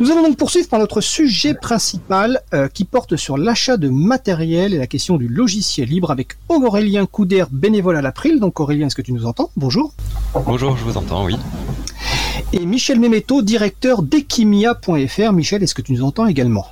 Nous 0.00 0.10
allons 0.10 0.22
donc 0.22 0.38
poursuivre 0.38 0.66
par 0.66 0.78
notre 0.78 1.02
sujet 1.02 1.52
principal 1.52 2.40
euh, 2.54 2.68
qui 2.68 2.86
porte 2.86 3.16
sur 3.16 3.36
l'achat 3.36 3.76
de 3.76 3.90
matériel 3.90 4.72
et 4.72 4.78
la 4.78 4.86
question 4.86 5.18
du 5.18 5.28
logiciel 5.28 5.90
libre 5.90 6.10
avec 6.10 6.38
Aurélien 6.48 7.04
Couder, 7.04 7.44
bénévole 7.50 7.96
à 7.96 8.00
l'April. 8.00 8.40
Donc 8.40 8.60
Aurélien, 8.60 8.86
est-ce 8.86 8.94
que 8.94 9.02
tu 9.02 9.12
nous 9.12 9.26
entends? 9.26 9.50
Bonjour. 9.58 9.92
Bonjour, 10.46 10.74
je 10.78 10.84
vous 10.84 10.96
entends, 10.96 11.26
oui. 11.26 11.36
Et 12.54 12.64
Michel 12.64 12.98
Méméto, 12.98 13.42
directeur 13.42 14.02
d'Equimia.fr. 14.02 15.32
Michel, 15.34 15.62
est-ce 15.62 15.74
que 15.74 15.82
tu 15.82 15.92
nous 15.92 16.02
entends 16.02 16.24
également? 16.24 16.66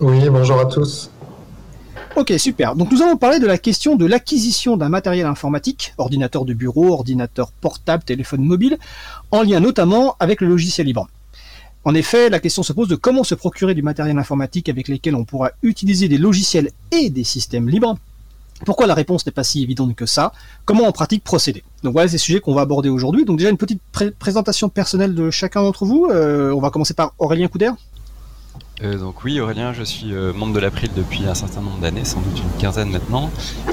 Oui, 0.00 0.28
bonjour 0.28 0.58
à 0.58 0.64
tous. 0.64 1.12
Ok, 2.16 2.32
super. 2.36 2.74
Donc 2.74 2.90
nous 2.90 3.00
allons 3.00 3.16
parler 3.16 3.38
de 3.38 3.46
la 3.46 3.58
question 3.58 3.94
de 3.94 4.06
l'acquisition 4.06 4.76
d'un 4.76 4.88
matériel 4.88 5.26
informatique, 5.26 5.94
ordinateur 5.98 6.44
de 6.44 6.52
bureau, 6.52 6.92
ordinateur 6.92 7.52
portable, 7.52 8.02
téléphone 8.02 8.42
mobile, 8.42 8.76
en 9.30 9.44
lien 9.44 9.60
notamment 9.60 10.16
avec 10.18 10.40
le 10.40 10.48
logiciel 10.48 10.88
libre. 10.88 11.06
En 11.86 11.94
effet, 11.94 12.30
la 12.30 12.40
question 12.40 12.64
se 12.64 12.72
pose 12.72 12.88
de 12.88 12.96
comment 12.96 13.22
se 13.22 13.36
procurer 13.36 13.72
du 13.72 13.80
matériel 13.80 14.18
informatique 14.18 14.68
avec 14.68 14.88
lequel 14.88 15.14
on 15.14 15.24
pourra 15.24 15.52
utiliser 15.62 16.08
des 16.08 16.18
logiciels 16.18 16.72
et 16.90 17.10
des 17.10 17.22
systèmes 17.22 17.68
libres. 17.68 17.96
Pourquoi 18.64 18.88
la 18.88 18.94
réponse 18.94 19.24
n'est 19.24 19.30
pas 19.30 19.44
si 19.44 19.62
évidente 19.62 19.94
que 19.94 20.04
ça? 20.04 20.32
Comment 20.64 20.88
en 20.88 20.90
pratique 20.90 21.22
procéder? 21.22 21.62
Donc 21.84 21.92
voilà 21.92 22.08
ces 22.08 22.18
sujets 22.18 22.40
qu'on 22.40 22.54
va 22.54 22.62
aborder 22.62 22.88
aujourd'hui. 22.88 23.24
Donc 23.24 23.38
déjà 23.38 23.50
une 23.50 23.56
petite 23.56 23.80
présentation 24.18 24.68
personnelle 24.68 25.14
de 25.14 25.30
chacun 25.30 25.62
d'entre 25.62 25.84
vous. 25.84 26.08
Euh, 26.10 26.50
on 26.50 26.60
va 26.60 26.70
commencer 26.70 26.92
par 26.92 27.14
Aurélien 27.18 27.46
Couder. 27.46 27.70
Euh, 28.84 28.98
donc 28.98 29.24
oui, 29.24 29.40
Aurélien, 29.40 29.72
je 29.72 29.82
suis 29.82 30.12
euh, 30.12 30.34
membre 30.34 30.52
de 30.52 30.60
l'April 30.60 30.90
depuis 30.94 31.26
un 31.26 31.34
certain 31.34 31.62
nombre 31.62 31.78
d'années, 31.78 32.04
sans 32.04 32.20
doute 32.20 32.38
une 32.38 32.60
quinzaine 32.60 32.90
maintenant, 32.90 33.30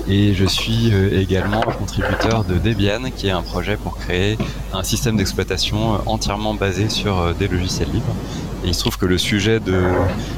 et 0.08 0.34
je 0.34 0.46
suis 0.46 0.94
euh, 0.94 1.20
également 1.20 1.60
contributeur 1.60 2.46
de 2.46 2.54
Debian, 2.54 3.12
qui 3.14 3.28
est 3.28 3.32
un 3.32 3.42
projet 3.42 3.76
pour 3.76 3.98
créer 3.98 4.38
un 4.72 4.84
système 4.84 5.18
d'exploitation 5.18 6.00
entièrement 6.06 6.54
basé 6.54 6.88
sur 6.88 7.36
des 7.36 7.50
logiciels 7.50 7.92
libres. 7.92 8.16
Et 8.64 8.70
il 8.70 8.74
se 8.74 8.80
trouve 8.80 8.98
que 8.98 9.06
le 9.06 9.18
sujet 9.18 9.60
de 9.60 9.78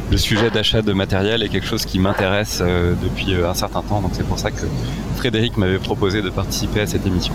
le 0.10 0.18
sujet 0.18 0.50
d'achat 0.50 0.82
de 0.82 0.94
matériel 0.94 1.44
est 1.44 1.50
quelque 1.50 1.68
chose 1.68 1.86
qui 1.86 2.00
m'intéresse 2.00 2.60
depuis 2.60 3.36
un 3.36 3.54
certain 3.54 3.84
temps, 3.84 4.02
donc 4.02 4.12
c'est 4.14 4.26
pour 4.26 4.40
ça 4.40 4.50
que 4.50 4.66
Frédéric 5.16 5.58
m'avait 5.58 5.78
proposé 5.78 6.24
de 6.24 6.32
participer 6.32 6.82
à 6.82 6.88
cette 6.88 7.06
émission. 7.06 7.34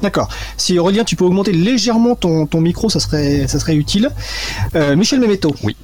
D'accord. 0.00 0.28
Si 0.56 0.78
Aurélien, 0.78 1.04
tu 1.04 1.16
peux 1.16 1.26
augmenter 1.26 1.52
légèrement 1.52 2.14
ton, 2.14 2.46
ton 2.46 2.62
micro, 2.62 2.88
ça 2.88 2.98
serait, 2.98 3.46
ça 3.46 3.60
serait 3.60 3.76
utile. 3.76 4.08
Michel 4.96 5.20
Memetto. 5.20 5.54
Oui. 5.62 5.76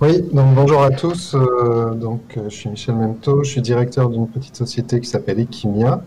Oui, 0.00 0.22
donc 0.32 0.54
bonjour 0.54 0.80
à 0.84 0.90
tous. 0.90 1.34
Euh, 1.34 1.92
donc, 1.92 2.20
euh, 2.36 2.44
je 2.48 2.54
suis 2.54 2.70
Michel 2.70 2.94
Memto, 2.94 3.42
je 3.42 3.50
suis 3.50 3.60
directeur 3.60 4.08
d'une 4.10 4.28
petite 4.28 4.54
société 4.54 5.00
qui 5.00 5.08
s'appelle 5.08 5.40
Equimia, 5.40 6.02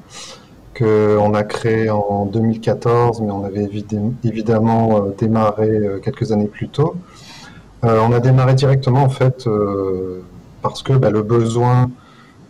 qu'on 0.78 1.34
a 1.34 1.44
créée 1.44 1.90
en 1.90 2.26
2014, 2.26 3.20
mais 3.20 3.32
on 3.32 3.44
avait 3.44 3.70
évidemment 4.24 4.96
euh, 4.96 5.10
démarré 5.18 5.78
quelques 6.02 6.32
années 6.32 6.48
plus 6.48 6.70
tôt. 6.70 6.96
on 7.84 8.14
a 8.14 8.22
démarré 8.22 8.54
directement 8.54 9.04
en 9.04 9.10
fait 9.10 9.50
parce 10.62 10.84
que 10.84 10.94
bah, 10.94 11.10
le 11.10 11.22
besoin 11.22 11.92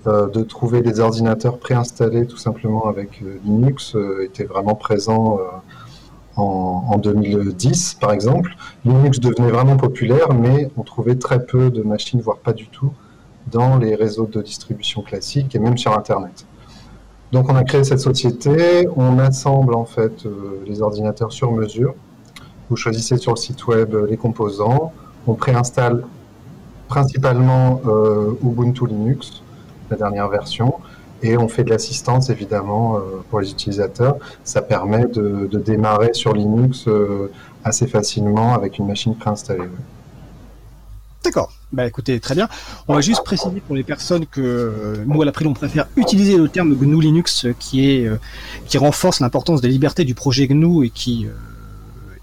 de 0.05 0.43
trouver 0.43 0.81
des 0.81 0.99
ordinateurs 0.99 1.57
préinstallés 1.57 2.27
tout 2.27 2.37
simplement 2.37 2.85
avec 2.85 3.23
Linux 3.45 3.95
était 4.23 4.43
vraiment 4.43 4.75
présent 4.75 5.39
en, 6.37 6.97
2010, 6.97 7.95
par 7.95 8.11
exemple, 8.11 8.55
Linux 8.85 9.19
devenait 9.19 9.51
vraiment 9.51 9.77
populaire, 9.77 10.33
mais 10.33 10.69
on 10.77 10.83
trouvait 10.83 11.15
très 11.15 11.45
peu 11.45 11.69
de 11.69 11.81
machines, 11.81 12.21
voire 12.21 12.37
pas 12.37 12.53
du 12.53 12.67
tout, 12.67 12.93
dans 13.51 13.77
les 13.77 13.95
réseaux 13.95 14.27
de 14.27 14.41
distribution 14.41 15.01
classiques 15.01 15.55
et 15.55 15.59
même 15.59 15.77
sur 15.77 15.97
Internet. 15.97 16.45
Donc 17.31 17.49
on 17.49 17.55
a 17.55 17.63
créé 17.63 17.83
cette 17.83 17.99
société, 17.99 18.87
on 18.95 19.17
assemble 19.19 19.73
en 19.73 19.85
fait 19.85 20.25
euh, 20.25 20.61
les 20.65 20.81
ordinateurs 20.81 21.31
sur 21.31 21.51
mesure. 21.51 21.95
Vous 22.69 22.75
choisissez 22.75 23.17
sur 23.17 23.31
le 23.31 23.37
site 23.37 23.67
web 23.67 23.95
les 24.09 24.17
composants, 24.17 24.91
on 25.27 25.33
préinstalle 25.33 26.03
principalement 26.87 27.81
euh, 27.85 28.33
Ubuntu 28.43 28.85
Linux, 28.85 29.43
la 29.89 29.97
dernière 29.97 30.27
version, 30.27 30.75
et 31.23 31.37
on 31.37 31.47
fait 31.47 31.63
de 31.63 31.69
l'assistance 31.69 32.29
évidemment 32.29 32.97
euh, 32.97 33.01
pour 33.29 33.39
les 33.39 33.51
utilisateurs. 33.51 34.17
Ça 34.43 34.61
permet 34.61 35.05
de, 35.05 35.47
démarrer 35.53 36.13
sur 36.13 36.33
Linux 36.33 36.87
euh, 36.87 37.31
assez 37.63 37.87
facilement 37.87 38.53
avec 38.53 38.79
une 38.79 38.87
machine 38.87 39.15
préinstallée. 39.15 39.69
D'accord. 41.23 41.51
Bah 41.71 41.85
écoutez, 41.85 42.19
très 42.19 42.33
bien. 42.33 42.49
On 42.87 42.95
va 42.95 43.01
juste 43.01 43.23
préciser 43.23 43.61
pour 43.61 43.75
les 43.75 43.83
personnes 43.83 44.25
que 44.25 44.41
euh, 44.41 45.03
nous 45.05 45.21
à 45.21 45.25
l'après 45.25 45.45
on 45.45 45.53
préfère 45.53 45.87
utiliser 45.95 46.35
le 46.37 46.49
terme 46.49 46.75
GNU 46.75 46.99
Linux 46.99 47.47
qui 47.59 47.89
est 47.89 48.09
qui 48.65 48.77
renforce 48.77 49.19
l'importance 49.19 49.61
des 49.61 49.69
libertés 49.69 50.03
du 50.03 50.15
projet 50.15 50.47
GNU 50.47 50.85
et 50.85 50.89
qui 50.89 51.27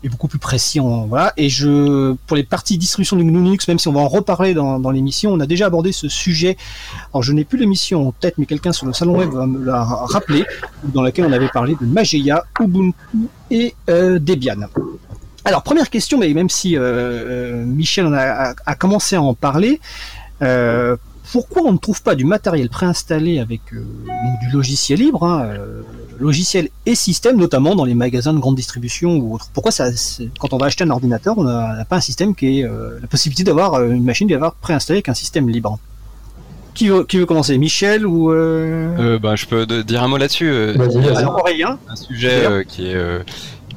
est 0.04 0.08
beaucoup 0.08 0.28
plus 0.28 0.38
précis. 0.38 0.80
En, 0.80 1.06
voilà. 1.06 1.32
Et 1.36 1.48
je, 1.48 2.14
pour 2.26 2.36
les 2.36 2.44
parties 2.44 2.78
distribution 2.78 3.16
de 3.16 3.22
GNU 3.22 3.42
Linux, 3.42 3.68
même 3.68 3.78
si 3.78 3.88
on 3.88 3.92
va 3.92 4.00
en 4.00 4.08
reparler 4.08 4.54
dans, 4.54 4.90
l'émission, 4.90 5.32
on 5.32 5.40
a 5.40 5.46
déjà 5.46 5.66
abordé 5.66 5.92
ce 5.92 6.08
sujet. 6.08 6.56
Alors 7.12 7.22
je 7.22 7.32
n'ai 7.32 7.44
plus 7.44 7.58
l'émission 7.58 8.08
en 8.08 8.12
tête, 8.12 8.34
mais 8.38 8.46
quelqu'un 8.46 8.72
sur 8.72 8.86
le 8.86 8.92
salon 8.92 9.18
web 9.18 9.30
va 9.30 9.46
me 9.46 9.64
la 9.64 9.82
rappeler, 9.82 10.44
dans 10.84 11.02
laquelle 11.02 11.26
on 11.26 11.32
avait 11.32 11.48
parlé 11.48 11.76
de 11.80 11.86
Mageia, 11.86 12.44
Ubuntu 12.60 12.94
et 13.50 13.74
euh, 13.90 14.18
Debian. 14.18 14.68
Alors 15.44 15.62
première 15.62 15.90
question, 15.90 16.18
mais 16.18 16.32
même 16.34 16.50
si 16.50 16.76
euh, 16.76 16.82
euh 16.82 17.64
Michel 17.64 18.06
en 18.06 18.12
a, 18.12 18.54
commencé 18.74 19.16
à 19.16 19.22
en 19.22 19.34
parler, 19.34 19.80
pourquoi 21.32 21.62
on 21.62 21.72
ne 21.72 21.78
trouve 21.78 22.02
pas 22.02 22.14
du 22.14 22.24
matériel 22.24 22.68
préinstallé 22.70 23.38
avec 23.38 23.60
du 23.70 24.50
logiciel 24.52 25.00
libre, 25.00 25.24
hein, 25.24 25.50
euh, 26.18 26.22
logiciel 26.22 26.68
et 26.86 26.94
système, 26.94 27.36
notamment 27.36 27.74
dans 27.74 27.84
les 27.84 27.94
magasins 27.94 28.32
de 28.32 28.38
grande 28.38 28.56
distribution 28.56 29.16
ou 29.16 29.34
autres. 29.34 29.50
Pourquoi 29.52 29.72
ça, 29.72 29.88
quand 30.38 30.52
on 30.52 30.58
va 30.58 30.66
acheter 30.66 30.84
un 30.84 30.90
ordinateur, 30.90 31.36
on 31.38 31.44
n'a 31.44 31.84
pas 31.84 31.96
un 31.96 32.00
système 32.00 32.34
qui 32.34 32.60
est 32.60 32.64
euh, 32.64 32.98
la 33.00 33.06
possibilité 33.06 33.44
d'avoir 33.44 33.82
une 33.84 34.04
machine 34.04 34.28
d'avoir 34.28 34.54
préinstallée 34.54 34.98
avec 34.98 35.08
un 35.08 35.14
système 35.14 35.48
libre. 35.48 35.78
Qui 36.74 36.88
veut, 36.88 37.04
qui 37.04 37.18
veut 37.18 37.26
commencer? 37.26 37.58
Michel 37.58 38.06
ou 38.06 38.28
ben, 38.28 39.34
Je 39.34 39.46
peux 39.46 39.66
dire 39.66 40.02
un 40.02 40.08
mot 40.08 40.16
là-dessus. 40.16 40.48
un 40.48 41.96
sujet 41.96 42.64
qui 42.68 42.86
est 42.86 43.24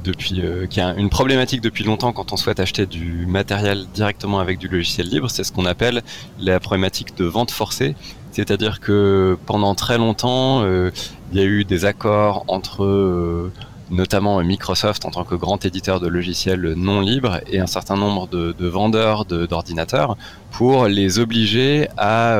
depuis, 0.02 0.40
euh, 0.40 0.66
qui 0.66 0.80
a 0.80 0.94
une 0.94 1.08
problématique 1.08 1.60
depuis 1.60 1.84
longtemps 1.84 2.12
quand 2.12 2.32
on 2.32 2.36
souhaite 2.36 2.60
acheter 2.60 2.86
du 2.86 3.26
matériel 3.26 3.86
directement 3.94 4.40
avec 4.40 4.58
du 4.58 4.68
logiciel 4.68 5.08
libre, 5.08 5.30
c'est 5.30 5.44
ce 5.44 5.52
qu'on 5.52 5.66
appelle 5.66 6.02
la 6.38 6.60
problématique 6.60 7.16
de 7.16 7.24
vente 7.24 7.50
forcée. 7.50 7.94
C'est-à-dire 8.32 8.80
que 8.80 9.38
pendant 9.46 9.74
très 9.74 9.98
longtemps, 9.98 10.62
euh, 10.64 10.90
il 11.32 11.38
y 11.38 11.42
a 11.42 11.44
eu 11.44 11.64
des 11.64 11.84
accords 11.84 12.44
entre 12.48 12.84
euh, 12.84 13.52
notamment 13.90 14.42
Microsoft 14.42 15.04
en 15.04 15.10
tant 15.10 15.24
que 15.24 15.34
grand 15.34 15.64
éditeur 15.64 16.00
de 16.00 16.08
logiciels 16.08 16.74
non 16.76 17.00
libres 17.00 17.40
et 17.46 17.60
un 17.60 17.66
certain 17.66 17.96
nombre 17.96 18.26
de, 18.26 18.52
de 18.52 18.66
vendeurs 18.66 19.26
d'ordinateurs 19.26 20.16
pour 20.50 20.86
les 20.86 21.18
obliger 21.18 21.88
à 21.98 22.38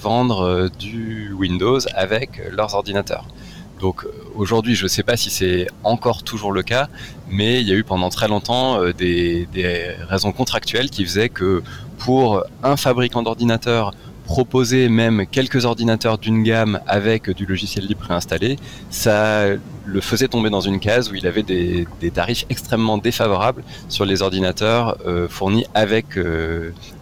vendre 0.00 0.68
du 0.76 1.32
Windows 1.32 1.78
avec 1.94 2.42
leurs 2.50 2.74
ordinateurs. 2.74 3.24
Donc 3.78 4.04
euh, 4.04 4.12
aujourd'hui, 4.34 4.74
je 4.74 4.84
ne 4.84 4.88
sais 4.88 5.02
pas 5.02 5.16
si 5.16 5.30
c'est 5.30 5.66
encore 5.84 6.22
toujours 6.22 6.52
le 6.52 6.62
cas, 6.62 6.88
mais 7.28 7.60
il 7.60 7.68
y 7.68 7.72
a 7.72 7.74
eu 7.74 7.84
pendant 7.84 8.10
très 8.10 8.28
longtemps 8.28 8.80
euh, 8.80 8.92
des, 8.92 9.46
raisons 10.08 10.32
contractuelles 10.32 10.90
qui 10.90 11.04
faisaient 11.04 11.28
que 11.28 11.62
pour 11.98 12.44
un 12.62 12.76
fabricant 12.76 13.22
d'ordinateurs 13.22 13.92
proposer 14.28 14.90
même 14.90 15.26
quelques 15.26 15.64
ordinateurs 15.64 16.18
d'une 16.18 16.42
gamme 16.42 16.80
avec 16.86 17.30
du 17.30 17.46
logiciel 17.46 17.86
libre 17.86 18.02
préinstallé, 18.02 18.58
ça 18.90 19.46
le 19.86 20.00
faisait 20.02 20.28
tomber 20.28 20.50
dans 20.50 20.60
une 20.60 20.80
case 20.80 21.10
où 21.10 21.14
il 21.14 21.26
avait 21.26 21.42
des, 21.42 21.86
tarifs 22.12 22.44
extrêmement 22.50 22.98
défavorables 22.98 23.64
sur 23.88 24.04
les 24.04 24.20
ordinateurs 24.20 24.98
euh, 25.06 25.28
fournis 25.28 25.64
avec, 25.74 26.18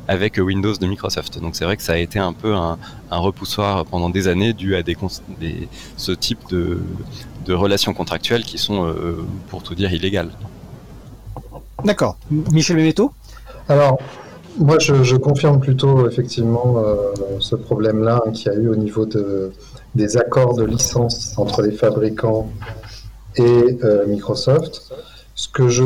avec 0.07 0.39
Windows 0.39 0.75
de 0.75 0.87
Microsoft. 0.87 1.41
Donc 1.41 1.57
c'est 1.57 1.65
vrai 1.65 1.77
que 1.77 1.83
ça 1.83 1.95
a 1.95 1.97
été 1.97 2.21
un 2.21 2.33
peu 2.33 2.55
un, 2.55 2.79
repoussoir 3.11 3.85
pendant 3.87 4.09
des 4.09 4.29
années 4.29 4.53
dû 4.53 4.77
à 4.77 4.85
des, 4.85 4.97
ce 5.97 6.13
type 6.13 6.49
de, 6.49 6.79
relations 7.49 7.93
contractuelles 7.93 8.45
qui 8.45 8.59
sont, 8.59 8.87
euh, 8.87 9.25
pour 9.49 9.65
tout 9.65 9.75
dire, 9.75 9.93
illégales. 9.93 10.31
D'accord. 11.85 12.19
Michel 12.31 12.77
Beneteau? 12.77 13.13
Alors, 13.69 13.99
moi 14.59 14.79
je, 14.79 15.17
confirme 15.17 15.61
plutôt 15.61 16.09
effectivement 16.09 16.77
euh, 16.79 17.13
ce 17.41 17.57
problème-là 17.57 18.23
hein, 18.27 18.31
qu'il 18.33 18.53
y 18.53 18.55
a 18.55 18.59
eu 18.59 18.69
au 18.69 18.77
niveau 18.77 19.07
de, 19.07 19.53
des 19.95 20.17
accords 20.17 20.55
de 20.55 20.65
licence 20.65 21.35
entre 21.37 21.63
les 21.63 21.73
fabricants 21.73 22.49
et 23.37 23.79
euh, 23.85 24.07
Microsoft. 24.07 24.93
Ce 25.35 25.49
que 25.49 25.69
je 25.69 25.85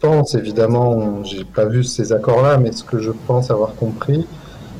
pense, 0.00 0.34
évidemment, 0.34 1.22
j'ai 1.22 1.44
pas 1.44 1.66
vu 1.66 1.84
ces 1.84 2.14
accords-là, 2.14 2.56
mais 2.56 2.72
ce 2.72 2.82
que 2.82 2.98
je 2.98 3.10
pense 3.26 3.50
avoir 3.50 3.74
compris, 3.74 4.26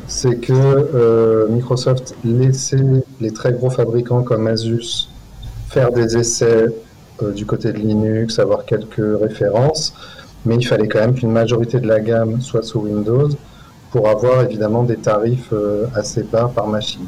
c'est 0.06 0.36
que 0.36 0.52
euh, 0.54 1.48
Microsoft 1.48 2.14
laissait 2.24 3.04
les 3.20 3.32
très 3.32 3.52
gros 3.52 3.68
fabricants 3.68 4.22
comme 4.22 4.46
Asus 4.46 5.10
faire 5.68 5.92
des 5.92 6.16
essais 6.16 6.66
du 7.34 7.44
côté 7.44 7.72
de 7.72 7.78
Linux, 7.78 8.38
avoir 8.38 8.64
quelques 8.64 9.20
références, 9.20 9.94
mais 10.46 10.56
il 10.56 10.66
fallait 10.66 10.88
quand 10.88 11.00
même 11.00 11.14
qu'une 11.14 11.32
majorité 11.32 11.80
de 11.80 11.86
la 11.86 12.00
gamme 12.00 12.40
soit 12.40 12.62
sous 12.62 12.80
Windows 12.80 13.28
pour 13.90 14.08
avoir 14.08 14.42
évidemment 14.42 14.84
des 14.84 14.96
tarifs 14.96 15.52
euh, 15.52 15.86
assez 15.94 16.22
bas 16.22 16.50
par 16.54 16.68
machine. 16.68 17.06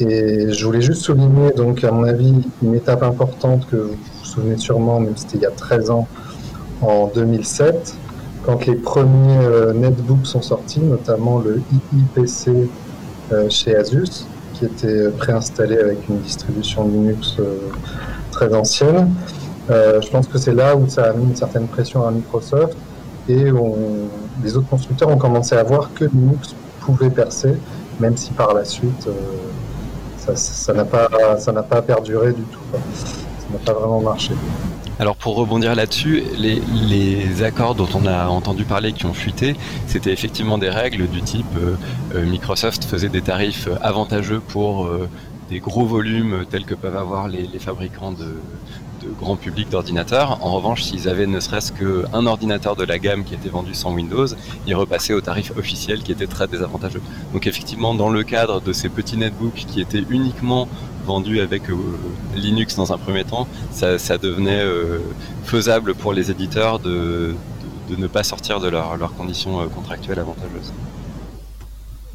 Et 0.00 0.52
je 0.52 0.64
voulais 0.64 0.80
juste 0.80 1.02
souligner, 1.02 1.50
donc, 1.50 1.82
à 1.82 1.90
mon 1.90 2.04
avis, 2.04 2.34
une 2.62 2.74
étape 2.74 3.02
importante 3.02 3.66
que 3.68 3.76
vous 3.76 3.90
vous 3.90 4.24
souvenez 4.24 4.56
sûrement, 4.56 5.00
même 5.00 5.16
si 5.16 5.24
c'était 5.24 5.38
il 5.38 5.42
y 5.42 5.46
a 5.46 5.50
13 5.50 5.90
ans, 5.90 6.06
en 6.82 7.08
2007, 7.12 7.96
quand 8.44 8.64
les 8.66 8.76
premiers 8.76 9.72
netbooks 9.74 10.26
sont 10.26 10.42
sortis, 10.42 10.78
notamment 10.78 11.40
le 11.40 11.60
IIPC 11.92 12.70
chez 13.48 13.74
Asus, 13.74 14.26
qui 14.54 14.66
était 14.66 15.08
préinstallé 15.18 15.76
avec 15.76 16.08
une 16.08 16.20
distribution 16.20 16.86
Linux 16.86 17.38
très 18.30 18.54
ancienne. 18.54 19.12
Je 19.68 20.08
pense 20.10 20.26
que 20.26 20.38
c'est 20.38 20.54
là 20.54 20.76
où 20.76 20.88
ça 20.88 21.10
a 21.10 21.12
mis 21.12 21.24
une 21.24 21.36
certaine 21.36 21.66
pression 21.66 22.06
à 22.06 22.10
Microsoft 22.10 22.76
et 23.28 23.52
les 24.42 24.56
autres 24.56 24.68
constructeurs 24.68 25.08
ont 25.08 25.18
commencé 25.18 25.54
à 25.56 25.62
voir 25.62 25.90
que 25.94 26.04
Linux 26.04 26.54
pouvait 26.80 27.10
percer, 27.10 27.54
même 28.00 28.16
si 28.16 28.30
par 28.32 28.54
la 28.54 28.64
suite 28.64 29.06
euh, 29.06 30.34
ça 30.34 30.72
n'a 30.72 30.84
pas, 30.84 31.82
perduré 31.82 32.32
du 32.32 32.42
tout. 32.42 32.60
Ça 32.72 33.46
n'a 33.52 33.58
pas 33.58 33.72
vraiment 33.72 34.00
marché. 34.00 34.34
Alors 34.98 35.16
pour 35.16 35.36
rebondir 35.36 35.74
là-dessus, 35.74 36.22
les, 36.36 37.42
accords 37.42 37.74
dont 37.74 37.88
on 37.94 38.04
a 38.06 38.26
entendu 38.26 38.64
parler 38.64 38.92
qui 38.92 39.06
ont 39.06 39.14
fuité, 39.14 39.56
c'était 39.86 40.12
effectivement 40.12 40.58
des 40.58 40.68
règles 40.68 41.06
du 41.06 41.22
type 41.22 41.46
euh, 41.56 41.76
euh, 42.14 42.26
Microsoft 42.26 42.84
faisait 42.84 43.08
des 43.08 43.22
tarifs 43.22 43.68
avantageux 43.80 44.40
pour 44.40 44.90
des 45.48 45.60
gros 45.60 45.86
volumes 45.86 46.44
tels 46.50 46.64
que 46.64 46.74
peuvent 46.74 46.96
avoir 46.96 47.28
les 47.28 47.58
fabricants 47.58 48.12
de, 48.12 48.34
grand 49.20 49.36
public 49.36 49.68
d'ordinateurs. 49.68 50.38
En 50.44 50.52
revanche, 50.52 50.82
s'ils 50.82 51.08
avaient 51.08 51.26
ne 51.26 51.40
serait-ce 51.40 51.72
qu'un 51.72 52.26
ordinateur 52.26 52.76
de 52.76 52.84
la 52.84 52.98
gamme 52.98 53.24
qui 53.24 53.34
était 53.34 53.48
vendu 53.48 53.74
sans 53.74 53.92
Windows, 53.92 54.26
ils 54.66 54.74
repassaient 54.74 55.14
au 55.14 55.20
tarif 55.20 55.52
officiel 55.56 56.02
qui 56.02 56.12
était 56.12 56.26
très 56.26 56.48
désavantageux. 56.48 57.02
Donc 57.32 57.46
effectivement, 57.46 57.94
dans 57.94 58.10
le 58.10 58.22
cadre 58.22 58.60
de 58.60 58.72
ces 58.72 58.88
petits 58.88 59.16
netbooks 59.16 59.66
qui 59.66 59.80
étaient 59.80 60.04
uniquement 60.10 60.68
vendus 61.06 61.40
avec 61.40 61.70
euh, 61.70 61.76
Linux 62.34 62.76
dans 62.76 62.92
un 62.92 62.98
premier 62.98 63.24
temps, 63.24 63.48
ça, 63.70 64.18
devenait 64.18 64.60
euh, 64.60 64.98
faisable 65.44 65.94
pour 65.94 66.12
les 66.12 66.30
éditeurs 66.30 66.78
de, 66.78 67.34
ne 67.96 68.06
pas 68.06 68.22
sortir 68.22 68.60
de 68.60 68.68
leurs 68.68 69.14
conditions 69.16 69.60
euh, 69.60 69.66
contractuelles 69.66 70.18
avantageuses. 70.18 70.72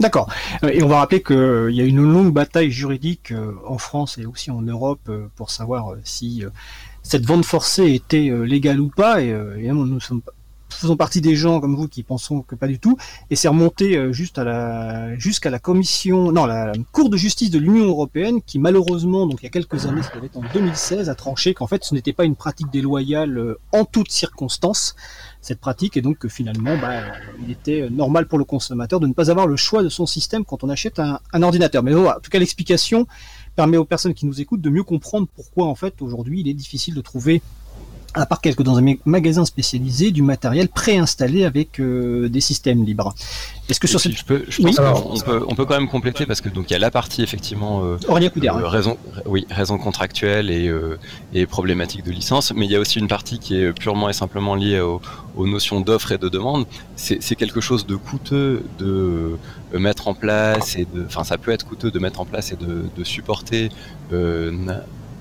D'accord. 0.04 0.28
Euh, 0.66 0.70
et 0.70 0.84
on 0.84 0.90
va 0.90 1.00
rappeler 1.00 1.24
qu'il 1.24 1.38
euh, 1.38 1.72
y 1.72 1.80
a 1.80 1.86
une 1.86 2.04
longue 2.04 2.34
bataille 2.34 2.72
juridique 2.72 3.32
euh, 3.32 3.54
en 3.66 3.78
France 3.78 4.18
et 4.18 4.26
aussi 4.26 4.52
en 4.52 4.62
Europe 4.62 5.10
pour 5.38 5.50
savoir 5.50 5.96
si 6.04 6.44
cette 7.04 7.26
vente 7.26 7.46
forcée 7.46 7.94
était 7.94 8.30
légale 8.46 8.82
ou 8.82 8.90
pas. 8.90 9.22
Et 9.22 9.34
nous 9.72 10.00
sommes 10.02 10.22
faisons 10.70 10.98
partie 10.98 11.22
des 11.22 11.36
gens 11.36 11.62
comme 11.62 11.76
vous 11.76 11.88
qui 11.88 12.04
pensons 12.04 12.42
que 12.42 12.56
pas 12.56 12.68
du 12.68 12.80
tout, 12.80 12.98
et 13.30 13.36
c'est 13.36 13.48
remonté 13.48 14.12
jusqu'à 14.12 14.44
la 14.44 15.60
commission, 15.60 16.32
non, 16.32 16.46
la 16.46 16.74
Cour 16.92 17.12
de 17.12 17.16
justice 17.16 17.52
de 17.52 17.60
l'Union 17.60 17.86
européenne 17.86 18.42
qui 18.42 18.58
malheureusement, 18.58 19.28
donc 19.28 19.42
il 19.42 19.44
y 19.44 19.48
a 19.48 19.52
quelques 19.52 19.86
années, 19.86 20.02
être 20.02 20.38
en 20.38 20.42
2016, 20.52 21.10
a 21.10 21.16
tranché 21.16 21.54
qu'en 21.54 21.68
fait 21.68 21.84
ce 21.84 21.94
n'était 21.94 22.12
pas 22.12 22.26
une 22.26 22.36
pratique 22.36 22.72
déloyale 22.72 23.56
en 23.72 23.86
toutes 23.86 24.12
circonstances, 24.12 24.96
cette 25.46 25.60
pratique 25.60 25.98
et 25.98 26.02
donc 26.02 26.18
que 26.18 26.28
finalement 26.28 26.78
bah, 26.78 27.02
il 27.44 27.52
était 27.52 27.90
normal 27.90 28.28
pour 28.28 28.38
le 28.38 28.46
consommateur 28.46 29.00
de 29.00 29.08
ne 29.08 29.14
pas 29.14 29.30
avoir 29.30 29.48
le 29.48 29.56
choix 29.56 29.84
de 29.84 29.90
son 29.90 30.06
système 30.06 30.46
quand 30.46 30.64
on 30.64 30.70
achète 30.70 31.00
un, 31.00 31.42
ordinateur. 31.42 31.84
Mais 31.84 31.92
voilà, 31.94 32.18
en 32.18 32.20
tout 32.20 32.30
cas 32.30 32.40
l'explication 32.40 33.08
permet 33.56 33.78
aux 33.78 33.86
personnes 33.86 34.14
qui 34.14 34.26
nous 34.26 34.42
écoutent 34.42 34.62
de 34.62 34.70
mieux 34.70 34.84
comprendre 34.84 35.28
pourquoi 35.36 35.68
en 35.68 35.76
fait 35.76 36.02
aujourd'hui 36.02 36.42
il 36.42 36.48
est 36.48 36.54
difficile 36.54 36.96
de 36.96 37.02
trouver 37.02 37.42
à 38.14 38.26
part 38.26 38.42
quelques 38.42 38.64
dans 38.64 38.78
un 38.78 38.96
magasin 39.06 39.46
spécialisé, 39.46 40.12
du 40.12 40.22
matériel 40.22 40.70
préinstallé 40.70 41.46
avec 41.46 41.80
euh, 41.80 42.30
des 42.30 42.42
systèmes 42.42 42.84
libres. 42.84 43.14
Est-ce 43.70 43.80
que 43.80 43.88
sur 43.88 44.00
cette... 44.00 44.18
je, 44.18 44.26
peux, 44.26 44.44
je 44.48 44.62
pense 44.62 44.78
qu'on 44.78 45.20
peut, 45.20 45.46
on 45.48 45.56
peut 45.56 45.66
quand 45.66 45.76
même 45.76 45.88
compléter 45.88 46.26
parce 46.26 46.42
que 46.42 46.50
donc 46.50 46.70
il 46.70 46.74
y 46.74 46.76
a 46.76 46.80
la 46.80 46.92
partie 46.92 47.24
effectivement 47.24 47.84
euh, 47.84 47.98
euh 48.10 48.68
raison, 48.68 48.98
oui, 49.26 49.46
raison 49.50 49.78
contractuelle 49.78 50.52
et, 50.52 50.72
et 51.34 51.46
problématique 51.46 52.04
de 52.04 52.12
licence, 52.12 52.54
mais 52.54 52.66
il 52.66 52.72
y 52.72 52.76
a 52.76 52.80
aussi 52.80 53.00
une 53.00 53.08
partie 53.08 53.40
qui 53.40 53.56
est 53.56 53.72
purement 53.74 54.10
et 54.10 54.14
simplement 54.14 54.56
liée 54.56 54.80
aux, 54.80 55.02
aux 55.36 55.48
notions 55.48 55.80
d'offre 55.80 56.12
et 56.12 56.18
de 56.18 56.30
demande. 56.30 56.66
C'est 56.96 57.36
quelque 57.36 57.62
chose 57.62 57.86
de 57.86 57.96
coûteux 57.96 58.64
de 58.80 59.38
mettre 59.74 60.08
en 60.08 60.14
place 60.14 60.76
et 60.76 60.86
de, 60.94 61.06
enfin 61.06 61.24
ça 61.24 61.38
peut 61.38 61.52
être 61.52 61.66
coûteux 61.66 61.92
de 61.92 62.00
mettre 62.00 62.20
en 62.20 62.26
place 62.26 62.52
et 62.52 62.56
de, 62.56 62.86
de 62.96 63.04
supporter 63.04 63.70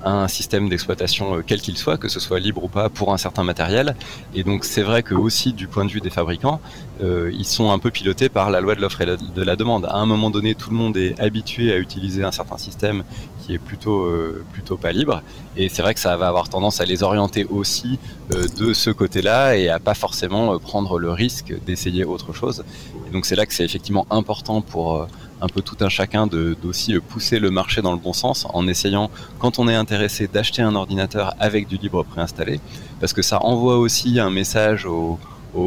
un 0.04 0.28
système 0.28 0.68
d'exploitation 0.68 1.36
euh, 1.36 1.42
quel 1.46 1.60
qu'il 1.60 1.76
soit, 1.76 1.96
que 1.96 2.08
ce 2.08 2.20
soit 2.20 2.40
libre 2.40 2.64
ou 2.64 2.68
pas, 2.68 2.88
pour 2.88 3.12
un 3.12 3.16
certain 3.16 3.44
matériel. 3.44 3.96
Et 4.34 4.44
donc 4.44 4.64
c'est 4.64 4.82
vrai 4.82 5.02
que 5.02 5.14
aussi 5.14 5.52
du 5.52 5.66
point 5.66 5.84
de 5.84 5.90
vue 5.90 6.00
des 6.00 6.10
fabricants, 6.10 6.60
euh, 7.02 7.30
ils 7.32 7.44
sont 7.44 7.70
un 7.70 7.78
peu 7.78 7.90
pilotés 7.90 8.28
par 8.28 8.50
la 8.50 8.60
loi 8.60 8.74
de 8.74 8.80
l'offre 8.80 9.00
et 9.00 9.06
de 9.06 9.42
la 9.42 9.56
demande. 9.56 9.86
À 9.86 9.96
un 9.96 10.06
moment 10.06 10.30
donné, 10.30 10.54
tout 10.54 10.70
le 10.70 10.76
monde 10.76 10.96
est 10.96 11.18
habitué 11.20 11.72
à 11.72 11.78
utiliser 11.78 12.24
un 12.24 12.32
certain 12.32 12.58
système 12.58 13.02
qui 13.40 13.54
est 13.54 13.58
plutôt 13.58 14.04
euh, 14.04 14.44
plutôt 14.52 14.76
pas 14.76 14.92
libre. 14.92 15.22
Et 15.56 15.68
c'est 15.68 15.82
vrai 15.82 15.94
que 15.94 16.00
ça 16.00 16.16
va 16.16 16.28
avoir 16.28 16.48
tendance 16.48 16.80
à 16.80 16.84
les 16.84 17.02
orienter 17.02 17.44
aussi 17.44 17.98
de 18.30 18.72
ce 18.72 18.88
côté-là 18.88 19.56
et 19.56 19.68
à 19.68 19.78
pas 19.78 19.92
forcément 19.92 20.58
prendre 20.58 20.98
le 20.98 21.10
risque 21.10 21.54
d'essayer 21.66 22.04
autre 22.04 22.32
chose. 22.32 22.64
Et 23.06 23.10
donc 23.10 23.26
c'est 23.26 23.36
là 23.36 23.44
que 23.44 23.52
c'est 23.52 23.64
effectivement 23.64 24.06
important 24.10 24.62
pour 24.62 25.06
un 25.42 25.48
peu 25.48 25.60
tout 25.60 25.76
un 25.80 25.88
chacun 25.88 26.26
d'aussi 26.26 26.94
pousser 27.08 27.40
le 27.40 27.50
marché 27.50 27.82
dans 27.82 27.92
le 27.92 27.98
bon 27.98 28.12
sens 28.12 28.46
en 28.54 28.66
essayant, 28.68 29.10
quand 29.40 29.58
on 29.58 29.68
est 29.68 29.74
intéressé, 29.74 30.28
d'acheter 30.28 30.62
un 30.62 30.76
ordinateur 30.76 31.34
avec 31.40 31.66
du 31.66 31.76
libre 31.76 32.04
préinstallé, 32.04 32.60
parce 33.00 33.12
que 33.12 33.22
ça 33.22 33.44
envoie 33.44 33.76
aussi 33.76 34.20
un 34.20 34.30
message 34.30 34.86
aux, 34.86 35.18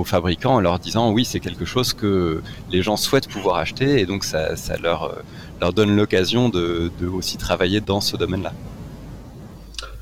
fabricants 0.03 0.55
en 0.55 0.59
leur 0.59 0.79
disant 0.79 1.11
oui 1.11 1.25
c'est 1.25 1.39
quelque 1.39 1.63
chose 1.63 1.93
que 1.93 2.41
les 2.71 2.81
gens 2.81 2.97
souhaitent 2.97 3.27
pouvoir 3.27 3.57
acheter 3.57 3.99
et 3.99 4.07
donc 4.07 4.23
ça, 4.23 4.55
leur, 4.81 5.15
leur 5.61 5.73
donne 5.73 5.95
l'occasion 5.95 6.49
de, 6.49 6.91
aussi 7.13 7.37
travailler 7.37 7.81
dans 7.81 8.01
ce 8.01 8.17
domaine-là. 8.17 8.51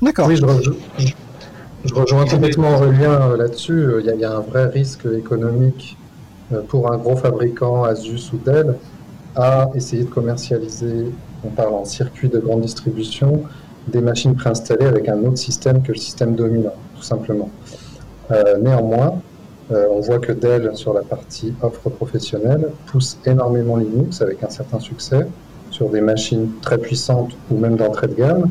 D'accord. 0.00 0.28
Oui, 0.28 0.36
je, 0.36 1.94
rejoins 1.94 2.24
complètement 2.24 2.76
Aurélien 2.76 3.10
euh, 3.10 3.36
là-dessus. 3.36 3.96
Il 4.00 4.06
y, 4.06 4.24
a 4.24 4.32
un 4.32 4.40
vrai 4.40 4.66
risque 4.68 5.04
économique 5.04 5.98
euh, 6.52 6.62
pour 6.62 6.90
un 6.90 6.96
gros 6.96 7.16
fabricant 7.16 7.84
Asus 7.84 8.30
ou 8.32 8.38
Dell 8.38 8.76
à 9.36 9.70
essayer 9.74 10.04
de 10.04 10.08
commercialiser, 10.08 11.06
on 11.44 11.48
parle 11.48 11.74
en 11.74 11.84
circuit 11.84 12.28
de 12.28 12.38
grande 12.38 12.62
distribution, 12.62 13.42
des 13.88 14.00
machines 14.00 14.34
préinstallées 14.34 14.86
avec 14.86 15.08
un 15.08 15.22
autre 15.24 15.38
système 15.38 15.82
que 15.82 15.92
le 15.92 15.98
système 15.98 16.34
dominant, 16.34 16.74
tout 16.96 17.02
simplement. 17.02 17.50
Euh, 18.30 18.58
néanmoins, 18.58 19.20
euh, 19.72 19.86
on 19.90 20.00
voit 20.00 20.18
que 20.18 20.32
Dell, 20.32 20.70
sur 20.74 20.92
la 20.92 21.02
partie 21.02 21.52
offre 21.62 21.90
professionnelle, 21.90 22.70
pousse 22.86 23.18
énormément 23.26 23.76
Linux 23.76 24.22
avec 24.22 24.42
un 24.42 24.50
certain 24.50 24.80
succès 24.80 25.26
sur 25.70 25.88
des 25.90 26.00
machines 26.00 26.50
très 26.62 26.78
puissantes 26.78 27.32
ou 27.50 27.58
même 27.58 27.76
d'entrée 27.76 28.08
de 28.08 28.14
gamme. 28.14 28.50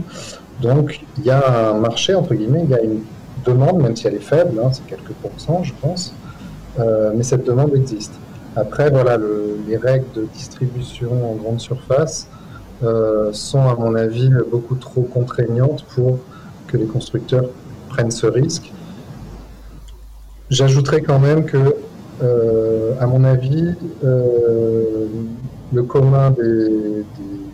Donc, 0.61 1.01
il 1.17 1.25
y 1.25 1.31
a 1.31 1.69
un 1.71 1.79
marché, 1.79 2.13
entre 2.13 2.33
guillemets, 2.33 2.61
il 2.63 2.69
y 2.69 2.75
a 2.75 2.81
une 2.81 3.01
demande, 3.45 3.81
même 3.81 3.95
si 3.95 4.07
elle 4.07 4.15
est 4.15 4.19
faible, 4.19 4.59
hein, 4.63 4.69
c'est 4.71 4.85
quelques 4.85 5.13
pourcents, 5.21 5.63
je 5.63 5.73
pense, 5.81 6.13
euh, 6.79 7.11
mais 7.15 7.23
cette 7.23 7.45
demande 7.45 7.75
existe. 7.75 8.13
Après, 8.55 8.91
voilà, 8.91 9.17
les 9.67 9.77
règles 9.77 10.05
de 10.15 10.25
distribution 10.33 11.31
en 11.31 11.35
grande 11.35 11.59
surface 11.59 12.27
euh, 12.83 13.31
sont, 13.33 13.67
à 13.67 13.75
mon 13.75 13.95
avis, 13.95 14.29
beaucoup 14.51 14.75
trop 14.75 15.01
contraignantes 15.01 15.83
pour 15.95 16.19
que 16.67 16.77
les 16.77 16.85
constructeurs 16.85 17.49
prennent 17.89 18.11
ce 18.11 18.27
risque. 18.27 18.71
J'ajouterais 20.49 21.01
quand 21.01 21.19
même 21.19 21.45
que, 21.45 21.75
euh, 22.21 22.93
à 22.99 23.07
mon 23.07 23.23
avis, 23.23 23.73
euh, 24.03 25.07
le 25.73 25.83
commun 25.83 26.31
des, 26.31 27.05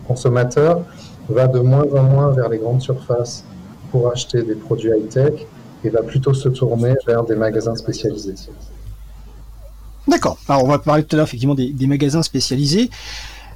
consommateurs 0.06 0.82
va 1.30 1.48
de 1.48 1.60
moins 1.60 1.86
en 1.94 2.04
moins 2.04 2.32
vers 2.32 2.50
les 2.50 2.58
grandes 2.58 2.82
surfaces 2.82 3.46
pour 3.92 4.12
acheter 4.12 4.42
des 4.42 4.56
produits 4.56 4.90
high-tech 4.90 5.46
et 5.84 5.90
va 5.90 6.02
plutôt 6.02 6.34
se 6.34 6.50
tourner 6.50 6.96
vers 7.06 7.24
des 7.24 7.36
magasins 7.36 7.76
spécialisés. 7.76 8.34
D'accord. 10.08 10.38
Alors 10.48 10.64
on 10.64 10.68
va 10.68 10.80
parler 10.80 11.04
tout 11.04 11.16
à 11.16 11.18
l'heure 11.18 11.28
effectivement 11.28 11.56
des, 11.56 11.88
magasins 11.88 12.24
spécialisés. 12.24 12.90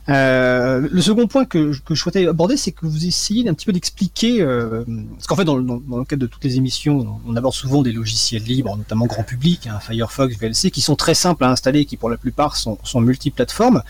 Euh, 0.10 0.86
le 0.92 1.02
second 1.02 1.28
point 1.28 1.46
que, 1.46 1.72
je 1.72 1.96
souhaitais 1.96 2.28
aborder, 2.28 2.58
c'est 2.58 2.74
que 2.74 2.86
vous 2.86 3.06
essayez 3.06 3.46
d'un 3.46 3.54
petit 3.54 3.66
peu 3.66 3.72
d'expliquer, 3.72 4.42
euh, 4.42 4.84
parce 5.14 5.28
qu'en 5.28 5.38
fait, 5.38 5.46
dans, 5.46 5.56
le 5.56 6.04
cadre 6.04 6.22
de 6.22 6.28
toutes 6.28 6.44
les 6.44 6.58
émissions, 6.58 7.22
on 7.26 7.36
aborde 7.38 7.54
souvent 7.54 7.82
des 7.82 7.94
logiciels 7.94 8.44
libres, 8.44 8.76
notamment 8.76 9.06
grand 9.06 9.24
public, 9.24 9.68
hein, 9.68 9.80
Firefox, 9.80 10.36
VLC, 10.38 10.72
qui 10.72 10.82
sont 10.82 10.98
très 10.98 11.14
simples 11.14 11.46
à 11.46 11.50
installer, 11.50 11.86
qui 11.86 11.96
pour 11.96 12.10
la 12.10 12.18
plupart 12.18 12.58
sont, 12.58 12.78
sont 12.84 13.00
multiplateformes, 13.00 13.82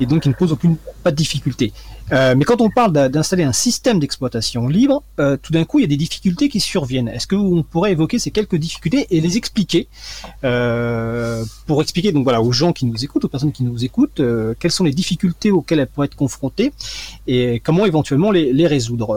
et 0.00 0.06
donc 0.06 0.24
qui 0.24 0.28
ne 0.28 0.34
posent 0.34 0.52
aucune 0.52 0.76
pas 1.04 1.12
de 1.12 1.16
difficulté. 1.16 1.72
Euh, 2.12 2.34
mais 2.36 2.44
quand 2.44 2.60
on 2.60 2.70
parle 2.70 2.92
d'installer 2.92 3.44
un 3.44 3.52
système 3.52 3.98
d'exploitation 3.98 4.68
libre, 4.68 5.02
euh, 5.18 5.36
tout 5.40 5.52
d'un 5.52 5.64
coup, 5.64 5.78
il 5.78 5.82
y 5.82 5.84
a 5.84 5.88
des 5.88 5.96
difficultés 5.96 6.48
qui 6.48 6.60
surviennent. 6.60 7.08
Est-ce 7.08 7.26
que 7.26 7.36
on 7.36 7.62
pourrait 7.62 7.92
évoquer 7.92 8.18
ces 8.18 8.30
quelques 8.30 8.56
difficultés 8.56 9.06
et 9.10 9.20
les 9.20 9.36
expliquer? 9.36 9.88
Euh, 10.44 11.44
pour 11.66 11.80
expliquer 11.80 12.12
donc 12.12 12.24
voilà 12.24 12.42
aux 12.42 12.52
gens 12.52 12.72
qui 12.72 12.86
nous 12.86 13.04
écoutent, 13.04 13.24
aux 13.24 13.28
personnes 13.28 13.52
qui 13.52 13.64
nous 13.64 13.84
écoutent, 13.84 14.20
quelles 14.58 14.70
sont 14.70 14.84
les 14.84 14.92
difficultés 14.92 15.50
auxquelles 15.50 15.80
elles 15.80 15.86
pourraient 15.86 16.06
être 16.06 16.16
confrontées 16.16 16.72
et 17.26 17.60
comment 17.60 17.86
éventuellement 17.86 18.30
les, 18.30 18.52
les 18.52 18.66
résoudre? 18.66 19.14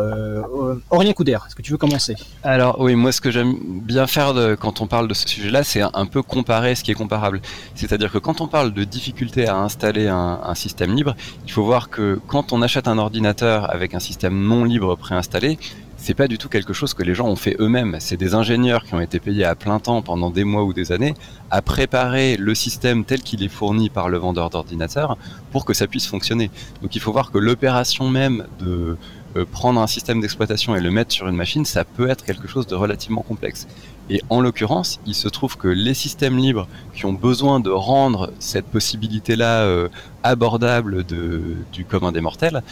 Aurélien 0.90 1.14
Couder, 1.14 1.38
est-ce 1.46 1.56
que 1.56 1.62
tu 1.62 1.72
veux 1.72 1.78
commencer? 1.78 2.16
Alors 2.44 2.80
oui, 2.80 2.96
moi 2.96 3.12
ce 3.12 3.22
que 3.22 3.32
j'aime 3.32 3.56
bien 3.62 4.08
faire 4.08 4.34
de, 4.34 4.56
quand 4.56 4.82
on 4.82 4.88
parle 4.88 5.08
de 5.08 5.14
ce 5.14 5.28
sujet-là, 5.28 5.64
c'est 5.64 5.82
un, 5.82 6.06
peu 6.06 6.22
comparer 6.22 6.76
ce 6.76 6.84
qui 6.84 6.92
est 6.92 6.96
comparable. 6.96 7.42
C'est-à-dire 7.76 8.12
que 8.12 8.18
quand 8.18 8.40
on 8.42 8.48
parle 8.48 8.74
de 8.74 8.84
difficultés 8.84 9.48
à 9.48 9.58
installer 9.58 10.08
un, 10.08 10.40
un 10.44 10.56
système 10.56 10.96
libre, 10.96 11.16
il 11.46 11.52
faut 11.52 11.64
voir 11.64 11.90
que 11.90 12.20
quand 12.28 12.54
on 12.54 12.62
achète 12.62 12.77
un 12.86 12.98
ordinateur 12.98 13.74
avec 13.74 13.96
un 13.96 14.00
système 14.00 14.40
non 14.40 14.64
libre 14.64 14.96
préinstallé, 14.96 15.58
c'est 15.98 16.14
pas 16.14 16.28
du 16.28 16.38
tout 16.38 16.48
quelque 16.48 16.74
chose 16.74 16.94
que 16.94 17.04
les 17.04 17.16
gens 17.16 17.28
ont 17.28 17.36
fait 17.36 17.56
eux-mêmes. 17.60 17.98
C'est 18.00 18.18
des 18.18 18.36
ingénieurs 18.36 18.84
qui 18.84 18.94
ont 18.94 19.00
été 19.00 19.20
payés 19.20 19.46
à 19.46 19.56
plein 19.56 19.80
temps 19.80 20.02
pendant 20.02 20.30
des 20.30 20.44
mois 20.44 20.64
ou 20.64 20.74
des 20.74 20.92
années 20.92 21.16
à 21.50 21.62
préparer 21.62 22.38
le 22.38 22.54
système 22.54 23.04
tel 23.04 23.22
qu'il 23.22 23.44
est 23.44 23.50
fourni 23.50 23.90
par 23.90 24.08
le 24.08 24.18
vendeur 24.18 24.50
d'ordinateurs 24.50 25.18
pour 25.52 25.66
que 25.66 25.74
ça 25.74 25.88
puisse 25.88 26.08
fonctionner. 26.08 26.52
Donc 26.82 26.96
il 26.96 27.02
faut 27.02 27.12
voir 27.12 27.32
que 27.32 27.40
l'opération 27.40 28.10
même 28.10 28.46
de 28.60 28.98
euh, 29.36 29.46
prendre 29.52 29.82
un 29.82 29.88
système 29.88 30.22
d'exploitation 30.22 30.76
et 30.76 30.82
le 30.82 30.92
mettre 30.92 31.12
sur 31.12 31.28
une 31.28 31.36
machine, 31.36 31.66
ça 31.66 31.84
peut 31.84 32.10
être 32.10 32.24
quelque 32.24 32.48
chose 32.48 32.68
de 32.68 32.76
relativement 32.76 33.22
complexe. 33.22 33.68
Et 34.10 34.22
en 34.30 34.42
l'occurrence, 34.42 35.00
il 35.06 35.16
se 35.16 35.28
trouve 35.28 35.58
que 35.58 35.68
les 35.68 35.94
systèmes 35.94 36.38
libres 36.38 36.68
qui 36.94 37.06
ont 37.06 37.14
besoin 37.14 37.60
de 37.60 37.70
rendre 37.70 38.32
cette 38.40 38.66
possibilité-là 38.66 39.62
euh, 39.62 39.90
abordable 40.24 41.04
du 41.04 41.86
commun 41.86 42.12
des 42.12 42.22
mortels 42.22 42.64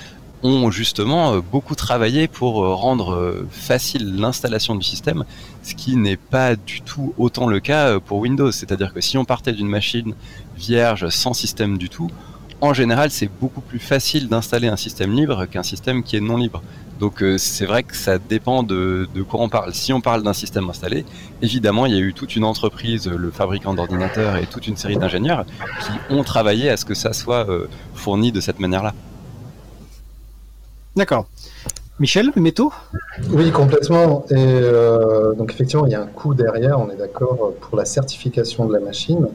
ont 0.44 0.70
justement 0.72 1.34
euh, 1.34 1.42
beaucoup 1.42 1.76
travaillé 1.76 2.28
pour 2.28 2.56
rendre 2.56 3.46
facile 3.50 4.16
l'installation 4.16 4.76
du 4.76 4.86
système, 4.86 5.26
ce 5.64 5.74
qui 5.74 5.98
n'est 5.98 6.18
pas 6.18 6.56
du 6.56 6.82
tout 6.82 7.14
autant 7.18 7.48
le 7.48 7.60
cas 7.60 8.00
pour 8.00 8.20
Windows. 8.20 8.52
C'est-à-dire 8.52 8.94
que 8.94 9.02
si 9.02 9.18
on 9.18 9.26
partait 9.26 9.54
d'une 9.54 9.70
machine 9.70 10.16
vierge 10.56 11.10
sans 11.10 11.34
système 11.34 11.78
du 11.78 11.90
tout, 11.90 12.10
en 12.62 12.74
général, 12.74 13.12
c'est 13.12 13.30
beaucoup 13.40 13.62
plus 13.62 13.80
facile 13.80 14.28
d'installer 14.28 14.68
un 14.68 14.78
système 14.78 15.14
libre 15.14 15.46
qu'un 15.46 15.64
système 15.64 16.04
qui 16.04 16.16
est 16.16 16.22
non 16.22 16.38
libre. 16.38 16.64
Donc 17.00 17.22
euh, 17.22 17.38
c'est 17.38 17.66
vrai 17.66 17.84
que 17.84 17.96
ça 17.96 18.18
dépend 18.18 18.64
de, 18.64 19.08
quoi 19.28 19.42
on 19.42 19.50
parle. 19.50 19.74
Si 19.74 19.92
on 19.92 20.02
parle 20.02 20.24
d'un 20.24 20.34
système 20.34 20.70
installé, 20.70 21.06
évidemment, 21.42 21.86
il 21.86 21.94
y 21.94 21.98
a 21.98 22.00
eu 22.00 22.14
toute 22.14 22.36
une 22.36 22.44
entreprise, 22.44 23.08
le 23.08 23.32
fabricant 23.32 23.74
d'ordinateurs 23.74 24.38
et 24.38 24.46
toute 24.46 24.68
une 24.68 24.78
série 24.78 24.98
d'ingénieurs 24.98 25.46
qui 25.82 26.14
ont 26.14 26.24
travaillé 26.24 26.70
à 26.70 26.78
ce 26.78 26.86
que 26.86 26.94
ça 26.94 27.14
soit 27.14 27.50
euh, 27.50 27.68
fourni 27.94 28.32
de 28.32 28.40
cette 28.40 28.60
manière-là. 28.60 28.94
D'accord. 30.96 31.28
Michel, 32.00 32.32
métaux? 32.36 32.74
Oui, 33.32 33.52
complètement. 33.52 34.26
Et 34.30 34.36
euh, 34.38 35.34
donc 35.34 35.52
effectivement, 35.52 35.86
il 35.86 35.92
y 35.92 35.96
a 35.96 36.02
un 36.02 36.08
coût 36.08 36.34
derrière, 36.34 36.80
on 36.80 36.90
est 36.90 36.98
d'accord, 36.98 37.54
pour 37.62 37.78
la 37.78 37.86
certification 37.86 38.66
de 38.66 38.74
la 38.74 38.80
machine. 38.80 39.28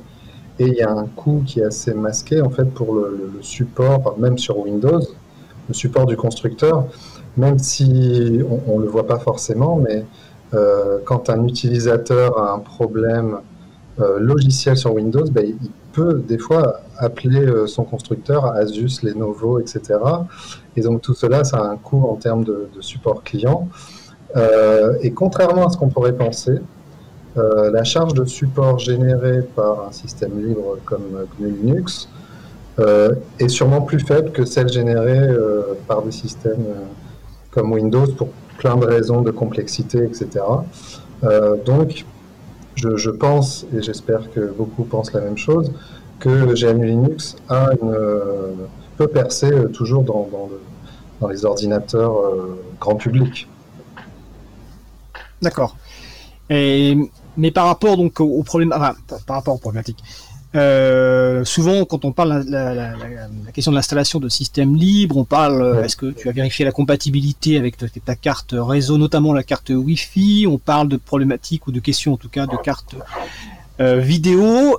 Et 0.59 0.67
il 0.67 0.75
y 0.75 0.83
a 0.83 0.91
un 0.91 1.07
coût 1.07 1.43
qui 1.47 1.61
est 1.61 1.65
assez 1.65 1.95
masqué 1.95 2.43
en 2.43 2.51
fait 2.51 2.67
pour 2.67 2.95
le, 2.95 3.33
support, 3.41 4.19
même 4.19 4.37
sur 4.37 4.59
Windows, 4.59 5.01
le 5.69 5.75
support 5.75 6.05
du 6.05 6.19
constructeur, 6.19 6.85
même 7.37 7.59
si 7.59 8.41
on 8.67 8.79
ne 8.79 8.85
le 8.85 8.89
voit 8.89 9.07
pas 9.07 9.19
forcément, 9.19 9.77
mais 9.77 10.05
euh, 10.53 10.99
quand 11.05 11.31
un 11.31 11.47
utilisateur 11.47 12.39
a 12.39 12.53
un 12.53 12.59
problème 12.59 13.39
euh, 14.01 14.19
logiciel 14.19 14.77
sur 14.77 14.95
Windows, 14.95 15.25
ben, 15.31 15.47
il 15.47 15.71
peut 15.93 16.23
des 16.27 16.39
fois 16.39 16.81
appeler 16.99 17.45
euh, 17.45 17.67
son 17.67 17.85
constructeur, 17.85 18.47
Asus, 18.47 19.03
Lenovo, 19.03 19.61
etc. 19.61 19.99
Et 20.77 20.81
donc 20.81 21.03
tout 21.03 21.15
cela, 21.15 21.45
ça 21.45 21.59
a 21.59 21.65
un 21.65 21.77
coût 21.77 22.05
en 22.09 22.17
termes 22.17 22.45
de, 22.45 22.69
de 22.75 22.81
support 22.81 23.23
client. 23.23 23.69
et 25.03 25.11
contrairement 25.13 25.67
à 25.67 25.71
ce 25.71 25.77
qu'on 25.77 25.89
pourrait 25.89 26.17
penser, 26.17 26.57
la 27.37 27.85
charge 27.85 28.15
de 28.15 28.25
support 28.25 28.79
générée 28.79 29.43
par 29.57 29.89
un 29.89 29.93
système 29.93 30.35
libre 30.41 30.79
comme 30.85 31.27
GNU 31.39 31.51
Linux 31.51 32.09
est 33.39 33.49
sûrement 33.49 33.81
plus 33.81 33.99
faible 33.99 34.31
que 34.31 34.45
celle 34.45 34.69
générée 34.69 35.29
par 35.89 36.03
des 36.03 36.13
systèmes 36.13 36.65
comme 37.51 37.73
Windows 37.73 38.07
pour 38.17 38.29
plein 38.59 38.77
de 38.77 38.87
raisons 38.87 39.23
de 39.23 39.31
complexité, 39.31 40.05
etc. 40.05 40.45
donc, 41.65 42.05
je, 42.77 43.11
pense, 43.11 43.67
et 43.77 43.83
j'espère 43.83 44.31
que 44.33 44.53
beaucoup 44.53 44.85
pensent 44.85 45.13
la 45.13 45.21
même 45.21 45.37
chose, 45.37 45.73
que 46.19 46.55
GNU 46.55 46.87
Linux 46.87 47.37
a 47.49 47.71
une, 47.81 47.97
peut 48.97 49.09
percer 49.09 49.51
toujours 49.73 50.03
dans, 50.03 50.29
les 51.29 51.45
ordinateurs 51.45 52.15
grand 52.81 52.97
public. 52.97 53.49
D'accord. 55.43 55.77
Mais 56.49 57.51
par 57.55 57.67
rapport 57.67 57.97
donc 57.97 58.21
au, 58.21 58.43
problème, 58.43 58.73
enfin, 58.75 58.95
par 59.27 59.37
rapport 59.37 59.55
aux 59.55 59.59
problématiques, 59.59 60.03
euh, 60.57 61.45
souvent, 61.45 61.85
quand 61.85 62.05
on 62.05 62.11
parle 62.11 62.45
de 62.45 62.51
la, 62.51 62.75
la, 62.75 62.97
la, 62.97 63.53
question 63.53 63.71
de 63.71 63.77
l'installation 63.77 64.19
de 64.19 64.29
systèmes 64.29 64.75
libres, 64.75 65.17
on 65.17 65.25
parle, 65.25 65.63
euh, 65.63 65.85
est-ce 65.85 65.97
que 65.97 66.07
tu 66.07 66.29
as 66.29 66.33
vérifié 66.33 66.65
la 66.65 66.73
compatibilité 66.73 67.57
avec 67.57 67.77
ta, 68.05 68.17
carte 68.17 68.55
réseau, 68.57 68.99
notamment 68.99 69.33
la 69.33 69.45
carte 69.45 69.71
Wi-Fi? 69.71 70.47
On 70.49 70.59
parle 70.59 70.89
de 70.89 70.97
problématiques 70.97 71.69
ou 71.69 71.73
de 71.73 71.79
questions, 71.79 72.15
en 72.15 72.17
tout 72.17 72.29
cas, 72.29 72.47
de 72.47 72.57
cartes 72.57 72.97
euh, 73.81 73.99
vidéo. 73.99 74.77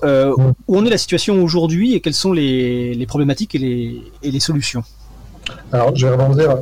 Où 0.67 0.77
en 0.77 0.85
est 0.85 0.89
la 0.89 0.97
situation 0.97 1.41
aujourd'hui 1.41 1.95
et 1.95 2.01
quelles 2.01 2.13
sont 2.13 2.33
les, 2.33 2.93
les 2.93 3.05
problématiques 3.05 3.55
et 3.55 3.59
les, 3.59 4.01
et 4.23 4.31
les, 4.31 4.39
solutions? 4.41 4.83
Alors, 5.71 5.95
je 5.95 6.05
vais 6.05 6.13
rebondir 6.13 6.57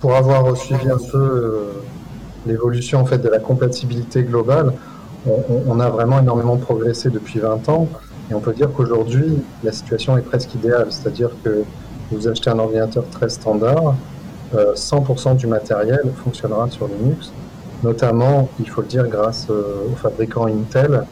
pour 0.00 0.16
avoir 0.16 0.56
suivi 0.56 0.90
un 0.90 0.98
peu 0.98 1.68
l'évolution 2.46 3.00
en 3.00 3.06
fait 3.06 3.18
de 3.18 3.28
la 3.28 3.38
compatibilité 3.38 4.24
globale, 4.24 4.72
on, 5.26 5.80
a 5.80 5.88
vraiment 5.90 6.20
énormément 6.20 6.56
progressé 6.56 7.10
depuis 7.10 7.40
20 7.40 7.68
ans 7.68 7.88
et 8.30 8.34
on 8.34 8.40
peut 8.40 8.52
dire 8.52 8.72
qu'aujourd'hui 8.72 9.42
la 9.62 9.72
situation 9.72 10.16
est 10.16 10.22
presque 10.22 10.54
idéale, 10.54 10.86
c'est-à-dire 10.90 11.30
que 11.44 11.64
vous 12.10 12.26
achetez 12.26 12.50
un 12.50 12.58
ordinateur 12.58 13.04
très 13.10 13.28
standard, 13.28 13.94
100% 14.52 15.28
euh, 15.30 15.34
du 15.34 15.46
matériel 15.46 16.10
fonctionnera 16.24 16.68
sur 16.70 16.88
Linux, 16.88 17.32
notamment, 17.84 18.48
il 18.58 18.68
faut 18.68 18.80
le 18.80 18.88
dire, 18.88 19.06
grâce 19.06 19.46
euh, 19.50 19.86
aux 19.92 19.96
fabricants 19.96 20.46
Intel 20.46 21.04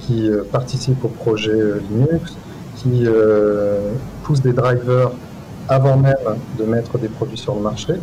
qui 0.00 0.30
euh, 0.30 0.42
participent 0.50 1.04
au 1.04 1.08
projet 1.08 1.58
Linux, 1.90 2.36
qui 2.76 3.06
poussent 4.22 4.40
des 4.40 4.52
drivers 4.52 5.10
avant 5.68 5.96
même 5.96 6.14
de 6.56 6.64
mettre 6.64 6.96
des 6.96 7.08
produits 7.08 7.36
sur 7.36 7.56
le 7.56 7.60
marché. 7.60 7.94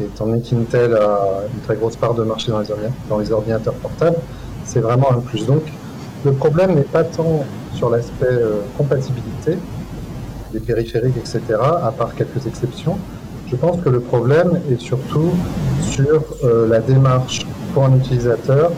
Étant 0.00 0.24
donné 0.24 0.40
qu'Intel 0.40 0.94
a 0.94 1.42
une 1.52 1.60
très 1.60 1.76
grosse 1.76 1.96
part 1.96 2.14
de 2.14 2.22
marché 2.22 2.50
dans 3.10 3.18
les 3.18 3.30
ordinateurs 3.30 3.74
portables, 3.74 4.16
c'est 4.66 4.80
vraiment 4.80 5.12
un 5.12 5.20
plus. 5.20 5.46
Donc, 5.46 5.62
le 6.24 6.32
problème 6.32 6.74
n'est 6.74 6.82
pas 6.82 7.04
tant 7.04 7.44
sur 7.74 7.90
l'aspect 7.90 8.26
euh, 8.30 8.60
compatibilité 8.76 9.58
des 10.52 10.60
périphériques, 10.60 11.16
etc., 11.16 11.40
à 11.60 11.92
part 11.96 12.14
quelques 12.14 12.46
exceptions. 12.46 12.98
Je 13.46 13.56
pense 13.56 13.80
que 13.80 13.88
le 13.88 14.00
problème 14.00 14.60
est 14.70 14.80
surtout 14.80 15.30
sur 15.82 16.24
euh, 16.42 16.66
la 16.68 16.80
démarche 16.80 17.46
pour 17.72 17.84
un 17.84 17.96
utilisateur 17.96 18.72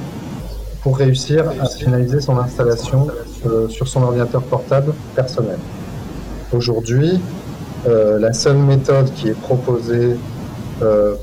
pour 0.82 0.98
réussir 0.98 1.44
à 1.60 1.66
finaliser 1.66 2.20
son 2.20 2.38
installation 2.38 3.08
euh, 3.46 3.68
sur 3.68 3.88
son 3.88 4.02
ordinateur 4.02 4.42
portable 4.42 4.92
personnel. 5.14 5.58
Aujourd'hui, 6.52 7.20
la 7.86 8.32
seule 8.32 8.56
méthode 8.56 9.12
qui 9.14 9.28
est 9.28 9.40
proposée 9.40 10.16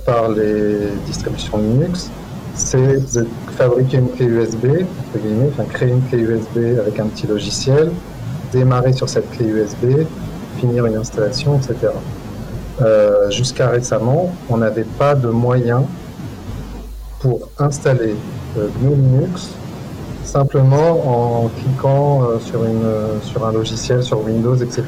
par 0.05 0.29
les 0.29 0.77
distributions 1.05 1.57
Linux, 1.57 2.10
c'est 2.56 3.00
fabriquer 3.58 3.98
une 3.98 4.10
clé 4.10 4.26
USB, 4.26 4.66
enfin, 5.50 5.64
créer 5.72 5.90
une 5.90 6.02
clé 6.04 6.20
USB 6.20 6.80
avec 6.80 7.00
un 7.00 7.06
petit 7.08 7.28
logiciel, 7.28 7.92
démarrer 8.52 8.94
sur 8.94 9.10
cette 9.10 9.30
clé 9.32 9.46
USB, 9.46 10.06
finir 10.58 10.86
une 10.86 10.96
installation, 10.96 11.58
etc. 11.58 11.94
Euh, 12.82 13.30
jusqu'à 13.30 13.70
récemment, 13.70 14.34
on 14.50 14.58
n'avait 14.58 14.86
pas 14.98 15.16
de 15.16 15.30
moyen 15.30 15.84
pour 17.20 17.50
installer 17.60 18.16
euh, 18.58 18.68
Linux 18.82 19.52
simplement 20.24 21.44
en 21.46 21.50
cliquant 21.50 22.24
sur, 22.40 22.64
une, 22.66 23.22
sur 23.22 23.46
un 23.46 23.52
logiciel, 23.52 24.02
sur 24.04 24.26
Windows, 24.26 24.56
etc. 24.56 24.84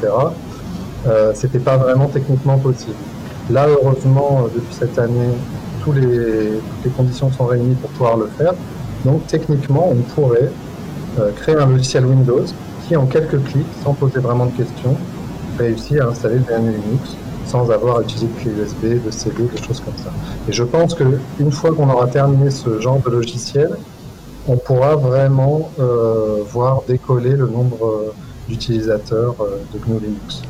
C'était 1.35 1.59
pas 1.59 1.77
vraiment 1.77 2.07
techniquement 2.07 2.57
possible. 2.57 2.95
Là, 3.49 3.65
heureusement, 3.69 4.41
euh, 4.41 4.47
depuis 4.53 4.73
cette 4.73 4.99
année, 4.99 5.31
toutes 5.93 6.03
les 6.03 6.91
conditions 6.91 7.31
sont 7.31 7.45
réunies 7.45 7.75
pour 7.75 7.89
pouvoir 7.91 8.17
le 8.17 8.27
faire. 8.37 8.53
Donc, 9.05 9.25
techniquement, 9.27 9.89
on 9.89 9.95
pourrait 9.95 10.51
euh, 11.19 11.31
créer 11.31 11.55
un 11.55 11.67
logiciel 11.67 12.05
Windows 12.05 12.45
qui, 12.87 12.95
en 12.95 13.05
quelques 13.05 13.41
clics, 13.43 13.65
sans 13.83 13.93
poser 13.93 14.19
vraiment 14.19 14.47
de 14.47 14.51
questions, 14.51 14.95
réussit 15.57 15.99
à 15.99 16.07
installer 16.07 16.35
le 16.35 16.41
GNU 16.41 16.71
Linux 16.71 17.15
sans 17.45 17.71
avoir 17.71 17.99
à 17.99 18.01
utiliser 18.01 18.27
de 18.27 18.41
clé 18.41 18.51
USB, 18.51 19.05
de 19.05 19.11
CD, 19.11 19.43
des 19.43 19.61
choses 19.63 19.79
comme 19.79 19.95
ça. 19.95 20.11
Et 20.49 20.51
je 20.51 20.63
pense 20.63 20.93
qu'une 20.93 21.51
fois 21.51 21.73
qu'on 21.73 21.89
aura 21.89 22.07
terminé 22.07 22.49
ce 22.49 22.81
genre 22.81 22.99
de 22.99 23.09
logiciel, 23.09 23.69
on 24.49 24.57
pourra 24.57 24.97
vraiment 24.97 25.71
euh, 25.79 26.39
voir 26.51 26.81
décoller 26.87 27.31
le 27.31 27.47
nombre 27.47 28.13
d'utilisateurs 28.49 29.35
de 29.73 29.79
GNU 29.79 29.99
Linux. 30.01 30.41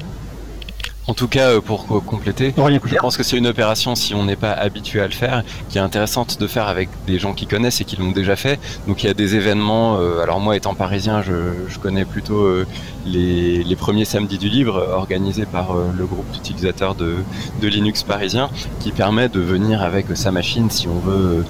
En 1.08 1.14
tout 1.14 1.30
cas, 1.30 1.52
euh, 1.52 1.62
pour 1.62 1.88
compléter, 2.06 2.54
je 2.58 2.96
pense 2.98 3.16
que 3.16 3.24
c'est 3.24 3.38
une 3.38 3.48
opération, 3.48 3.96
si 3.96 4.14
on 4.14 4.26
n'est 4.26 4.36
pas 4.36 4.52
habitué 4.52 5.00
à 5.00 5.08
le 5.08 5.14
faire, 5.14 5.44
qui 5.70 5.78
est 5.78 5.82
intéressante 5.82 6.38
de 6.38 6.48
faire 6.48 6.68
avec 6.68 6.90
des 7.08 7.18
gens 7.18 7.34
qui 7.34 7.48
connaissent 7.48 7.80
et 7.80 7.86
qui 7.86 7.96
l'ont 7.96 8.12
déjà 8.12 8.36
fait. 8.36 8.60
Donc 8.88 9.04
il 9.04 9.08
y 9.08 9.10
a 9.10 9.14
des 9.14 9.36
événements, 9.36 10.00
euh, 10.00 10.20
alors 10.22 10.42
moi 10.42 10.58
étant 10.58 10.76
parisien, 10.76 11.22
je, 11.22 11.34
connais 11.82 12.04
plutôt 12.04 12.42
euh, 12.42 12.68
les, 13.08 13.76
premiers 13.76 14.06
samedis 14.06 14.38
du 14.38 14.50
livre 14.50 14.88
organisés 14.92 15.46
par 15.46 15.76
le 15.76 16.06
groupe 16.06 16.30
d'utilisateurs 16.32 16.96
de, 16.96 17.16
Linux 17.62 18.04
parisien, 18.04 18.50
qui 18.80 18.92
permet 18.92 19.30
de 19.30 19.40
venir 19.40 19.82
avec 19.82 20.06
sa 20.16 20.32
machine 20.32 20.70
si 20.70 20.88
on 20.88 21.00
veut, 21.00 21.44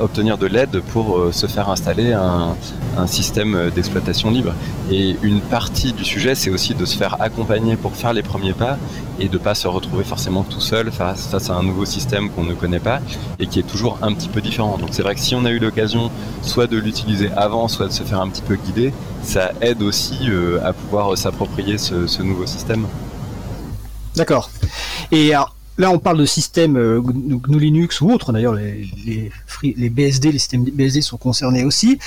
obtenir 0.00 0.38
de 0.38 0.46
l'aide 0.46 0.80
pour 0.92 1.20
se 1.32 1.46
faire 1.46 1.68
installer 1.70 2.12
un, 2.12 2.54
système 3.06 3.70
d'exploitation 3.74 4.30
libre. 4.30 4.54
Et 4.90 5.16
une 5.22 5.40
partie 5.40 5.92
du 5.92 6.04
sujet, 6.04 6.34
c'est 6.34 6.50
aussi 6.50 6.74
de 6.74 6.84
se 6.84 6.96
faire 6.96 7.20
accompagner 7.20 7.76
pour 7.76 7.94
faire 7.94 8.12
les 8.12 8.22
premiers 8.22 8.38
premier 8.38 8.52
pas 8.52 8.78
et 9.18 9.28
de 9.28 9.38
pas 9.38 9.54
se 9.54 9.68
retrouver 9.68 10.04
forcément 10.04 10.42
tout 10.42 10.60
seul 10.60 10.90
face, 10.90 11.34
à 11.34 11.52
un 11.54 11.62
nouveau 11.62 11.84
système 11.84 12.30
qu'on 12.30 12.44
ne 12.44 12.54
connaît 12.54 12.80
pas 12.80 13.00
et 13.38 13.46
qui 13.46 13.58
est 13.58 13.62
toujours 13.62 13.98
un 14.02 14.12
petit 14.12 14.28
peu 14.28 14.40
différent. 14.40 14.78
Donc 14.78 14.90
c'est 14.92 15.02
vrai 15.02 15.14
que 15.14 15.20
si 15.20 15.34
on 15.34 15.44
a 15.44 15.50
eu 15.50 15.58
l'occasion 15.58 16.10
soit 16.42 16.66
de 16.66 16.76
l'utiliser 16.76 17.30
avant, 17.36 17.68
soit 17.68 17.86
de 17.86 17.92
se 17.92 18.02
faire 18.02 18.20
un 18.20 18.28
petit 18.28 18.42
peu 18.42 18.56
guider, 18.56 18.92
ça 19.22 19.52
aide 19.60 19.82
aussi 19.82 20.30
euh, 20.30 20.60
à 20.64 20.72
pouvoir 20.72 21.16
s'approprier 21.16 21.78
ce, 21.78 22.06
ce 22.06 22.22
nouveau 22.22 22.46
système. 22.46 22.86
D'accord. 24.16 24.50
Et 25.12 25.34
alors, 25.34 25.54
là, 25.78 25.90
on 25.90 25.98
parle 25.98 26.18
de 26.18 26.26
systèmes 26.26 26.76
euh, 26.76 27.00
GNU 27.00 27.58
Linux 27.58 28.00
ou 28.00 28.10
autres. 28.10 28.32
D'ailleurs, 28.32 28.54
les, 28.54 29.30
BSD, 29.88 30.32
les 30.32 30.38
systèmes 30.38 30.64
BSD 30.64 31.00
sont 31.00 31.16
concernés 31.16 31.64
aussi. 31.64 31.98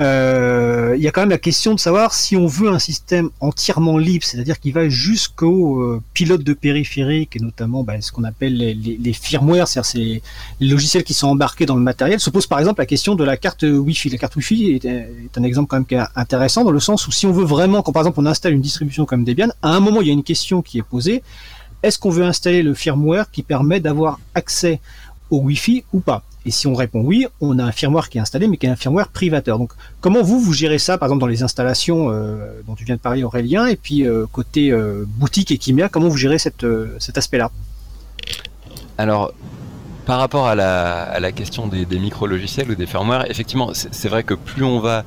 Euh, 0.00 0.94
il 0.96 1.02
y 1.02 1.08
a 1.08 1.12
quand 1.12 1.22
même 1.22 1.30
la 1.30 1.38
question 1.38 1.74
de 1.74 1.80
savoir 1.80 2.12
si 2.12 2.36
on 2.36 2.46
veut 2.46 2.68
un 2.68 2.78
système 2.78 3.30
entièrement 3.40 3.98
libre, 3.98 4.24
c'est-à-dire 4.24 4.58
qui 4.58 4.72
va 4.72 4.88
jusqu'au 4.88 5.80
euh, 5.80 6.02
pilote 6.12 6.42
de 6.42 6.52
périphérique 6.52 7.36
et 7.36 7.40
notamment 7.40 7.84
bah, 7.84 8.00
ce 8.00 8.10
qu'on 8.10 8.24
appelle 8.24 8.56
les, 8.56 9.12
firmware, 9.12 9.68
c'est-à-dire 9.68 10.20
les 10.60 10.68
logiciels 10.68 11.04
qui 11.04 11.14
sont 11.14 11.28
embarqués 11.28 11.66
dans 11.66 11.76
le 11.76 11.82
matériel. 11.82 12.18
Se 12.18 12.30
pose 12.30 12.46
par 12.46 12.58
exemple 12.58 12.80
la 12.80 12.86
question 12.86 13.14
de 13.14 13.24
la 13.24 13.36
carte 13.36 13.62
Wi-Fi. 13.62 14.10
La 14.10 14.18
carte 14.18 14.34
Wi-Fi 14.36 14.72
est, 14.72 14.84
est 14.84 15.38
un 15.38 15.42
exemple 15.44 15.68
quand 15.68 15.76
même 15.88 16.06
intéressant 16.16 16.64
dans 16.64 16.70
le 16.72 16.80
sens 16.80 17.06
où 17.06 17.12
si 17.12 17.26
on 17.26 17.32
veut 17.32 17.44
vraiment, 17.44 17.82
quand 17.82 17.92
par 17.92 18.02
exemple 18.02 18.20
on 18.20 18.26
installe 18.26 18.52
une 18.54 18.60
distribution 18.60 19.06
comme 19.06 19.24
Debian, 19.24 19.50
à 19.62 19.70
un 19.70 19.80
moment 19.80 20.00
il 20.00 20.08
y 20.08 20.10
a 20.10 20.14
une 20.14 20.24
question 20.24 20.62
qui 20.62 20.78
est 20.78 20.82
posée 20.82 21.22
est-ce 21.82 21.98
qu'on 21.98 22.10
veut 22.10 22.24
installer 22.24 22.62
le 22.62 22.74
firmware 22.74 23.30
qui 23.30 23.42
permet 23.42 23.80
d'avoir 23.80 24.20
accès 24.34 24.80
au 25.30 25.38
Wi-Fi 25.38 25.84
ou 25.92 26.00
pas? 26.00 26.22
Et 26.46 26.50
si 26.50 26.66
on 26.66 26.74
répond 26.74 27.02
oui, 27.02 27.26
on 27.40 27.58
a 27.58 27.64
un 27.64 27.72
firmware 27.72 28.08
qui 28.08 28.18
est 28.18 28.20
installé, 28.20 28.48
mais 28.48 28.56
qui 28.56 28.66
est 28.66 28.70
un 28.70 28.76
firmware 28.76 29.08
privateur. 29.08 29.58
Donc, 29.58 29.72
comment 30.00 30.22
vous, 30.22 30.40
vous 30.40 30.54
gérez 30.54 30.78
ça, 30.78 30.96
par 30.96 31.08
exemple, 31.08 31.20
dans 31.20 31.26
les 31.26 31.42
installations 31.42 32.10
euh, 32.10 32.62
dont 32.66 32.74
tu 32.74 32.84
viens 32.84 32.96
de 32.96 33.00
parler, 33.00 33.22
Aurélien, 33.22 33.66
et 33.66 33.76
puis 33.76 34.06
euh, 34.06 34.26
côté 34.30 34.70
euh, 34.70 35.04
boutique 35.06 35.50
et 35.50 35.58
Kimia, 35.58 35.90
comment 35.90 36.08
vous 36.08 36.16
gérez 36.16 36.38
cet 36.38 36.64
aspect-là? 36.64 37.50
Alors, 38.96 39.32
par 40.06 40.18
rapport 40.18 40.46
à 40.46 40.54
la, 40.54 41.32
question 41.32 41.68
des, 41.68 41.84
des 41.84 41.98
micro-logiciels 41.98 42.70
ou 42.70 42.74
des 42.74 42.86
firmware, 42.86 43.30
effectivement, 43.30 43.72
c'est 43.74 44.08
vrai 44.08 44.24
que 44.24 44.34
plus 44.34 44.64
on 44.64 44.80
va 44.80 45.04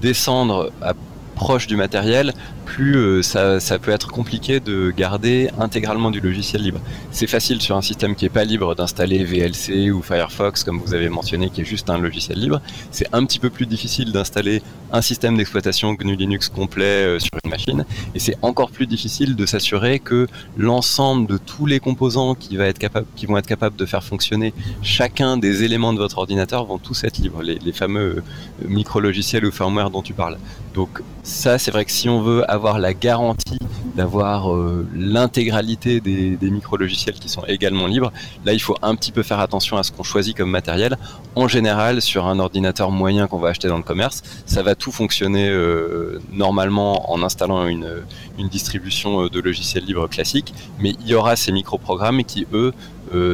descendre 0.00 0.70
à 0.82 0.94
proche 1.36 1.68
du 1.68 1.76
matériel, 1.76 2.32
plus 2.64 2.96
euh, 2.96 3.22
ça, 3.22 3.78
peut 3.78 3.92
être 3.92 4.10
compliqué 4.10 4.58
de 4.58 4.90
garder 4.90 5.48
intégralement 5.60 6.10
du 6.10 6.20
logiciel 6.20 6.62
libre. 6.62 6.80
C'est 7.12 7.28
facile 7.28 7.62
sur 7.62 7.76
un 7.76 7.82
système 7.82 8.16
qui 8.16 8.24
est 8.24 8.30
pas 8.30 8.44
libre 8.44 8.74
d'installer 8.74 9.22
VLC 9.22 9.90
ou 9.92 10.02
Firefox, 10.02 10.64
comme 10.64 10.80
vous 10.80 10.94
avez 10.94 11.08
mentionné, 11.08 11.50
qui 11.50 11.60
est 11.60 11.64
juste 11.64 11.88
un 11.90 11.98
logiciel 11.98 12.40
libre. 12.40 12.60
C'est 12.90 13.06
un 13.12 13.24
petit 13.24 13.38
peu 13.38 13.50
plus 13.50 13.66
difficile 13.66 14.10
d'installer 14.12 14.62
un 14.92 15.02
système 15.02 15.36
d'exploitation 15.36 15.92
GNU 15.94 16.16
Linux 16.16 16.48
complet 16.48 16.84
euh, 16.84 17.18
sur 17.20 17.30
une 17.44 17.50
machine, 17.50 17.84
et 18.14 18.18
c'est 18.18 18.36
encore 18.42 18.70
plus 18.70 18.86
difficile 18.86 19.36
de 19.36 19.46
s'assurer 19.46 20.00
que 20.00 20.26
l'ensemble 20.56 21.26
de 21.26 21.38
tous 21.38 21.66
les 21.66 21.80
composants 21.80 22.34
qui, 22.34 22.56
vont 22.56 22.64
être 22.64 23.48
capables 23.48 23.76
de 23.76 23.86
faire 23.86 24.02
fonctionner 24.02 24.54
chacun 24.82 25.36
des 25.36 25.62
éléments 25.64 25.92
de 25.92 25.98
votre 25.98 26.18
ordinateur 26.18 26.64
vont 26.64 26.78
tous 26.78 27.04
être 27.04 27.18
libres, 27.18 27.42
les, 27.42 27.58
les 27.58 27.72
fameux 27.72 28.16
euh, 28.16 28.22
micro-logiciels 28.68 29.44
ou 29.44 29.52
firmware 29.52 29.90
dont 29.90 30.02
tu 30.02 30.14
parles. 30.14 30.38
Donc 30.74 31.02
ça, 31.26 31.58
c'est 31.58 31.72
vrai 31.72 31.84
que 31.84 31.90
si 31.90 32.08
on 32.08 32.22
veut 32.22 32.48
avoir 32.48 32.78
la 32.78 32.94
garantie 32.94 33.58
d'avoir 33.96 34.54
euh, 34.54 34.86
l'intégralité 34.94 36.00
des, 36.00 36.38
micro-logiciels 36.40 37.16
qui 37.16 37.28
sont 37.28 37.42
également 37.48 37.88
libres, 37.88 38.12
là 38.44 38.52
il 38.52 38.60
faut 38.60 38.76
un 38.80 38.94
petit 38.94 39.10
peu 39.10 39.24
faire 39.24 39.40
attention 39.40 39.76
à 39.76 39.82
ce 39.82 39.90
qu'on 39.90 40.04
choisit 40.04 40.36
comme 40.36 40.50
matériel. 40.50 40.96
En 41.34 41.48
général, 41.48 42.00
sur 42.00 42.26
un 42.26 42.38
ordinateur 42.38 42.92
moyen 42.92 43.26
qu'on 43.26 43.38
va 43.38 43.48
acheter 43.48 43.66
dans 43.66 43.76
le 43.76 43.82
commerce, 43.82 44.22
ça 44.46 44.62
va 44.62 44.76
tout 44.76 44.92
fonctionner 44.92 45.48
euh, 45.48 46.20
normalement 46.30 47.10
en 47.12 47.20
installant 47.24 47.66
une, 47.66 48.04
une 48.38 48.48
distribution 48.48 49.24
euh, 49.24 49.28
de 49.28 49.40
logiciels 49.40 49.84
libres 49.84 50.08
classique, 50.08 50.54
mais 50.78 50.90
il 51.00 51.08
y 51.08 51.14
aura 51.14 51.34
ces 51.34 51.50
micro-programmes 51.50 52.22
qui, 52.22 52.46
eux, 52.52 52.72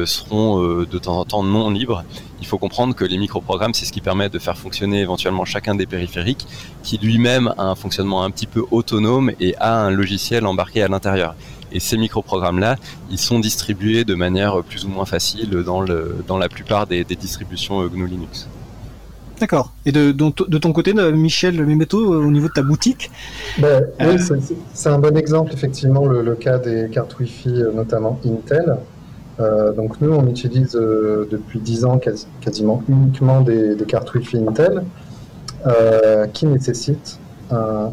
seront 0.05 0.61
de 0.61 0.97
temps 0.97 1.19
en 1.19 1.25
temps 1.25 1.43
non 1.43 1.69
libres 1.69 2.03
il 2.43 2.45
faut 2.45 2.57
comprendre 2.57 2.93
que 2.93 3.05
les 3.05 3.17
microprogrammes, 3.17 3.73
c'est 3.73 3.85
ce 3.85 3.93
qui 3.93 4.01
permet 4.01 4.27
de 4.27 4.37
faire 4.37 4.57
fonctionner 4.57 4.99
éventuellement 4.99 5.45
chacun 5.45 5.75
des 5.75 5.85
périphériques, 5.85 6.45
qui 6.83 6.97
lui-même 6.97 7.53
a 7.57 7.63
un 7.63 7.75
fonctionnement 7.75 8.25
un 8.25 8.31
petit 8.31 8.47
peu 8.47 8.65
autonome 8.69 9.31
et 9.39 9.55
a 9.61 9.79
un 9.79 9.91
logiciel 9.91 10.45
embarqué 10.45 10.83
à 10.83 10.89
l'intérieur. 10.89 11.35
Et 11.71 11.79
ces 11.79 11.97
microprogrammes-là, 11.97 12.75
ils 13.09 13.17
sont 13.17 13.39
distribués 13.39 14.03
de 14.03 14.13
manière 14.13 14.61
plus 14.61 14.83
ou 14.83 14.89
moins 14.89 15.05
facile 15.05 15.51
dans, 15.51 15.79
le, 15.79 16.17
dans 16.27 16.37
la 16.37 16.49
plupart 16.49 16.85
des, 16.85 17.05
distributions 17.05 17.87
GNU 17.87 18.07
Linux. 18.07 18.49
D'accord. 19.39 19.71
Et 19.85 19.93
de, 19.93 20.11
de, 20.11 20.57
ton 20.57 20.73
côté, 20.73 20.93
Michel 20.93 21.65
Memeto, 21.65 21.97
au 21.97 22.29
niveau 22.29 22.49
de 22.49 22.53
ta 22.53 22.61
boutique 22.61 23.09
ben, 23.57 23.85
Oui, 24.01 24.05
euh, 24.05 24.37
c'est 24.73 24.89
un 24.89 24.99
bon 24.99 25.15
exemple, 25.15 25.53
effectivement, 25.53 26.05
le, 26.05 26.21
le, 26.23 26.35
cas 26.35 26.57
des 26.57 26.89
cartes 26.91 27.17
Wi-Fi, 27.17 27.49
euh, 27.49 27.71
notamment 27.71 28.19
Intel. 28.25 28.75
Euh, 29.39 29.71
donc 29.71 29.99
nous, 29.99 30.13
on 30.13 30.27
utilise 30.27 30.75
euh, 30.75 31.27
depuis 31.29 31.59
10 31.59 31.85
ans 31.85 31.99
quasiment 32.41 32.83
uniquement 32.87 33.41
des, 33.41 33.75
cartes 33.87 34.13
Wi-Fi 34.13 34.37
Intel 34.37 34.83
euh, 35.65 36.27
qui 36.27 36.45
nécessitent 36.45 37.19
un, 37.51 37.89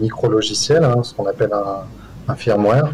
micro-logiciel, 0.00 0.84
hein, 0.84 1.02
ce 1.02 1.14
qu'on 1.14 1.26
appelle 1.26 1.52
un, 1.52 2.34
firmware, 2.34 2.90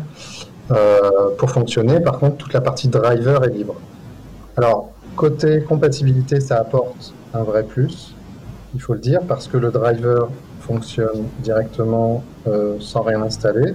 pour 1.39 1.51
fonctionner. 1.51 2.01
Par 2.01 2.19
contre, 2.19 2.37
toute 2.37 2.53
la 2.53 2.61
partie 2.61 2.89
driver 2.89 3.45
est 3.45 3.51
libre. 3.51 3.75
Alors, 4.57 4.91
côté 5.17 5.63
compatibilité, 5.63 6.41
ça 6.41 6.59
apporte 6.59 7.15
un 7.35 7.43
vrai 7.43 7.63
plus, 7.63 8.15
il 8.75 8.81
faut 8.81 8.95
le 8.95 9.01
dire, 9.01 9.21
parce 9.27 9.49
que 9.49 9.57
le 9.57 9.71
driver 9.71 10.29
fonctionne 10.61 11.27
directement 11.43 12.23
sans 12.81 13.03
rien 13.03 13.23
installer. 13.23 13.75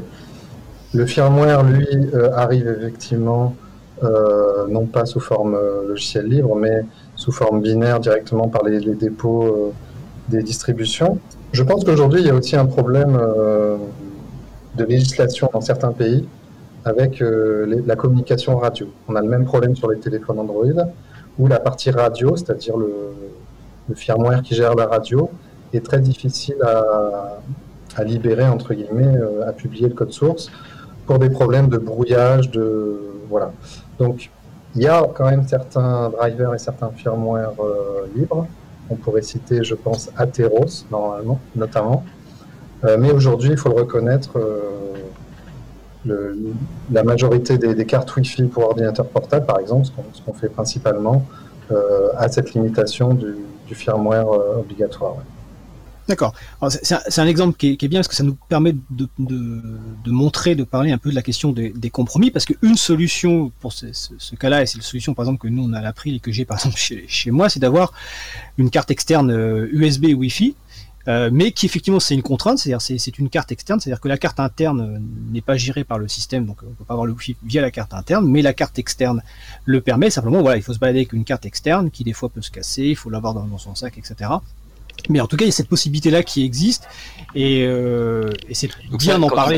Le 0.94 1.06
firmware, 1.06 1.64
lui, 1.64 1.88
arrive 2.34 2.68
effectivement 2.68 3.56
euh, 4.04 4.68
non 4.68 4.86
pas 4.86 5.06
sous 5.06 5.22
forme 5.22 5.56
euh, 5.56 5.88
logiciel 5.88 6.26
libre, 6.28 6.56
mais 6.56 6.84
sous 7.16 7.32
forme 7.32 7.62
binaire 7.62 8.02
directement 8.02 8.50
par 8.50 8.64
les, 8.64 8.82
dépôts 8.94 9.44
euh, 9.44 9.72
des 10.28 10.44
distributions. 10.44 11.18
Je 11.54 11.64
pense 11.64 11.86
qu'aujourd'hui, 11.86 12.20
il 12.20 12.28
y 12.28 12.30
a 12.30 12.34
aussi 12.34 12.58
un 12.58 12.66
problème 12.66 13.18
de 14.76 14.84
législation 14.84 15.50
dans 15.54 15.62
certains 15.62 15.94
pays 15.94 16.28
avec 16.84 17.24
la 17.24 17.96
communication 17.96 18.58
radio. 18.58 18.88
On 19.08 19.16
a 19.16 19.22
le 19.22 19.30
même 19.30 19.46
problème 19.46 19.74
sur 19.74 19.90
les 19.90 19.98
téléphones 20.00 20.40
Android, 20.40 20.66
où 21.40 21.48
la 21.48 21.60
partie 21.60 21.92
radio, 21.92 22.36
c'est-à-dire 22.36 22.76
le, 22.76 23.96
firmware 23.96 24.42
qui 24.42 24.56
gère 24.56 24.76
la 24.76 24.86
radio, 24.86 25.30
est 25.74 25.86
très 25.86 26.02
difficile 26.02 26.58
à, 26.62 28.04
libérer, 28.04 28.50
entre 28.50 28.74
guillemets, 28.74 29.16
à 29.48 29.54
publier 29.54 29.88
le 29.88 29.94
code 29.94 30.12
source, 30.12 30.52
pour 31.06 31.20
des 31.20 31.30
problèmes 31.30 31.70
de 31.70 31.78
brouillage, 31.78 32.52
de... 32.52 33.00
Voilà. 33.30 33.54
Donc, 34.00 34.30
il 34.76 34.82
y 34.82 34.88
a 34.88 35.02
quand 35.14 35.30
même 35.30 35.48
certains 35.48 36.10
drivers 36.10 36.54
et 36.54 36.60
certains 36.60 36.90
firmware 36.90 37.54
euh, 37.60 38.08
libres. 38.14 38.46
On 38.90 38.96
pourrait 38.96 39.22
citer, 39.22 39.64
je 39.64 39.74
pense, 39.74 40.10
Atheros, 40.18 40.86
normalement, 40.92 41.40
notamment. 41.56 42.04
Euh, 42.84 42.98
mais 43.00 43.12
aujourd'hui, 43.12 43.52
il 43.52 43.58
faut 43.58 43.70
le 43.70 43.76
reconnaître, 43.76 44.38
euh, 44.38 46.36
la 46.92 47.04
majorité 47.04 47.58
des, 47.58 47.86
cartes 47.86 48.16
Wi-Fi 48.16 48.44
pour 48.44 48.66
ordinateur 48.66 49.08
portable, 49.08 49.46
par 49.46 49.60
exemple, 49.60 49.88
ce 50.14 50.22
qu'on 50.22 50.34
fait 50.34 50.50
principalement, 50.50 51.26
a 52.16 52.30
cette 52.30 52.54
limitation 52.54 53.16
du, 53.16 53.38
firmware 53.74 54.28
obligatoire. 54.60 55.16
D'accord. 56.08 56.34
C'est 56.70 57.20
un, 57.20 57.26
exemple 57.26 57.58
qui 57.58 57.78
est, 57.82 57.88
bien 57.88 58.00
parce 58.00 58.08
que 58.08 58.16
ça 58.16 58.24
nous 58.24 58.36
permet 58.36 58.76
de, 58.92 59.08
montrer, 60.06 60.54
de 60.54 60.64
parler 60.64 60.92
un 60.92 61.00
peu 61.00 61.10
de 61.10 61.16
la 61.16 61.24
question 61.24 61.52
des, 61.52 61.90
compromis, 61.90 62.30
parce 62.30 62.46
qu'une 62.46 62.78
solution 62.78 63.52
pour 63.60 63.74
ce, 63.74 64.36
cas-là, 64.36 64.62
et 64.62 64.66
c'est 64.66 64.78
la 64.78 64.84
solution 64.84 65.14
par 65.14 65.26
exemple 65.26 65.42
que 65.42 65.48
nous 65.48 65.64
on 65.64 65.74
a 65.74 65.80
appris 65.80 66.16
et 66.16 66.20
que 66.20 66.32
j'ai 66.32 66.46
par 66.46 66.58
exemple 66.60 66.78
chez, 66.78 67.32
moi, 67.32 67.50
c'est 67.50 67.60
d'avoir 67.60 67.94
une 68.58 68.70
carte 68.70 68.92
externe 68.92 69.32
USB 69.72 70.06
euh, 70.06 70.14
Wi-Fi, 70.14 70.56
euh, 71.08 71.30
mais 71.32 71.52
qui 71.52 71.66
effectivement 71.66 72.00
c'est 72.00 72.14
une 72.14 72.24
contrainte, 72.24 72.60
c'est-à-dire 72.60 72.82
c'est 72.82 73.18
une 73.18 73.30
carte 73.30 73.52
externe, 73.52 73.80
c'est-à-dire 73.80 74.02
que 74.02 74.08
la 74.08 74.18
carte 74.18 74.40
interne 74.40 74.82
euh, 74.82 75.00
n'est 75.32 75.42
pas 75.42 75.58
gérée 75.58 75.84
par 75.84 75.98
le 75.98 76.08
système, 76.08 76.46
donc 76.46 76.58
on 76.64 76.74
peut 76.74 76.84
pas 76.84 76.94
avoir 76.94 77.08
le 77.08 77.14
Wi-Fi 77.14 77.36
via 77.44 77.62
la 77.62 77.72
carte 77.72 77.96
interne, 77.96 78.28
mais 78.28 78.44
la 78.44 78.54
carte 78.54 78.78
externe 78.78 79.24
le 79.66 79.82
permet. 79.82 80.12
Simplement, 80.12 80.42
voilà, 80.42 80.58
il 80.58 80.64
faut 80.64 80.74
se 80.74 80.80
balader 80.80 81.00
avec 81.00 81.14
une 81.14 81.24
carte 81.24 81.46
externe 81.46 81.90
qui 81.90 82.04
des 82.04 82.14
fois 82.14 82.30
peut 82.30 82.42
se 82.42 82.52
casser, 82.52 82.84
il 82.84 82.96
faut 82.96 83.10
l'avoir 83.10 83.34
dans 83.34 83.58
son 83.58 83.74
sac, 83.74 83.98
etc. 83.98 84.30
Mais 85.10 85.20
en 85.20 85.28
tout 85.28 85.38
cas, 85.38 85.46
il 85.46 85.50
y 85.50 85.52
a 85.52 85.54
cette 85.54 85.70
possibilité-là 85.70 86.24
qui 86.24 86.44
existe, 86.44 86.88
et, 87.36 87.66
euh, 87.68 88.32
et 88.50 88.54
c'est 88.54 88.70
bien 88.92 89.20
d'en 89.20 89.30
parler. 89.30 89.58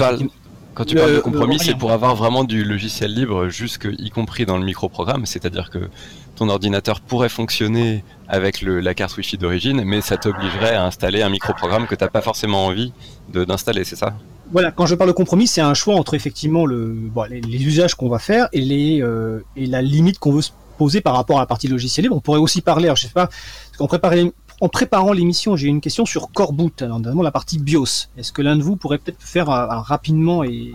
quand 0.74 0.86
tu 0.86 0.96
parles 0.96 1.16
de 1.16 1.20
compromis, 1.20 1.60
c'est 1.60 1.76
pour 1.76 1.92
avoir 1.92 2.16
vraiment 2.16 2.44
du 2.44 2.64
logiciel 2.64 3.14
libre, 3.14 3.50
jusque 3.50 3.88
y 3.98 4.10
compris 4.10 4.46
dans 4.46 4.58
le 4.58 4.66
microprogramme, 4.66 5.26
c'est-à-dire 5.26 5.70
que 5.70 5.90
ton 6.36 6.50
ordinateur 6.50 7.02
pourrait 7.02 7.30
fonctionner 7.30 8.04
avec 8.28 8.62
le, 8.62 8.80
la 8.80 8.94
carte 8.94 9.18
Wi-Fi 9.18 9.38
d'origine, 9.38 9.84
mais 9.84 10.02
ça 10.02 10.18
t'obligerait 10.18 10.76
à 10.76 10.86
installer 10.86 11.22
un 11.22 11.30
microprogramme 11.30 11.88
que 11.88 11.96
tu 11.96 12.04
n'as 12.04 12.10
pas 12.10 12.22
forcément 12.22 12.66
envie 12.66 12.94
d'installer, 13.30 13.84
c'est 13.84 13.96
ça? 13.96 14.14
Voilà, 14.52 14.72
quand 14.72 14.86
je 14.86 14.96
parle 14.96 15.10
de 15.10 15.16
compromis, 15.16 15.48
c'est 15.48 15.62
un 15.62 15.74
choix 15.74 15.96
entre 15.96 16.14
effectivement 16.14 16.66
le, 16.66 16.94
bon, 16.94 17.24
les, 17.30 17.66
usages 17.66 17.96
qu'on 17.96 18.08
va 18.08 18.20
faire 18.20 18.48
et, 18.54 18.62
les, 18.62 19.02
euh, 19.02 19.44
et 19.56 19.66
la 19.66 19.82
limite 19.82 20.20
qu'on 20.20 20.32
veut 20.32 20.42
se 20.42 20.52
poser 20.78 21.02
par 21.02 21.16
rapport 21.16 21.38
à 21.38 21.42
la 21.42 21.48
partie 21.48 21.68
logiciel 21.68 22.04
libre. 22.04 22.16
On 22.16 22.22
pourrait 22.22 22.40
aussi 22.40 22.62
parler, 22.62 22.86
alors 22.86 22.96
je 22.96 23.04
sais 23.04 23.14
pas, 23.14 23.28
parce 23.28 23.78
qu'on 23.78 23.88
prépare 23.88 24.14
en 24.60 24.70
préparant 24.70 25.14
l'émission, 25.14 25.56
j'ai 25.56 25.68
une 25.68 25.82
question 25.82 26.06
sur 26.06 26.32
Coreboot, 26.32 26.82
notamment 26.82 27.22
la 27.22 27.32
partie 27.32 27.60
BIOS. 27.60 28.08
Est-ce 28.18 28.32
que 28.32 28.42
l'un 28.42 28.56
de 28.56 28.64
vous 28.64 28.76
pourrait 28.76 28.98
peut-être 28.98 29.22
faire 29.22 29.48
rapidement 29.48 30.44
et 30.44 30.74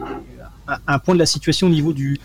un, 0.87 0.99
point 0.99 1.15
de 1.15 1.19
la 1.19 1.27
situation 1.27 1.67
au 1.67 1.71
niveau 1.71 1.93
du, 1.93 2.21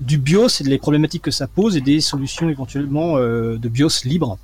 du 0.00 0.18
BIOS 0.18 0.60
et 0.60 0.64
des 0.64 0.78
problématiques 0.78 1.22
que 1.22 1.30
ça 1.30 1.46
pose 1.46 1.76
et 1.76 1.80
des 1.80 2.00
solutions 2.00 2.48
éventuellement 2.48 3.18
de 3.18 3.68
BIOS 3.68 4.04
libre? 4.04 4.38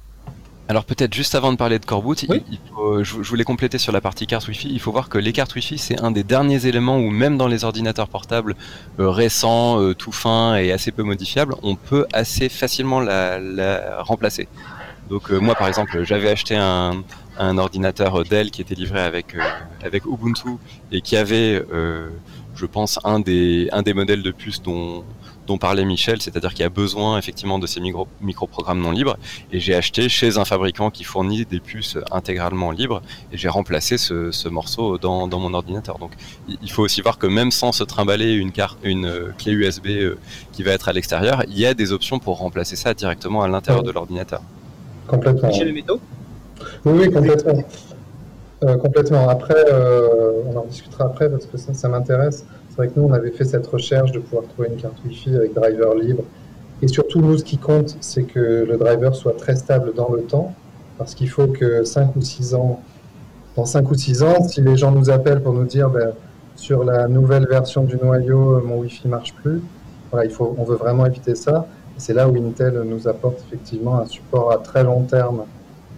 Alors 0.69 0.85
peut-être 0.85 1.13
juste 1.13 1.35
avant 1.35 1.53
de 1.53 1.57
parler 1.59 1.79
de 1.79 1.85
Coreboot, 1.85 2.25
je, 2.25 3.15
voulais 3.17 3.45
compléter 3.45 3.79
sur 3.79 3.93
la 3.93 4.01
partie 4.01 4.27
carte 4.27 4.47
Wi-Fi. 4.47 4.69
Il 4.71 4.81
faut 4.81 4.93
voir 4.93 5.09
que 5.09 5.19
les 5.19 5.33
cartes 5.33 5.55
Wi-Fi, 5.55 5.77
c'est 5.77 6.01
un 6.01 6.11
des 6.11 6.23
derniers 6.23 6.67
éléments 6.67 6.99
où 6.99 7.11
même 7.11 7.37
dans 7.37 7.49
les 7.49 7.65
ordinateurs 7.65 8.09
portables 8.09 8.55
euh, 9.01 9.11
récents, 9.11 9.83
euh, 9.83 9.95
tout 9.95 10.13
fins 10.13 10.57
et 10.57 10.73
assez 10.73 10.93
peu 10.93 11.03
modifiables, 11.03 11.57
on 11.63 11.75
peut 11.75 12.07
assez 12.13 12.49
facilement 12.49 13.01
la, 13.01 14.03
remplacer. 14.03 14.49
Donc 15.13 15.31
euh, 15.31 15.39
moi 15.39 15.55
par 15.55 15.69
exemple, 15.69 16.03
j'avais 16.05 16.31
acheté 16.31 16.57
un, 16.57 17.05
ordinateur 17.39 18.25
Dell 18.25 18.51
qui 18.51 18.63
était 18.63 18.75
livré 18.75 19.01
avec, 19.01 19.37
avec 19.85 20.07
Ubuntu 20.07 20.57
et 20.91 21.01
qui 21.03 21.17
avait, 21.17 21.63
je 22.55 22.67
pense, 22.67 22.99
un 23.05 23.21
des, 23.21 23.69
un 23.73 23.83
des 23.83 23.95
modèles 23.95 24.23
de 24.23 24.31
puces 24.31 24.63
dont 24.63 25.05
dont 25.47 25.59
parlait 25.59 25.85
Michel, 25.85 26.23
c'est-à-dire 26.23 26.51
qu'il 26.51 26.61
y 26.61 26.65
a 26.65 26.69
besoin 26.69 27.19
effectivement 27.19 27.59
de 27.59 27.67
ces 27.67 27.81
micro, 27.81 28.07
micro-programmes 28.21 28.81
non 28.81 28.91
libres. 28.91 29.17
Et 29.53 29.61
j'ai 29.61 29.75
acheté 29.75 30.09
chez 30.09 30.39
un 30.39 30.45
fabricant 30.45 30.91
qui 30.91 31.05
fournit 31.05 31.45
des 31.45 31.61
puces 31.61 31.99
intégralement 32.11 32.71
libres 32.71 33.03
et 33.33 33.37
j'ai 33.37 33.49
remplacé 33.49 33.99
ce, 33.99 34.49
morceau 34.49 34.99
dans, 34.99 35.27
mon 35.27 35.55
ordinateur. 35.55 35.99
Donc 35.99 36.13
il 36.49 36.71
faut 36.71 36.83
aussi 36.83 37.01
voir 37.01 37.19
que 37.19 37.27
même 37.27 37.51
sans 37.51 37.73
se 37.73 37.85
trimballer 37.85 38.35
une, 38.35 38.53
carte, 38.53 38.79
une 38.83 39.07
euh, 39.07 39.33
clé 39.39 39.53
USB 39.53 39.87
euh, 39.89 40.19
qui 40.53 40.63
va 40.63 40.73
être 40.73 40.89
à 40.89 40.93
l'extérieur, 40.93 41.43
il 41.49 41.59
y 41.59 41.67
a 41.67 41.75
des 41.75 41.93
options 41.93 42.19
pour 42.19 42.39
remplacer 42.39 42.77
ça 42.77 42.95
directement 42.95 43.43
à 43.43 43.49
l'intérieur 43.49 43.83
de 43.83 43.91
l'ordinateur. 43.91 44.43
Complètement. 45.07 45.51
Métaux 45.73 46.01
Oui, 46.85 46.93
oui, 47.01 47.11
complètement. 47.11 47.63
Euh, 48.65 48.77
complètement. 48.77 49.29
Après, 49.29 49.65
on 50.47 50.57
en 50.57 50.65
discutera 50.65 51.07
après 51.07 51.29
parce 51.29 51.47
que 51.47 51.59
ça, 51.59 51.75
ça 51.75 51.89
m'intéresse. 51.89 52.45
C'est 52.71 52.77
vrai 52.77 52.89
que 52.89 52.99
nous, 52.99 53.07
on 53.07 53.13
avait 53.13 53.33
fait 53.33 53.45
cette 53.45 53.67
recherche 53.67 54.13
de 54.13 54.19
pouvoir 54.19 54.45
trouver 54.45 54.69
une 54.69 54.81
carte 54.81 54.95
Wi-Fi 55.05 55.37
avec 55.37 55.53
driver 55.53 55.95
libre. 55.95 56.23
Et 56.81 56.89
surtout, 56.89 57.21
nous, 57.21 57.37
ce 57.37 57.45
qui 57.45 57.59
compte, 57.59 57.97
c'est 58.01 58.23
que 58.23 58.65
le 58.67 58.77
driver 58.77 59.15
soit 59.15 59.37
très 59.37 59.57
stable 59.57 59.93
dans 59.95 60.09
le 60.11 60.23
temps, 60.23 60.55
parce 60.99 61.15
qu'il 61.15 61.29
faut 61.29 61.47
que 61.47 61.85
5 61.85 62.17
ou 62.17 62.23
6 62.23 62.55
ans, 62.55 62.81
dans 63.57 63.65
5 63.65 63.91
ou 63.91 63.95
6 63.95 64.23
ans, 64.23 64.43
si 64.49 64.63
les 64.63 64.77
gens 64.77 64.91
nous 64.91 65.11
appellent 65.11 65.43
pour 65.43 65.53
nous 65.53 65.65
dire 65.65 65.91
ben, 65.91 66.13
sur 66.57 66.83
la 66.83 67.09
nouvelle 67.09 67.47
version 67.47 67.85
du 67.85 67.97
noyau, 67.97 68.61
mon 68.65 68.79
Wi-Fi 68.79 69.07
marche 69.07 69.35
plus, 69.35 69.61
voilà, 70.11 70.25
il 70.25 70.33
faut, 70.33 70.55
on 70.59 70.65
veut 70.65 70.77
vraiment 70.77 71.07
éviter 71.07 71.35
ça. 71.35 71.67
C'est 72.03 72.15
là 72.15 72.29
où 72.29 72.35
Intel 72.35 72.83
nous 72.85 73.07
apporte 73.07 73.45
effectivement 73.47 74.01
un 74.01 74.07
support 74.07 74.51
à 74.51 74.59
très 74.59 74.83
long 74.83 75.03
terme 75.03 75.45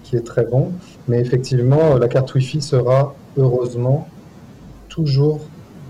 qui 0.03 0.17
est 0.17 0.21
très 0.21 0.45
bon. 0.45 0.73
Mais 1.09 1.19
effectivement, 1.19 1.97
la 1.97 2.09
carte 2.09 2.35
Wi-Fi 2.35 2.61
sera 2.61 3.14
heureusement 3.38 4.07
toujours 4.90 5.40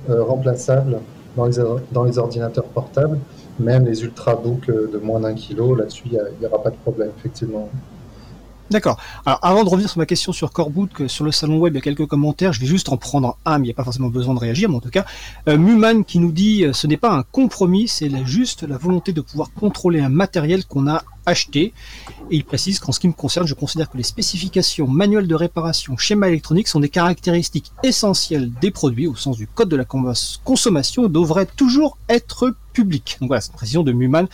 euh, 0.09 0.23
remplaçables 0.23 1.01
dans 1.37 1.47
les, 1.47 1.57
dans 1.91 2.05
les 2.05 2.17
ordinateurs 2.19 2.67
portables, 2.67 3.19
même 3.59 3.87
les 3.87 4.05
ultrabooks 4.05 4.69
euh, 4.69 4.89
de 4.93 4.99
moins 4.99 5.19
d'un 5.19 5.35
kilo, 5.35 5.75
là-dessus, 5.75 6.05
il 6.07 6.21
n'y 6.39 6.47
aura 6.47 6.63
pas 6.63 6.71
de 6.71 6.77
problème, 6.77 7.11
effectivement. 7.19 7.69
D'accord. 8.75 8.99
Alors, 9.25 9.39
avant 9.43 9.63
de 9.63 9.69
revenir 9.69 9.89
sur 9.89 9.99
ma 9.99 10.05
question 10.05 10.33
sur 10.33 10.51
Coreboot, 10.51 10.93
que 10.93 11.07
sur 11.07 11.25
le 11.25 11.31
salon 11.31 11.59
web, 11.59 11.75
il 11.75 11.77
y 11.77 11.79
a 11.79 11.81
quelques 11.81 12.07
commentaires. 12.07 12.53
Je 12.53 12.59
vais 12.59 12.67
juste 12.67 12.89
en 12.89 12.97
prendre 12.97 13.39
un, 13.45 13.59
mais 13.59 13.67
il 13.67 13.69
n'y 13.69 13.71
a 13.71 13.75
pas 13.75 13.85
forcément 13.85 14.09
besoin 14.09 14.35
de 14.35 14.41
réagir, 14.41 14.69
mais 14.69 14.75
en 14.75 14.81
tout 14.81 14.91
cas, 14.91 15.05
euh, 15.49 15.57
Muman 15.57 16.03
qui 16.03 16.19
nous 16.19 16.33
dit, 16.33 16.67
ce 16.73 16.89
n'est 16.89 16.97
pas 16.97 17.13
un 17.13 17.23
compromis, 17.23 17.87
c'est 17.87 18.11
juste 18.27 18.65
la 18.65 18.77
volonté 18.77 19.13
de 19.13 19.21
pouvoir 19.21 19.53
contrôler 19.53 20.01
un 20.01 20.09
matériel 20.09 20.65
qu'on 20.65 20.89
a 20.89 21.05
acheté. 21.25 21.73
Et 22.33 22.37
il 22.37 22.45
précise 22.45 22.81
qu'en 22.81 22.91
ce 22.91 22.99
qui 22.99 23.07
me 23.07 23.13
concerne, 23.13 23.47
je 23.47 23.55
considère 23.55 23.89
que 23.89 23.97
les 23.97 24.03
spécifications, 24.03 24.89
manuels 24.89 25.29
de 25.29 25.37
réparation, 25.37 25.97
schéma 25.97 26.27
électronique 26.27 26.67
sont 26.67 26.81
des 26.81 26.89
caractéristiques 26.89 27.71
essentielles 27.85 28.51
des 28.61 28.73
produits 28.73 29.07
au 29.07 29.15
sens 29.15 29.37
du 29.37 29.47
code 29.47 29.69
de 29.69 29.77
la 29.77 29.85
consommation 29.85 31.07
devraient 31.07 31.47
toujours 31.47 31.97
être 32.09 32.57
publiques. 32.73 33.19
Donc 33.21 33.29
voilà, 33.29 33.41
c'est 33.41 33.53
une 33.53 33.57
précision 33.57 33.85
de 33.85 33.93
Muman 33.93 34.27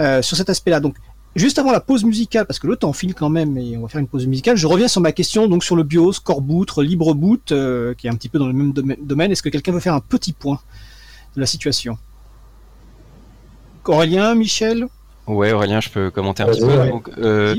euh, 0.00 0.20
sur 0.20 0.36
cet 0.36 0.50
aspect-là. 0.50 0.80
Donc 0.80 0.96
Juste 1.36 1.58
avant 1.58 1.72
la 1.72 1.80
pause 1.80 2.04
musicale, 2.04 2.46
parce 2.46 2.58
que 2.60 2.66
le 2.66 2.76
temps 2.76 2.92
file 2.92 3.14
quand 3.14 3.28
même, 3.28 3.58
et 3.58 3.76
on 3.76 3.82
va 3.82 3.88
faire 3.88 4.00
une 4.00 4.06
pause 4.06 4.26
musicale, 4.26 4.56
je 4.56 4.66
reviens 4.68 4.86
sur 4.86 5.00
ma 5.00 5.10
question 5.10 5.48
donc 5.48 5.64
sur 5.64 5.74
le 5.74 5.82
BIOS, 5.82 6.14
Core 6.22 6.40
Boot, 6.40 6.78
Libre 6.78 7.14
Boot, 7.14 7.50
euh, 7.50 7.94
qui 7.94 8.06
est 8.06 8.10
un 8.10 8.14
petit 8.14 8.28
peu 8.28 8.38
dans 8.38 8.46
le 8.46 8.52
même 8.52 8.72
domaine. 8.72 9.32
Est-ce 9.32 9.42
que 9.42 9.48
quelqu'un 9.48 9.72
veut 9.72 9.80
faire 9.80 9.94
un 9.94 10.00
petit 10.00 10.32
point 10.32 10.60
de 11.34 11.40
la 11.40 11.46
situation? 11.46 11.98
Aurélien, 13.84 14.34
Michel? 14.34 14.86
Ouais, 15.26 15.52
Aurélien, 15.52 15.80
je 15.80 15.90
peux 15.90 16.10
commenter 16.10 16.42
un 16.42 16.46
petit 16.46 16.60
peu. 16.60 16.88
Donc, 16.88 17.10
euh, 17.18 17.56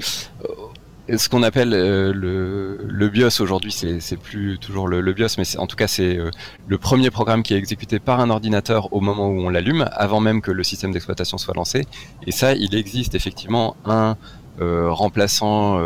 ce 1.17 1.29
qu'on 1.29 1.43
appelle 1.43 1.73
euh, 1.73 2.13
le, 2.13 2.79
le, 2.87 3.09
BIOS 3.09 3.41
aujourd'hui, 3.41 3.71
c'est 3.71 4.17
plus 4.17 4.57
toujours 4.57 4.87
le, 4.87 5.13
BIOS, 5.13 5.35
mais 5.37 5.57
en 5.57 5.67
tout 5.67 5.75
cas 5.75 5.87
c'est 5.87 6.17
euh, 6.17 6.31
le 6.67 6.77
premier 6.77 7.11
programme 7.11 7.43
qui 7.43 7.53
est 7.53 7.57
exécuté 7.57 7.99
par 7.99 8.19
un 8.19 8.29
ordinateur 8.29 8.91
au 8.93 9.01
moment 9.01 9.27
où 9.27 9.39
on 9.39 9.49
l'allume, 9.49 9.87
avant 9.91 10.19
même 10.19 10.41
que 10.41 10.51
le 10.51 10.63
système 10.63 10.91
d'exploitation 10.91 11.37
soit 11.37 11.53
lancé. 11.53 11.85
Et 12.25 12.31
ça, 12.31 12.53
il 12.53 12.75
existe 12.75 13.15
effectivement 13.15 13.75
un 13.85 14.17
remplaçant 14.57 15.81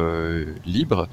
libre 0.63 1.10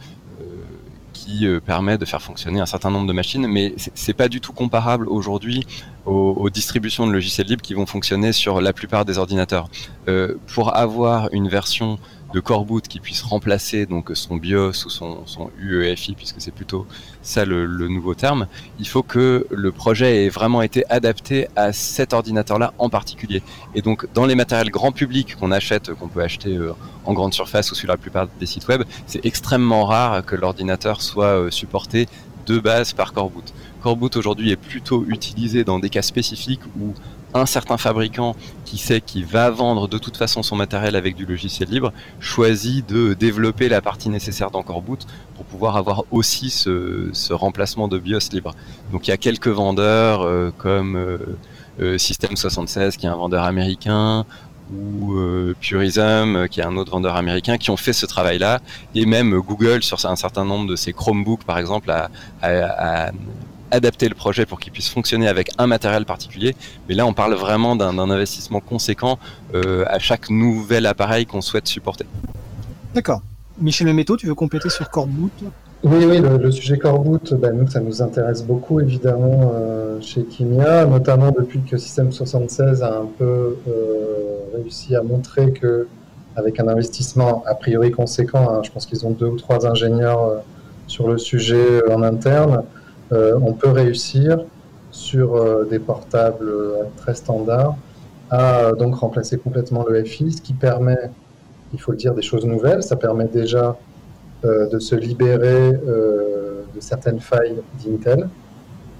qui 1.16 1.46
euh, 1.46 1.60
permet 1.60 1.98
de 1.98 2.04
faire 2.04 2.22
fonctionner 2.22 2.60
un 2.60 2.66
certain 2.66 2.90
nombre 2.90 3.06
de 3.06 3.12
machines, 3.12 3.46
mais 3.46 3.74
c'est 3.94 4.12
pas 4.12 4.28
du 4.28 4.40
tout 4.40 4.52
comparable 4.52 5.08
aujourd'hui 5.08 5.66
aux, 6.04 6.50
distributions 6.50 7.06
de 7.06 7.12
logiciels 7.12 7.48
libres 7.48 7.62
qui 7.62 7.74
vont 7.74 7.86
fonctionner 7.86 8.32
sur 8.32 8.60
la 8.60 8.72
plupart 8.72 9.04
des 9.04 9.18
ordinateurs. 9.18 9.68
Euh, 10.08 10.36
pour 10.54 10.76
avoir 10.76 11.28
une 11.32 11.48
version 11.48 11.98
de 12.36 12.40
core 12.40 12.66
boot 12.66 12.86
qui 12.86 13.00
puisse 13.00 13.22
remplacer 13.22 13.86
donc 13.86 14.10
son 14.12 14.36
BIOS 14.36 14.84
ou 14.84 14.90
son, 14.90 15.50
UEFI, 15.58 16.14
puisque 16.14 16.38
c'est 16.38 16.50
plutôt 16.50 16.86
ça 17.22 17.46
le, 17.46 17.66
nouveau 17.88 18.14
terme, 18.14 18.46
il 18.78 18.86
faut 18.86 19.02
que 19.02 19.46
le 19.50 19.72
projet 19.72 20.26
ait 20.26 20.28
vraiment 20.28 20.60
été 20.60 20.84
adapté 20.90 21.48
à 21.56 21.72
cet 21.72 22.12
ordinateur-là 22.12 22.74
en 22.76 22.90
particulier. 22.90 23.42
Et 23.74 23.80
donc 23.80 24.06
dans 24.12 24.26
les 24.26 24.34
matériels 24.34 24.68
grand 24.68 24.92
public 24.92 25.36
qu'on 25.36 25.50
achète, 25.50 25.94
qu'on 25.94 26.08
peut 26.08 26.20
acheter 26.20 26.54
euh, 26.58 26.74
en 27.06 27.14
grande 27.14 27.32
surface 27.32 27.72
ou 27.72 27.74
sur 27.74 27.88
la 27.88 27.96
plupart 27.96 28.28
des 28.38 28.44
sites 28.44 28.68
web, 28.68 28.82
c'est 29.06 29.24
extrêmement 29.24 29.86
rare 29.86 30.22
que 30.26 30.36
l'ordinateur 30.36 31.00
soit 31.00 31.40
euh, 31.40 31.50
supporté 31.50 32.06
de 32.44 32.58
base 32.58 32.92
par 32.92 33.14
Core 33.14 33.30
Boot. 33.30 33.54
Core 33.82 33.96
Boot 33.96 34.14
aujourd'hui 34.14 34.50
est 34.50 34.56
plutôt 34.56 35.06
utilisé 35.08 35.64
dans 35.64 35.78
des 35.78 35.88
cas 35.88 36.02
spécifiques 36.02 36.60
où 36.78 36.92
un 37.36 37.46
certain 37.46 37.76
fabricant 37.76 38.34
qui 38.64 38.78
sait 38.78 39.00
qu'il 39.00 39.24
va 39.24 39.50
vendre 39.50 39.88
de 39.88 39.98
toute 39.98 40.16
façon 40.16 40.42
son 40.42 40.56
matériel 40.56 40.96
avec 40.96 41.14
du 41.14 41.26
logiciel 41.26 41.68
libre 41.68 41.92
choisit 42.20 42.88
de 42.88 43.14
développer 43.14 43.68
la 43.68 43.80
partie 43.80 44.08
nécessaire 44.08 44.50
d'Encore 44.50 44.82
Boot 44.82 45.06
pour 45.34 45.44
pouvoir 45.44 45.76
avoir 45.76 46.04
aussi 46.10 46.50
ce, 46.50 47.32
remplacement 47.32 47.88
de 47.88 47.98
BIOS 47.98 48.30
libre. 48.32 48.54
Donc 48.92 49.06
il 49.06 49.10
y 49.10 49.14
a 49.14 49.16
quelques 49.16 49.48
vendeurs 49.48 50.22
euh, 50.22 50.52
comme 50.56 50.96
euh, 50.96 51.18
euh, 51.80 51.96
System76 51.96 52.96
qui 52.96 53.06
est 53.06 53.08
un 53.08 53.16
vendeur 53.16 53.44
américain 53.44 54.24
ou 54.74 55.14
Purism 55.60 56.48
qui 56.48 56.58
est 56.58 56.64
un 56.64 56.76
autre 56.76 56.90
vendeur 56.90 57.14
américain 57.14 57.56
qui 57.56 57.70
ont 57.70 57.76
fait 57.76 57.92
ce 57.92 58.04
travail-là 58.04 58.58
et 58.96 59.06
même 59.06 59.38
Google 59.38 59.84
sur 59.84 60.04
un 60.04 60.16
certain 60.16 60.44
nombre 60.44 60.66
de 60.68 60.74
ses 60.74 60.92
Chromebooks 60.92 61.44
par 61.44 61.58
exemple 61.58 61.88
a, 61.88 62.10
adapter 63.70 64.08
le 64.08 64.14
projet 64.14 64.46
pour 64.46 64.60
qu'il 64.60 64.72
puisse 64.72 64.88
fonctionner 64.88 65.28
avec 65.28 65.50
un 65.58 65.66
matériel 65.66 66.04
particulier. 66.04 66.54
Mais 66.88 66.94
là, 66.94 67.06
on 67.06 67.12
parle 67.12 67.34
vraiment 67.34 67.76
d'un 67.76 67.98
investissement 67.98 68.60
conséquent 68.60 69.18
euh, 69.54 69.84
à 69.88 69.98
chaque 69.98 70.30
nouvel 70.30 70.86
appareil 70.86 71.26
qu'on 71.26 71.40
souhaite 71.40 71.66
supporter. 71.66 72.06
D'accord. 72.94 73.22
Michel 73.60 73.86
Memeto, 73.86 74.16
tu 74.16 74.26
veux 74.26 74.34
compléter 74.34 74.68
sur 74.68 74.90
Coreboot? 74.90 75.32
Oui, 75.82 76.04
oui, 76.06 76.20
le, 76.20 76.50
sujet 76.50 76.78
Coreboot, 76.78 77.34
ben, 77.34 77.52
nous, 77.52 77.68
ça 77.68 77.80
nous 77.80 78.02
intéresse 78.02 78.42
beaucoup, 78.42 78.80
évidemment, 78.80 79.52
euh, 79.54 80.00
chez 80.00 80.24
Kimia, 80.24 80.84
notamment 80.86 81.30
depuis 81.30 81.60
que 81.60 81.76
System 81.76 82.12
76 82.12 82.82
a 82.82 82.98
un 82.98 83.08
peu 83.18 83.56
euh, 83.68 83.74
réussi 84.54 84.96
à 84.96 85.02
montrer 85.02 85.52
que, 85.52 85.86
avec 86.34 86.58
un 86.60 86.68
investissement 86.68 87.44
a 87.46 87.54
priori 87.54 87.90
conséquent, 87.90 88.50
hein, 88.50 88.60
je 88.62 88.70
pense 88.70 88.86
qu'ils 88.86 89.06
ont 89.06 89.10
deux 89.10 89.26
ou 89.26 89.36
trois 89.36 89.66
ingénieurs 89.66 90.42
sur 90.86 91.08
le 91.08 91.18
sujet 91.18 91.82
en 91.90 92.02
interne, 92.02 92.62
euh, 92.62 92.75
on 93.10 93.52
peut 93.52 93.70
réussir 93.70 94.38
sur 94.96 95.36
euh, 95.36 95.64
des 95.64 95.78
portables 95.78 96.48
euh, 96.48 96.82
très 96.96 97.14
standards 97.14 97.76
à 98.30 98.72
donc 98.72 98.96
remplacer 98.96 99.36
complètement 99.36 99.84
le 99.88 100.02
FI, 100.04 100.32
ce 100.32 100.42
qui 100.42 100.54
permet, 100.54 101.10
il 101.72 101.80
faut 101.80 101.92
le 101.92 101.98
dire, 101.98 102.14
des 102.14 102.22
choses 102.22 102.44
nouvelles. 102.44 102.82
Ça 102.82 102.96
permet 102.96 103.26
déjà 103.26 103.76
de 104.42 104.78
se 104.80 104.94
libérer 104.96 105.72
de 105.72 106.80
certaines 106.80 107.20
failles 107.20 107.54
d'Intel. 107.84 108.28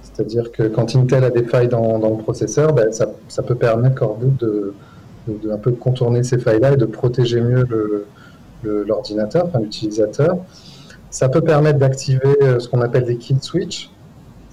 C'est-à-dire 0.01 0.51
que 0.51 0.63
quand 0.63 0.95
Intel 0.95 1.25
a 1.25 1.29
des 1.29 1.43
failles 1.43 1.67
dans, 1.67 1.97
le 1.97 2.23
processeur, 2.23 2.71
ben, 2.71 2.89
ça, 2.93 3.43
peut 3.43 3.55
permettre 3.55 3.95
Coreboot 3.95 4.37
de, 4.39 4.73
de, 5.27 5.51
un 5.51 5.57
peu 5.57 5.71
contourner 5.71 6.23
ces 6.23 6.37
failles-là 6.37 6.73
et 6.73 6.77
de 6.77 6.85
protéger 6.85 7.41
mieux 7.41 7.67
l'ordinateur, 8.63 9.49
l'utilisateur. 9.59 10.37
Ça 11.09 11.27
peut 11.27 11.41
permettre 11.41 11.79
d'activer 11.79 12.59
ce 12.59 12.67
qu'on 12.69 12.81
appelle 12.81 13.03
des 13.03 13.17
kill 13.17 13.41
switch, 13.41 13.89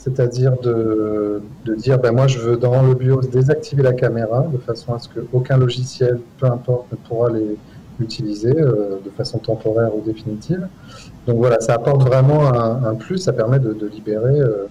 c'est-à-dire 0.05 0.59
de, 0.61 1.41
dire 1.79 1.99
ben 1.99 2.13
moi 2.13 2.27
je 2.27 2.39
veux 2.39 2.59
dans 2.59 2.83
le 2.83 2.95
BIOS 2.95 3.23
désactiver 3.23 3.83
la 3.83 3.95
caméra 3.95 4.47
de 4.53 4.59
façon 4.59 4.93
à 4.93 4.99
ce 4.99 5.09
qu'aucun 5.09 5.57
logiciel, 5.57 6.21
peu 6.39 6.47
importe, 6.47 6.93
ne 6.93 6.97
pourra 6.97 7.31
l'utiliser 7.99 8.55
euh, 8.55 8.99
de 9.03 9.11
façon 9.11 9.39
temporaire 9.39 9.97
ou 9.97 10.03
définitive. 10.03 10.69
Donc 11.27 11.39
voilà, 11.39 11.59
ça 11.61 11.75
apporte 11.75 12.03
vraiment 12.03 12.53
un, 12.53 12.95
plus, 12.97 13.17
ça 13.17 13.33
permet 13.33 13.59
de, 13.59 13.87
libérer 13.87 14.39
euh, 14.41 14.67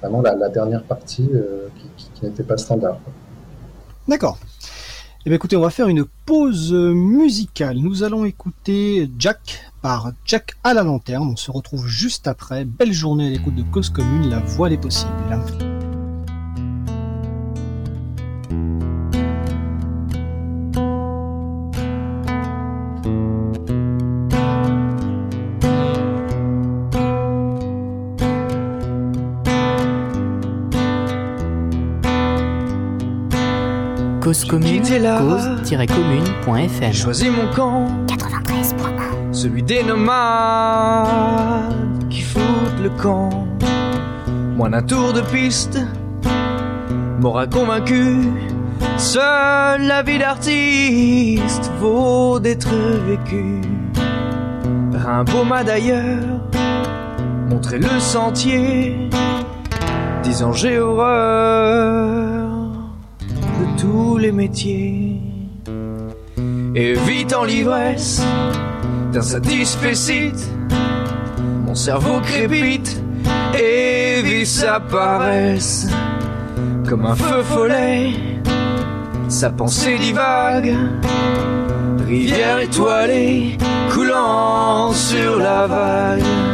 vraiment 0.00 0.22
la, 0.22 0.48
dernière 0.48 0.82
partie 0.82 1.28
qui, 2.14 2.24
n'était 2.24 2.42
pas 2.42 2.56
standard. 2.56 2.98
D'accord. 4.06 4.38
Eh 5.26 5.30
bien, 5.30 5.36
écoutez, 5.36 5.56
on 5.56 5.60
va 5.60 5.70
faire 5.70 5.88
une 5.88 6.04
pause 6.26 6.72
musicale. 6.72 7.78
Nous 7.78 8.04
allons 8.04 8.24
écouter 8.24 9.10
Jack 9.18 9.64
par 9.82 10.12
Jack 10.24 10.54
à 10.62 10.74
la 10.74 10.84
lanterne. 10.84 11.28
On 11.32 11.36
se 11.36 11.50
retrouve 11.50 11.86
juste 11.86 12.28
après. 12.28 12.64
Belle 12.64 12.92
journée 12.92 13.26
à 13.26 13.30
l'écoute 13.30 13.56
de 13.56 13.62
Cause 13.64 13.90
Commune, 13.90 14.30
la 14.30 14.38
voix 14.38 14.68
des 14.68 14.78
possibles. 14.78 15.10
Commune, 34.48 34.82
cause-commune.fm. 34.82 36.92
Choisis 36.92 37.30
mon 37.30 37.46
camp 37.54 37.86
93.1 38.06 39.32
Celui 39.32 39.62
des 39.62 39.82
nomades 39.82 41.08
qui 42.08 42.22
foutent 42.22 42.80
le 42.82 42.90
camp. 42.90 43.46
Moins 44.56 44.70
d'un 44.70 44.82
tour 44.82 45.12
de 45.12 45.20
piste 45.20 45.78
m'aura 47.20 47.46
convaincu. 47.46 48.16
Seule 48.96 49.82
la 49.82 50.02
vie 50.02 50.18
d'artiste 50.18 51.70
vaut 51.78 52.40
d'être 52.40 52.74
vécue. 53.06 53.60
Par 54.92 55.08
un 55.08 55.24
beau 55.24 55.44
mât 55.44 55.64
d'ailleurs, 55.64 56.40
montrer 57.48 57.78
le 57.78 58.00
sentier. 58.00 59.10
Disant 60.22 60.52
j'ai 60.52 60.78
horreur 60.78 62.27
tous 63.78 64.18
les 64.18 64.32
métiers. 64.32 65.20
Et 66.74 66.94
vite 66.94 67.34
en 67.34 67.44
l'ivresse 67.44 68.22
d'un 69.12 69.22
satisfait 69.22 69.94
mon 71.66 71.74
cerveau 71.74 72.20
crépite 72.20 73.02
et 73.58 74.22
vit 74.22 74.46
sa 74.46 74.80
paresse 74.80 75.86
comme 76.88 77.04
un 77.04 77.14
feu 77.14 77.42
follet. 77.42 78.12
Sa 79.28 79.50
pensée 79.50 79.98
divague, 79.98 80.74
rivière 82.06 82.60
étoilée 82.60 83.58
coulant 83.90 84.92
sur 84.92 85.38
la 85.38 85.66
vague. 85.66 86.47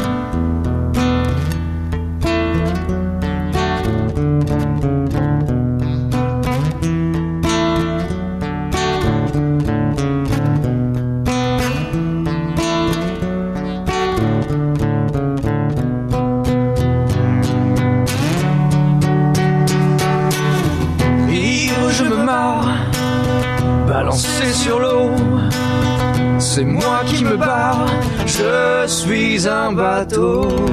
Un 29.46 29.72
bateau. 29.72 30.63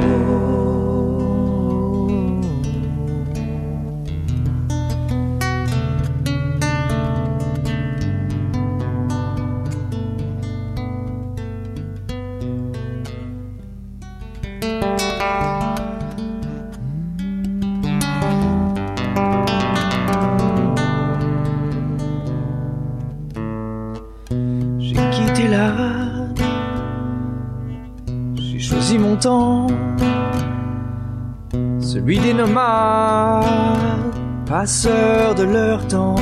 Passeurs 34.61 35.33
de 35.33 35.41
leur 35.41 35.87
temps, 35.87 36.15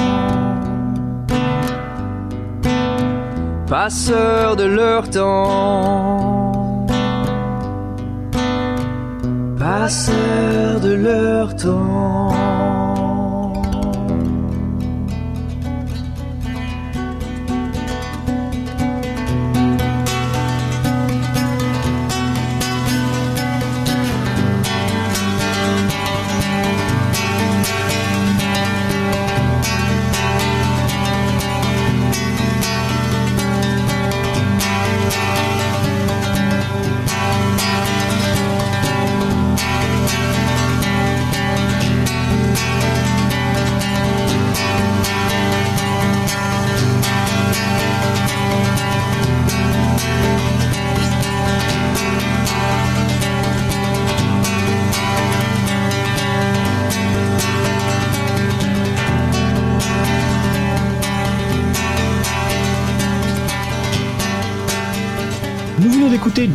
passeurs 3.68 4.56
de 4.56 4.64
leur 4.64 5.10
temps, 5.10 6.88
passeurs 9.60 10.80
de 10.80 10.94
leur 10.94 11.54
temps. 11.58 11.99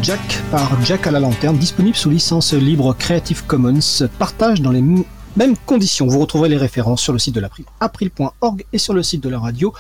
Jack 0.03 0.41
par 0.51 0.83
Jack 0.83 1.07
à 1.07 1.11
la 1.11 1.21
lanterne, 1.21 1.59
disponible 1.59 1.95
sous 1.95 2.09
licence 2.09 2.55
libre 2.55 2.95
Creative 2.99 3.45
Commons, 3.45 4.09
partage 4.19 4.63
dans 4.63 4.71
les 4.71 4.81
mêmes 4.81 5.57
conditions. 5.67 6.07
Vous 6.07 6.21
retrouverez 6.21 6.49
les 6.49 6.57
références 6.57 7.03
sur 7.03 7.13
le 7.13 7.19
site 7.19 7.35
de 7.35 7.41
l'April, 7.41 7.67
april.org 7.81 8.65
et 8.73 8.79
sur 8.79 8.95
le 8.95 9.03
site 9.03 9.23
de 9.23 9.29
la 9.29 9.39
radio 9.39 9.75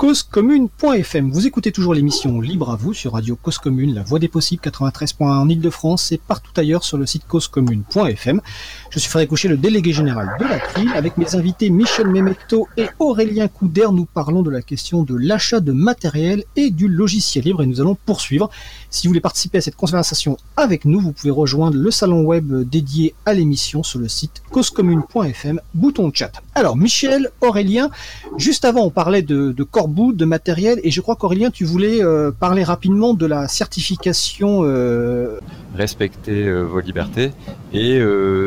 causecommune.fm. 0.00 1.30
Vous 1.30 1.46
écoutez 1.46 1.72
toujours 1.72 1.92
l'émission 1.92 2.40
Libre 2.40 2.70
à 2.70 2.76
vous 2.76 2.94
sur 2.94 3.12
Radio 3.12 3.36
Cause 3.36 3.60
la 3.66 4.02
voix 4.02 4.18
des 4.18 4.28
possibles 4.28 4.62
93.1 4.64 5.24
en 5.24 5.46
Ile-de-France 5.46 6.10
et 6.12 6.16
partout 6.16 6.52
ailleurs 6.56 6.84
sur 6.84 6.96
le 6.96 7.04
site 7.04 7.26
causecommune.fm. 7.28 8.40
Je 8.88 8.98
suis 8.98 9.10
Frédéric 9.10 9.28
Coucher, 9.28 9.48
le 9.48 9.58
délégué 9.58 9.92
général 9.92 10.34
de 10.40 10.46
l'April. 10.46 10.90
Avec 10.94 11.18
mes 11.18 11.34
invités 11.36 11.68
Michel 11.68 12.06
Memetto 12.06 12.66
et 12.78 12.86
Aurélien 12.98 13.48
Couder, 13.48 13.88
nous 13.92 14.06
parlons 14.06 14.42
de 14.42 14.48
la 14.48 14.62
question 14.62 15.02
de 15.02 15.14
l'achat 15.14 15.60
de 15.60 15.72
matériel 15.72 16.44
et 16.56 16.70
du 16.70 16.88
logiciel 16.88 17.44
libre 17.44 17.62
et 17.62 17.66
nous 17.66 17.82
allons 17.82 17.94
poursuivre. 17.94 18.48
Si 18.88 19.06
vous 19.06 19.10
voulez 19.10 19.20
participer 19.20 19.58
à 19.58 19.60
cette 19.60 19.76
conversation 19.76 20.38
avec 20.56 20.86
nous, 20.86 21.00
vous 21.00 21.12
pouvez 21.12 21.30
rejoindre 21.30 21.76
le 21.76 21.90
salon 21.90 22.22
web 22.22 22.50
dédié 22.66 23.14
à 23.26 23.34
l'émission 23.34 23.82
sur 23.82 23.98
le 23.98 24.08
site 24.08 24.42
causecommune.fm, 24.50 25.60
bouton 25.74 26.10
chat. 26.14 26.32
Alors 26.54 26.78
Michel, 26.78 27.30
Aurélien, 27.42 27.90
juste 28.38 28.64
avant 28.64 28.84
on 28.86 28.90
parlait 28.90 29.20
de, 29.20 29.52
de 29.52 29.62
bout 29.90 30.12
de 30.12 30.24
matériel. 30.24 30.80
Et 30.82 30.90
je 30.90 31.00
crois 31.00 31.16
qu'Aurélien, 31.16 31.50
tu 31.50 31.64
voulais 31.64 32.02
euh, 32.02 32.30
parler 32.30 32.64
rapidement 32.64 33.14
de 33.14 33.26
la 33.26 33.48
certification. 33.48 34.60
Euh, 34.64 35.38
Respecter 35.74 36.46
euh, 36.46 36.62
vos 36.62 36.80
libertés. 36.80 37.32
Et 37.72 38.00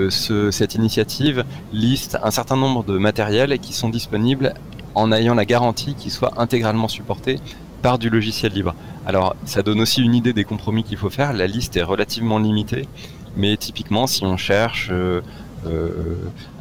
ce, 0.10 0.52
cette 0.52 0.76
initiative 0.76 1.44
liste 1.72 2.18
un 2.24 2.32
certain 2.32 2.58
nombre 2.58 2.84
de 2.84 2.98
matériels 2.98 3.58
qui 3.60 3.74
sont 3.74 3.90
disponibles 3.90 4.54
en 4.96 5.12
ayant 5.12 5.36
la 5.36 5.46
garantie 5.46 5.96
qu'ils 5.96 6.12
soient 6.12 6.34
intégralement 6.38 6.88
supportés 6.88 7.40
par 7.82 8.00
du 8.00 8.10
logiciel 8.10 8.52
libre. 8.54 8.76
Alors, 9.06 9.36
ça 9.46 9.62
donne 9.62 9.82
aussi 9.82 10.02
une 10.02 10.16
idée 10.16 10.34
des 10.34 10.44
compromis 10.44 10.84
qu'il 10.84 10.98
faut 10.98 11.10
faire. 11.10 11.34
La 11.34 11.48
liste 11.48 11.76
est 11.78 11.84
relativement 11.84 12.40
limitée, 12.40 12.88
mais 13.36 13.58
typiquement, 13.58 14.08
si 14.08 14.26
on 14.26 14.38
cherche 14.38 14.92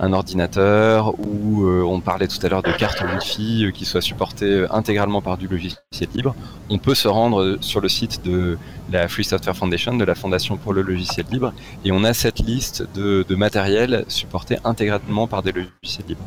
un 0.01 0.12
ordinateur 0.12 1.19
ou 1.19 1.67
on 1.67 2.01
parlait 2.01 2.29
tout 2.29 2.38
à 2.45 2.49
l'heure 2.49 2.62
de 2.62 2.73
cartes 2.73 3.03
Wi-Fi 3.03 3.71
qui 3.75 3.85
soient 3.85 4.01
supportées 4.01 4.67
intégralement 4.71 5.21
par 5.21 5.38
du 5.38 5.49
logiciel 5.49 6.09
libre, 6.15 6.35
on 6.71 6.79
peut 6.79 6.95
se 6.95 7.09
rendre 7.09 7.59
sur 7.61 7.81
le 7.81 7.88
site 7.88 8.25
de 8.25 8.59
la 8.91 9.09
Free 9.09 9.25
Software 9.25 9.57
Foundation, 9.57 9.97
de 9.97 10.05
la 10.05 10.15
Fondation 10.15 10.57
pour 10.57 10.73
le 10.73 10.83
logiciel 10.83 11.27
libre, 11.31 11.53
et 11.85 11.93
on 11.93 12.05
a 12.05 12.15
cette 12.15 12.41
liste 12.41 12.87
de, 12.95 13.25
de 13.29 13.35
matériel 13.35 14.05
supporté 14.09 14.59
intégralement 14.65 15.27
par 15.27 15.43
des 15.43 15.53
logiciels 15.53 16.07
libres. 16.09 16.25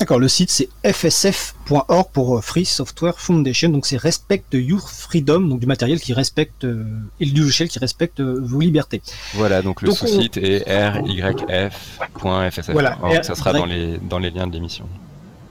D'accord, 0.00 0.18
le 0.18 0.28
site 0.28 0.50
c'est 0.50 0.70
fsf.org 0.82 2.08
pour 2.10 2.38
euh, 2.38 2.40
Free 2.40 2.64
Software 2.64 3.20
Foundation, 3.20 3.68
donc 3.68 3.84
c'est 3.84 3.98
Respect 3.98 4.44
Your 4.54 4.88
Freedom, 4.88 5.40
donc 5.40 5.60
du 5.60 5.66
matériel 5.66 6.00
qui 6.00 6.14
respecte 6.14 6.64
euh, 6.64 6.86
et 7.20 7.26
du 7.26 7.38
logiciel 7.42 7.68
qui 7.68 7.78
respecte 7.78 8.20
euh, 8.20 8.40
vos 8.42 8.60
libertés. 8.60 9.02
Voilà, 9.34 9.60
donc 9.60 9.82
le 9.82 9.90
sous-site 9.90 10.38
est 10.38 10.64
ryf.fsf. 10.88 12.70
Voilà, 12.70 12.96
ça 13.22 13.34
sera 13.34 13.52
dans 13.52 13.66
les, 13.66 13.98
dans 13.98 14.18
les 14.18 14.30
liens 14.30 14.46
de 14.46 14.54
l'émission. 14.54 14.88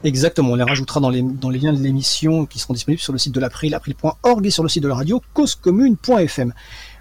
Exactement, 0.03 0.53
on 0.53 0.55
les 0.55 0.63
rajoutera 0.63 0.99
dans 0.99 1.11
les, 1.11 1.21
dans 1.21 1.49
les 1.49 1.59
liens 1.59 1.73
de 1.73 1.83
l'émission 1.83 2.47
qui 2.47 2.57
seront 2.57 2.73
disponibles 2.73 3.01
sur 3.01 3.13
le 3.13 3.19
site 3.19 3.35
de 3.35 3.39
l'April, 3.39 3.75
april.org 3.75 4.45
et 4.47 4.49
sur 4.49 4.63
le 4.63 4.69
site 4.69 4.81
de 4.81 4.87
la 4.87 4.95
radio 4.95 5.21
causecommune.fm. 5.33 6.53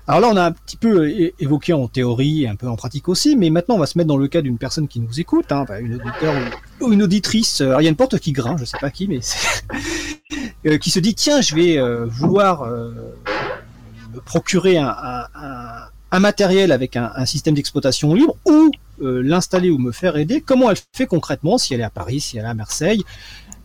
Alors 0.08 0.20
là, 0.22 0.28
on 0.32 0.36
a 0.38 0.44
un 0.46 0.52
petit 0.52 0.78
peu 0.78 1.12
évoqué 1.38 1.74
en 1.74 1.86
théorie 1.86 2.44
et 2.44 2.48
un 2.48 2.56
peu 2.56 2.66
en 2.66 2.76
pratique 2.76 3.10
aussi, 3.10 3.36
mais 3.36 3.50
maintenant 3.50 3.74
on 3.74 3.78
va 3.78 3.84
se 3.84 3.98
mettre 3.98 4.08
dans 4.08 4.16
le 4.16 4.26
cas 4.26 4.40
d'une 4.40 4.56
personne 4.56 4.88
qui 4.88 5.00
nous 5.00 5.20
écoute, 5.20 5.52
hein, 5.52 5.66
une 5.82 5.96
auditeur 5.96 6.34
ou, 6.80 6.92
une 6.94 7.02
auditrice, 7.02 7.60
euh, 7.60 7.76
il 7.78 7.84
y 7.84 7.86
a 7.88 7.90
une 7.90 7.96
porte 7.96 8.18
qui 8.18 8.32
grince, 8.32 8.58
je 8.58 8.64
sais 8.64 8.78
pas 8.80 8.90
qui, 8.90 9.06
mais 9.06 9.20
euh, 10.66 10.78
qui 10.78 10.88
se 10.88 10.98
dit 10.98 11.14
tiens, 11.14 11.42
je 11.42 11.54
vais 11.54 11.76
euh, 11.76 12.06
vouloir 12.06 12.66
me 12.66 14.20
procurer 14.24 14.78
un, 14.78 16.18
matériel 16.18 16.72
avec 16.72 16.96
un, 16.96 17.26
système 17.26 17.52
d'exploitation 17.52 18.14
libre 18.14 18.34
ou 18.46 18.70
l'installer 18.98 19.68
ou 19.68 19.76
me 19.76 19.92
faire 19.92 20.16
aider. 20.16 20.40
Comment 20.40 20.70
elle 20.70 20.78
fait 20.94 21.06
concrètement 21.06 21.58
si 21.58 21.74
elle 21.74 21.80
est 21.80 21.84
à 21.84 21.90
Paris, 21.90 22.20
si 22.20 22.38
elle 22.38 22.46
est 22.46 22.48
à 22.48 22.54
Marseille? 22.54 23.04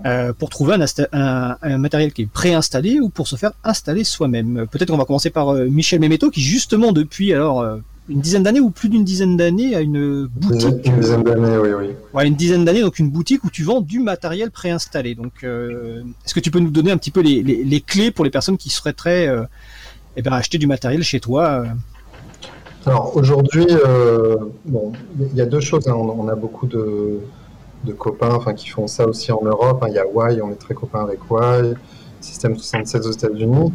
Euh, 0.05 0.33
pour 0.33 0.49
trouver 0.49 0.75
un, 1.13 1.77
matériel 1.77 2.11
qui 2.11 2.23
est 2.23 2.27
préinstallé 2.27 2.99
ou 2.99 3.07
pour 3.07 3.27
se 3.27 3.37
faire 3.37 3.53
installer 3.63 4.03
soi-même. 4.03 4.67
Peut-être 4.69 4.89
qu'on 4.89 4.97
va 4.97 5.05
commencer 5.05 5.29
par 5.29 5.49
euh, 5.49 5.67
Michel 5.69 6.01
Memeto 6.01 6.29
qui 6.29 6.41
justement 6.41 6.91
depuis 6.91 7.31
alors 7.31 7.61
euh, 7.61 7.77
une 8.09 8.19
dizaine 8.19 8.43
d'années 8.43 8.59
ou 8.59 8.69
plus 8.69 8.89
d'une 8.89 9.05
dizaine 9.05 9.37
d'années 9.37 9.75
a 9.75 9.79
une 9.79 10.25
boutique. 10.27 10.85
Une 10.85 10.99
dizaine 10.99 11.23
d'années, 11.23 11.57
oui, 11.57 11.69
oui. 11.77 11.87
Ouais, 12.13 12.27
une 12.27 12.35
dizaine 12.35 12.65
d'années, 12.65 12.81
donc 12.81 12.99
une 12.99 13.09
boutique 13.09 13.45
où 13.45 13.49
tu 13.49 13.63
vends 13.63 13.79
du 13.79 13.99
matériel 13.99 14.51
préinstallé. 14.51 15.15
Donc, 15.15 15.41
est-ce 15.41 16.33
que 16.33 16.41
tu 16.41 16.51
peux 16.51 16.59
nous 16.59 16.69
donner 16.69 16.91
un 16.91 16.97
petit 16.97 17.11
peu 17.11 17.21
les, 17.21 17.81
clés 17.87 18.11
pour 18.11 18.25
les 18.25 18.31
personnes 18.31 18.57
qui 18.57 18.69
souhaiteraient 18.69 19.29
eh 20.17 20.21
ben, 20.21 20.33
acheter 20.33 20.57
du 20.57 20.67
matériel 20.67 21.01
chez 21.01 21.21
toi 21.21 21.63
Alors 22.85 23.15
aujourd'hui, 23.15 23.67
bon, 24.65 24.91
il 25.17 25.37
y 25.37 25.41
a 25.41 25.45
deux 25.45 25.61
choses. 25.61 25.87
Hein. 25.87 25.93
On, 25.93 26.27
a 26.27 26.35
beaucoup 26.35 26.67
de 26.67 27.21
de 27.83 27.93
copains 27.93 28.33
enfin, 28.33 28.53
qui 28.53 28.69
font 28.69 28.87
ça 28.87 29.07
aussi 29.07 29.31
en 29.31 29.41
Europe. 29.43 29.83
Hein. 29.83 29.87
Il 29.89 29.95
y 29.95 29.99
a 29.99 30.05
Y, 30.05 30.41
on 30.41 30.51
est 30.51 30.55
très 30.55 30.73
copains 30.73 31.03
avec 31.03 31.19
Y, 31.29 31.75
Système 32.21 32.55
76 32.55 33.07
aux 33.07 33.11
États-Unis. 33.11 33.73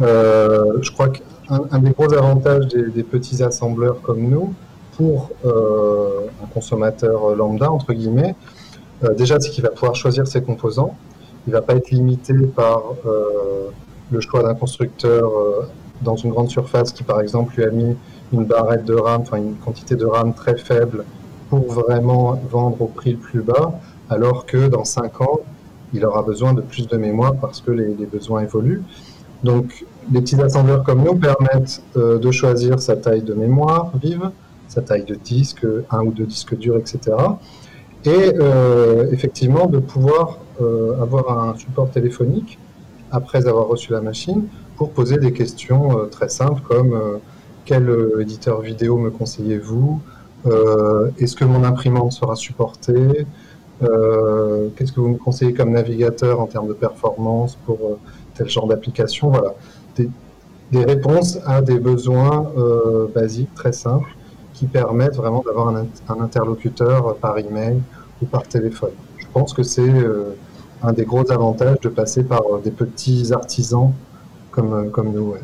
Euh, 0.00 0.78
je 0.82 0.90
crois 0.90 1.08
qu'un 1.08 1.78
des 1.78 1.90
gros 1.90 2.12
avantages 2.12 2.66
des, 2.66 3.02
petits 3.04 3.42
assembleurs 3.42 4.00
comme 4.02 4.22
nous, 4.22 4.52
pour 4.96 5.30
euh, 5.44 6.26
un 6.42 6.46
consommateur 6.46 7.34
lambda, 7.34 7.70
entre 7.70 7.92
guillemets, 7.92 8.34
euh, 9.02 9.14
déjà, 9.14 9.38
c'est 9.40 9.50
qu'il 9.50 9.62
va 9.62 9.70
pouvoir 9.70 9.94
choisir 9.94 10.26
ses 10.26 10.42
composants. 10.42 10.96
Il 11.46 11.50
ne 11.50 11.56
va 11.56 11.62
pas 11.62 11.74
être 11.74 11.90
limité 11.90 12.34
par 12.34 12.82
le 14.10 14.20
choix 14.20 14.42
d'un 14.42 14.54
constructeur 14.54 15.30
dans 16.00 16.16
une 16.16 16.30
grande 16.30 16.48
surface 16.48 16.90
qui, 16.92 17.02
par 17.02 17.20
exemple, 17.20 17.54
lui 17.56 17.64
a 17.64 17.70
mis 17.70 17.96
une 18.32 18.44
barrette 18.44 18.84
de 18.84 18.94
RAM, 18.94 19.20
enfin 19.20 19.36
une 19.36 19.56
quantité 19.56 19.94
de 19.94 20.06
RAM 20.06 20.32
très 20.32 20.56
faible 20.56 21.04
vraiment 21.60 22.40
vendre 22.50 22.82
au 22.82 22.86
prix 22.86 23.12
le 23.12 23.18
plus 23.18 23.40
bas, 23.40 23.80
alors 24.10 24.46
que 24.46 24.68
dans 24.68 24.84
5 24.84 25.20
ans, 25.20 25.40
il 25.94 26.04
aura 26.04 26.22
besoin 26.22 26.52
de 26.52 26.60
plus 26.60 26.88
de 26.88 26.96
mémoire 26.96 27.34
parce 27.36 27.60
que 27.60 27.70
les, 27.70 28.06
besoins 28.06 28.42
évoluent. 28.42 28.82
Donc, 29.44 29.86
les 30.12 30.20
petits 30.20 30.40
assembleurs 30.40 30.82
comme 30.82 31.02
nous 31.02 31.14
permettent 31.14 31.82
euh, 31.96 32.18
de 32.18 32.30
choisir 32.30 32.80
sa 32.80 32.96
taille 32.96 33.22
de 33.22 33.32
mémoire 33.34 33.92
vive, 34.02 34.30
sa 34.68 34.82
taille 34.82 35.04
de 35.04 35.14
disque, 35.14 35.64
un 35.90 36.00
ou 36.00 36.12
deux 36.12 36.26
disques 36.26 36.56
durs, 36.56 36.76
etc. 36.76 36.98
Et 38.04 38.32
euh, 38.40 39.06
effectivement, 39.12 39.66
de 39.66 39.78
pouvoir 39.78 40.38
euh, 40.60 41.00
avoir 41.00 41.38
un 41.38 41.56
support 41.56 41.90
téléphonique 41.90 42.58
après 43.10 43.46
avoir 43.46 43.68
reçu 43.68 43.92
la 43.92 44.00
machine 44.00 44.44
pour 44.76 44.90
poser 44.90 45.18
des 45.18 45.32
questions 45.32 46.08
très 46.10 46.28
simples 46.28 46.60
comme 46.68 46.98
quel 47.64 47.88
éditeur 48.20 48.60
vidéo 48.60 48.98
me 48.98 49.10
conseillez-vous? 49.10 50.00
Est-ce 50.46 51.36
que 51.36 51.44
mon 51.44 51.64
imprimante 51.64 52.12
sera 52.12 52.36
supportée 52.36 53.26
euh, 53.82 54.68
Qu'est-ce 54.76 54.92
que 54.92 55.00
vous 55.00 55.08
me 55.08 55.16
conseillez 55.16 55.54
comme 55.54 55.72
navigateur 55.72 56.40
en 56.40 56.46
termes 56.46 56.68
de 56.68 56.74
performance 56.74 57.56
pour 57.66 57.78
euh, 57.82 57.98
tel 58.34 58.48
genre 58.48 58.66
d'application? 58.66 59.30
Voilà, 59.30 59.54
des, 59.96 60.84
réponses 60.84 61.38
à 61.46 61.62
des 61.62 61.78
besoins 61.78 62.50
basiques, 63.14 63.54
très 63.54 63.72
simples, 63.72 64.08
qui 64.54 64.66
permettent 64.66 65.14
vraiment 65.14 65.42
d'avoir 65.46 65.68
un, 65.68 65.86
interlocuteur 66.20 67.14
par 67.16 67.38
email 67.38 67.80
ou 68.20 68.26
par 68.26 68.42
téléphone. 68.42 68.90
Je 69.18 69.26
pense 69.32 69.52
que 69.54 69.62
c'est 69.62 69.92
un 70.82 70.92
des 70.92 71.04
gros 71.04 71.30
avantages 71.30 71.78
de 71.80 71.88
passer 71.88 72.24
par 72.24 72.42
des 72.64 72.72
petits 72.72 73.32
artisans 73.32 73.92
comme, 74.50 74.90
comme 74.90 75.12
nous. 75.12 75.34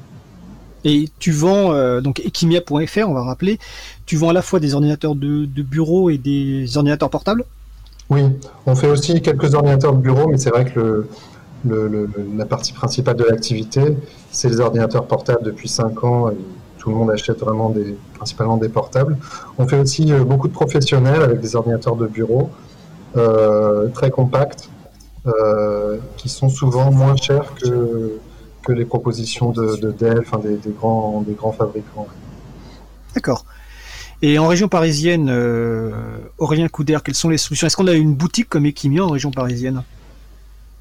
Et 0.84 1.08
tu 1.18 1.32
vends, 1.32 1.72
euh, 1.72 2.00
donc 2.00 2.20
Equimia.fr, 2.20 3.08
on 3.08 3.14
va 3.14 3.22
rappeler, 3.22 3.58
tu 4.06 4.16
vends 4.16 4.30
à 4.30 4.32
la 4.32 4.42
fois 4.42 4.60
des 4.60 4.74
ordinateurs 4.74 5.14
de, 5.14 5.46
bureau 5.62 6.10
et 6.10 6.18
des 6.18 6.76
ordinateurs 6.76 7.10
portables? 7.10 7.44
Oui, 8.08 8.22
on 8.66 8.74
fait 8.74 8.88
aussi 8.88 9.20
quelques 9.20 9.54
ordinateurs 9.54 9.92
de 9.92 10.00
bureau, 10.00 10.28
mais 10.28 10.38
c'est 10.38 10.50
vrai 10.50 10.64
que 10.64 11.06
la 11.64 12.46
partie 12.46 12.72
principale 12.72 13.16
de 13.16 13.24
l'activité, 13.24 13.96
c'est 14.32 14.48
les 14.48 14.60
ordinateurs 14.60 15.06
portables 15.06 15.44
depuis 15.44 15.68
5 15.68 16.04
ans. 16.04 16.30
Tout 16.78 16.88
le 16.88 16.96
monde 16.96 17.10
achète 17.10 17.40
vraiment 17.40 17.74
principalement 18.14 18.56
des 18.56 18.70
portables. 18.70 19.18
On 19.58 19.68
fait 19.68 19.78
aussi 19.78 20.10
euh, 20.10 20.24
beaucoup 20.24 20.48
de 20.48 20.54
professionnels 20.54 21.22
avec 21.22 21.40
des 21.40 21.54
ordinateurs 21.54 21.94
de 21.94 22.06
bureau 22.06 22.48
euh, 23.18 23.88
très 23.88 24.10
compacts, 24.10 24.70
qui 26.16 26.30
sont 26.30 26.48
souvent 26.48 26.90
moins 26.90 27.14
chers 27.14 27.54
que 27.54 28.18
que 28.62 28.72
les 28.72 28.84
propositions 28.84 29.50
de, 29.50 29.90
Dell, 29.98 30.20
enfin 30.20 30.38
des, 30.38 30.58
grands, 30.70 31.22
des 31.26 31.34
grands 31.34 31.52
fabricants. 31.52 32.06
D'accord. 33.14 33.44
Et 34.22 34.38
en 34.38 34.46
région 34.46 34.68
parisienne, 34.68 35.28
euh, 35.30 35.90
Aurélien 36.38 36.68
Couder, 36.68 36.98
quelles 37.02 37.14
sont 37.14 37.30
les 37.30 37.38
solutions? 37.38 37.66
Est-ce 37.66 37.76
qu'on 37.76 37.86
a 37.86 37.94
une 37.94 38.14
boutique 38.14 38.48
comme 38.48 38.66
Equimia 38.66 39.04
en 39.04 39.08
région 39.08 39.30
parisienne? 39.30 39.82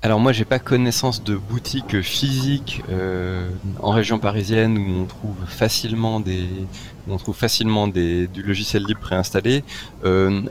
Alors 0.02 0.22
moi 0.22 0.32
j'ai 0.32 0.46
pas 0.46 0.60
connaissance 0.60 1.26
de 1.26 1.36
boutique 1.36 2.02
physique 2.02 2.84
euh, 2.90 3.50
en 3.82 3.92
région 3.92 4.18
parisienne 4.18 4.78
où 4.78 5.02
on 5.02 5.06
trouve 5.06 5.36
facilement 5.46 6.22
des 6.22 6.48
on 7.10 7.18
trouve 7.18 7.36
facilement 7.36 7.90
des, 7.90 8.28
du 8.28 8.42
logiciel 8.42 8.86
libre 8.86 9.02
préinstallé. 9.02 9.64
Euh, 10.06 10.42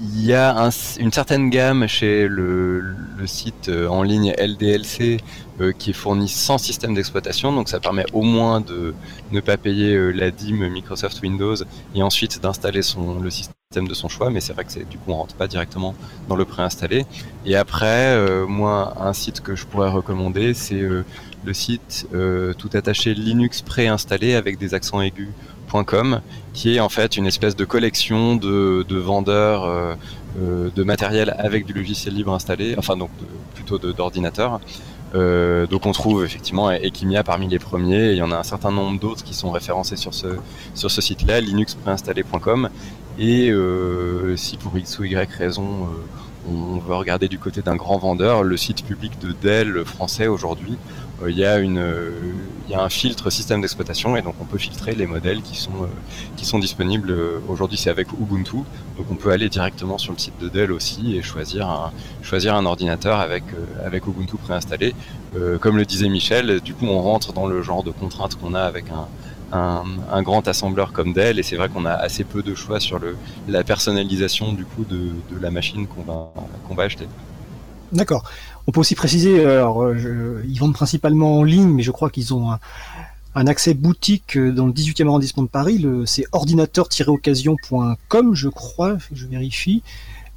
il 0.00 0.24
y 0.24 0.32
a 0.32 0.70
une 0.98 1.12
certaine 1.12 1.50
gamme 1.50 1.86
chez 1.86 2.26
le, 2.28 2.96
site 3.26 3.68
euh, 3.68 3.88
en 3.88 4.02
ligne 4.02 4.32
LDLC 4.38 5.20
euh, 5.60 5.72
qui 5.72 5.90
est 5.90 5.94
fourni 5.94 6.28
sans 6.28 6.58
système 6.58 6.94
d'exploitation, 6.94 7.52
donc 7.52 7.68
ça 7.68 7.80
permet 7.80 8.04
au 8.12 8.22
moins 8.22 8.60
de 8.60 8.94
ne 9.32 9.40
pas 9.40 9.56
payer 9.56 9.94
euh, 9.94 10.10
la 10.10 10.30
DIM 10.30 10.68
Microsoft 10.68 11.22
Windows 11.22 11.56
et 11.94 12.02
ensuite 12.02 12.40
d'installer 12.42 12.80
le 13.22 13.30
système 13.30 13.88
de 13.88 13.94
son 13.94 14.08
choix, 14.08 14.30
mais 14.30 14.40
c'est 14.40 14.52
vrai 14.52 14.64
que 14.64 14.78
du 14.84 14.98
coup 14.98 15.12
on 15.12 15.16
rentre 15.16 15.34
pas 15.34 15.46
directement 15.46 15.94
dans 16.28 16.36
le 16.36 16.44
préinstallé. 16.44 17.06
Et 17.46 17.56
après, 17.56 18.46
moi 18.46 18.94
un 19.00 19.12
site 19.12 19.40
que 19.40 19.56
je 19.56 19.66
pourrais 19.66 19.90
recommander, 19.90 20.54
c'est 20.54 20.80
le 20.80 21.04
site 21.52 22.06
tout 22.12 22.70
attaché 22.72 23.14
Linux 23.14 23.62
préinstallé 23.62 24.34
avec 24.34 24.58
des 24.58 24.74
accents 24.74 25.00
aigus 25.00 25.30
qui 26.52 26.76
est 26.76 26.80
en 26.80 26.88
fait 26.88 27.16
une 27.16 27.26
espèce 27.26 27.56
de 27.56 27.64
collection 27.64 28.36
de, 28.36 28.96
vendeurs 28.96 29.96
de 30.36 30.82
matériel 30.82 31.34
avec 31.38 31.64
du 31.64 31.72
logiciel 31.72 32.14
libre 32.14 32.32
installé, 32.32 32.74
enfin 32.78 32.96
donc 32.96 33.10
plutôt 33.54 33.78
d'ordinateurs. 33.78 34.60
Euh, 35.14 35.66
donc 35.66 35.86
on 35.86 35.92
trouve 35.92 36.24
effectivement 36.24 36.72
Equimia 36.72 37.22
parmi 37.22 37.46
les 37.46 37.60
premiers, 37.60 38.10
il 38.10 38.16
y 38.16 38.22
en 38.22 38.32
a 38.32 38.36
un 38.36 38.42
certain 38.42 38.72
nombre 38.72 38.98
d'autres 38.98 39.22
qui 39.22 39.32
sont 39.32 39.52
référencés 39.52 39.96
sur 39.96 40.12
ce, 40.12 40.26
sur 40.74 40.90
ce 40.90 41.00
site-là, 41.00 41.40
linuxpréinstallé.com. 41.40 42.68
Et 43.18 43.52
si 44.36 44.56
pour 44.56 44.76
X 44.76 44.98
ou 44.98 45.04
Y 45.04 45.30
raison 45.30 45.88
on 46.48 46.78
veut 46.78 46.94
regarder 46.94 47.28
du 47.28 47.38
côté 47.38 47.62
d'un 47.62 47.76
grand 47.76 47.98
vendeur, 47.98 48.42
le 48.42 48.56
site 48.56 48.84
public 48.84 49.18
de 49.20 49.32
Dell 49.32 49.84
français 49.84 50.26
aujourd'hui, 50.26 50.72
euh, 50.72 51.03
il 51.28 51.36
y 51.36 51.44
a 51.44 51.58
une 51.58 51.82
il 52.66 52.72
y 52.72 52.74
a 52.74 52.82
un 52.82 52.88
filtre 52.88 53.30
système 53.30 53.60
d'exploitation 53.60 54.16
et 54.16 54.22
donc 54.22 54.34
on 54.40 54.44
peut 54.44 54.58
filtrer 54.58 54.94
les 54.94 55.06
modèles 55.06 55.42
qui 55.42 55.56
sont 55.56 55.82
euh, 55.82 55.86
qui 56.36 56.44
sont 56.44 56.58
disponibles 56.58 57.10
euh, 57.10 57.38
aujourd'hui 57.48 57.78
c'est 57.78 57.90
avec 57.90 58.12
Ubuntu 58.12 58.56
donc 58.96 59.06
on 59.10 59.14
peut 59.14 59.30
aller 59.30 59.48
directement 59.48 59.98
sur 59.98 60.12
le 60.12 60.18
site 60.18 60.38
de 60.40 60.48
Dell 60.48 60.72
aussi 60.72 61.16
et 61.16 61.22
choisir 61.22 61.68
un 61.68 61.92
choisir 62.22 62.54
un 62.54 62.66
ordinateur 62.66 63.20
avec 63.20 63.44
avec 63.84 64.06
Ubuntu 64.06 64.36
préinstallé 64.36 64.94
comme 65.60 65.76
le 65.76 65.84
disait 65.84 66.08
Michel 66.08 66.60
du 66.60 66.74
coup 66.74 66.86
on 66.86 67.00
rentre 67.00 67.32
dans 67.32 67.46
le 67.46 67.60
genre 67.62 67.82
de 67.82 67.90
contraintes 67.90 68.36
qu'on 68.36 68.54
a 68.54 68.62
avec 68.62 68.90
un 68.90 69.08
un, 69.54 70.22
grand 70.22 70.46
assembleur 70.48 70.92
comme 70.92 71.12
Dell, 71.12 71.38
et 71.38 71.42
c'est 71.42 71.56
vrai 71.56 71.68
qu'on 71.68 71.84
a 71.84 71.92
assez 71.92 72.24
peu 72.24 72.42
de 72.42 72.54
choix 72.54 72.80
sur 72.80 72.98
le, 72.98 73.16
la 73.48 73.64
personnalisation 73.64 74.52
du 74.52 74.64
coup 74.64 74.84
de, 74.84 75.12
la 75.40 75.50
machine 75.50 75.86
qu'on 75.86 76.02
va, 76.02 76.32
qu'on 76.66 76.74
va 76.74 76.84
acheter. 76.84 77.06
D'accord. 77.92 78.24
On 78.66 78.72
peut 78.72 78.80
aussi 78.80 78.94
préciser, 78.94 79.44
alors, 79.44 79.94
ils 79.94 80.58
vendent 80.58 80.72
principalement 80.74 81.38
en 81.38 81.44
ligne, 81.44 81.68
mais 81.68 81.82
je 81.82 81.90
crois 81.90 82.08
qu'ils 82.10 82.32
ont 82.32 82.50
un, 83.34 83.46
accès 83.46 83.74
boutique 83.74 84.38
dans 84.38 84.66
le 84.66 84.72
18e 84.72 85.06
arrondissement 85.06 85.42
de 85.42 85.48
Paris, 85.48 85.86
c'est 86.06 86.24
ordinateur-occasion.com, 86.32 88.34
je 88.34 88.48
crois, 88.48 88.96
je 89.12 89.26
vérifie. 89.26 89.82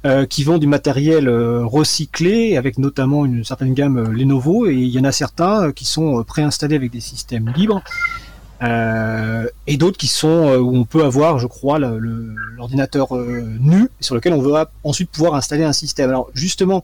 Euh, 0.06 0.26
qui 0.26 0.44
vend 0.44 0.58
du 0.58 0.68
matériel 0.68 1.26
euh, 1.26 1.66
recyclé 1.66 2.56
avec 2.56 2.78
notamment 2.78 3.24
une 3.24 3.42
certaine 3.42 3.74
gamme 3.74 3.98
euh, 3.98 4.12
Lenovo 4.12 4.68
et 4.68 4.72
il 4.72 4.90
y 4.90 5.00
en 5.00 5.02
a 5.02 5.10
certains 5.10 5.72
qui 5.72 5.84
sont 5.84 6.22
préinstallés 6.22 6.76
avec 6.76 6.92
des 6.92 7.00
systèmes 7.00 7.52
libres 7.56 7.82
et 8.60 9.76
d'autres 9.76 9.98
qui 9.98 10.08
sont 10.08 10.56
où 10.56 10.76
on 10.76 10.84
peut 10.84 11.04
avoir, 11.04 11.38
je 11.38 11.46
crois, 11.46 11.78
l'ordinateur 11.78 13.14
nu 13.60 13.88
sur 14.00 14.16
lequel 14.16 14.32
on 14.32 14.42
va 14.42 14.72
ensuite 14.82 15.10
pouvoir 15.10 15.36
installer 15.36 15.62
un 15.62 15.72
système. 15.72 16.10
Alors 16.10 16.28
justement, 16.34 16.82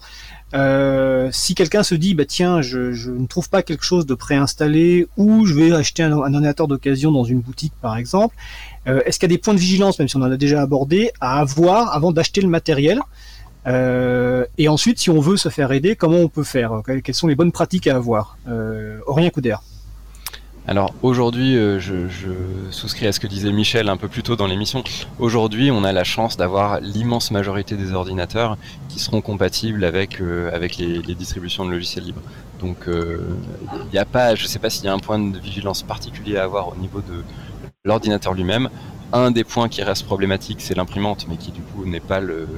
si 1.33 1.55
quelqu'un 1.55 1.83
se 1.83 1.95
dit 1.95 2.15
bah 2.15 2.25
tiens 2.25 2.63
je, 2.63 3.11
ne 3.11 3.27
trouve 3.27 3.51
pas 3.51 3.63
quelque 3.63 3.85
chose 3.85 4.07
de 4.07 4.15
préinstallé 4.15 5.09
ou 5.17 5.47
je 5.47 5.55
vais 5.55 5.73
acheter 5.73 6.03
un 6.03 6.13
ordinateur 6.13 6.69
d'occasion 6.69 7.11
dans 7.11 7.25
une 7.25 7.41
boutique 7.41 7.73
par 7.83 7.97
exemple 7.97 8.37
euh, 8.87 9.01
est-ce 9.07 9.19
qu'il 9.19 9.31
y 9.31 9.33
a 9.33 9.37
des 9.37 9.41
points 9.41 9.55
de 9.55 9.59
vigilance, 9.59 9.99
même 9.99 10.09
si 10.09 10.17
on 10.17 10.23
en 10.23 10.31
a 10.31 10.37
déjà 10.37 10.61
abordé, 10.61 11.11
à 11.21 11.41
avoir 11.41 11.95
avant 11.95 12.13
d'acheter 12.13 12.41
le 12.41 12.49
matériel? 12.49 13.01
Euh, 13.67 14.45
et 14.59 14.69
ensuite, 14.69 14.99
si 14.99 15.11
on 15.11 15.21
veut 15.21 15.37
se 15.37 15.49
faire 15.49 15.73
aider, 15.73 15.97
comment 15.97 16.19
on 16.19 16.29
peut 16.29 16.45
faire? 16.45 16.83
Quelles 17.03 17.15
sont 17.15 17.29
les 17.29 17.35
bonnes 17.35 17.53
pratiques 17.53 17.87
à 17.87 17.97
avoir? 17.97 18.37
Euh, 18.49 18.99
Aurélien 19.07 19.31
Couder. 19.31 19.57
Alors 20.67 20.95
aujourd'hui, 21.03 21.57
euh, 21.57 21.79
je, 21.79 22.09
je, 22.09 22.31
souscris 22.71 23.07
à 23.07 23.12
ce 23.12 23.21
que 23.21 23.27
disait 23.27 23.53
Michel 23.53 23.89
un 23.89 23.99
peu 23.99 24.09
plus 24.09 24.23
tôt 24.23 24.35
dans 24.35 24.47
l'émission. 24.47 24.83
Aujourd'hui, 25.19 25.71
on 25.71 25.85
a 25.85 25.93
la 25.93 26.05
chance 26.05 26.37
d'avoir 26.39 26.81
l'immense 26.81 27.31
majorité 27.31 27.77
des 27.77 27.93
ordinateurs 27.93 28.57
qui 28.89 28.99
seront 28.99 29.21
compatibles 29.21 29.85
avec 29.85 30.21
avec 30.53 30.79
les, 30.79 31.03
les, 31.03 31.15
distributions 31.15 31.67
de 31.67 31.71
logiciels 31.71 32.05
libres. 32.05 32.23
Donc, 32.61 32.87
il 32.87 33.91
n'y 33.93 33.99
a 33.99 34.07
pas, 34.07 34.35
je 34.35 34.45
ne 34.45 34.49
sais 34.49 34.59
pas 34.59 34.71
s'il 34.71 34.87
y 34.87 34.89
a 34.89 34.95
un 34.95 34.99
point 34.99 35.19
de 35.19 35.39
vigilance 35.39 35.83
particulier 35.83 36.39
à 36.39 36.45
avoir 36.45 36.69
au 36.69 36.77
niveau 36.77 37.01
de 37.01 37.23
l'ordinateur 37.85 38.33
lui-même. 38.33 38.71
Un 39.12 39.31
des 39.31 39.45
points 39.45 39.69
qui 39.69 39.83
reste 39.83 40.07
problématique, 40.07 40.61
c'est 40.61 40.75
l'imprimante, 40.75 41.27
mais 41.29 41.37
qui 41.37 41.53
du 41.53 41.61
coup 41.61 41.85
n'est 41.85 42.01
pas, 42.01 42.21
le, 42.21 42.49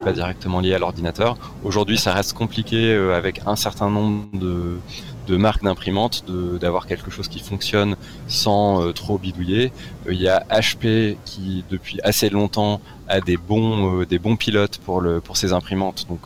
pas 0.00 0.12
directement 0.12 0.60
lié 0.60 0.74
à 0.74 0.78
l'ordinateur. 0.78 1.36
Aujourd'hui, 1.62 1.98
ça 1.98 2.12
reste 2.12 2.32
compliqué 2.32 2.92
euh, 2.92 3.16
avec 3.16 3.42
un 3.46 3.54
certain 3.54 3.88
nombre 3.90 4.26
de, 4.32 4.78
de 5.26 5.36
marques 5.36 5.62
d'imprimantes 5.62 6.24
d'avoir 6.60 6.86
quelque 6.86 7.10
chose 7.10 7.28
qui 7.28 7.40
fonctionne 7.40 7.96
sans 8.28 8.82
euh, 8.82 8.92
trop 8.92 9.18
bidouiller. 9.18 9.72
Euh, 10.06 10.12
il 10.12 10.20
y 10.20 10.28
a 10.28 10.44
HP 10.50 11.16
qui 11.24 11.64
depuis 11.70 12.00
assez 12.02 12.30
longtemps 12.30 12.80
a 13.08 13.20
des 13.20 13.36
bons 13.36 14.02
des 14.02 14.18
bons 14.18 14.36
pilotes 14.36 14.78
pour 14.78 15.00
le 15.00 15.20
pour 15.20 15.36
ses 15.36 15.52
imprimantes. 15.52 16.06
Donc 16.08 16.22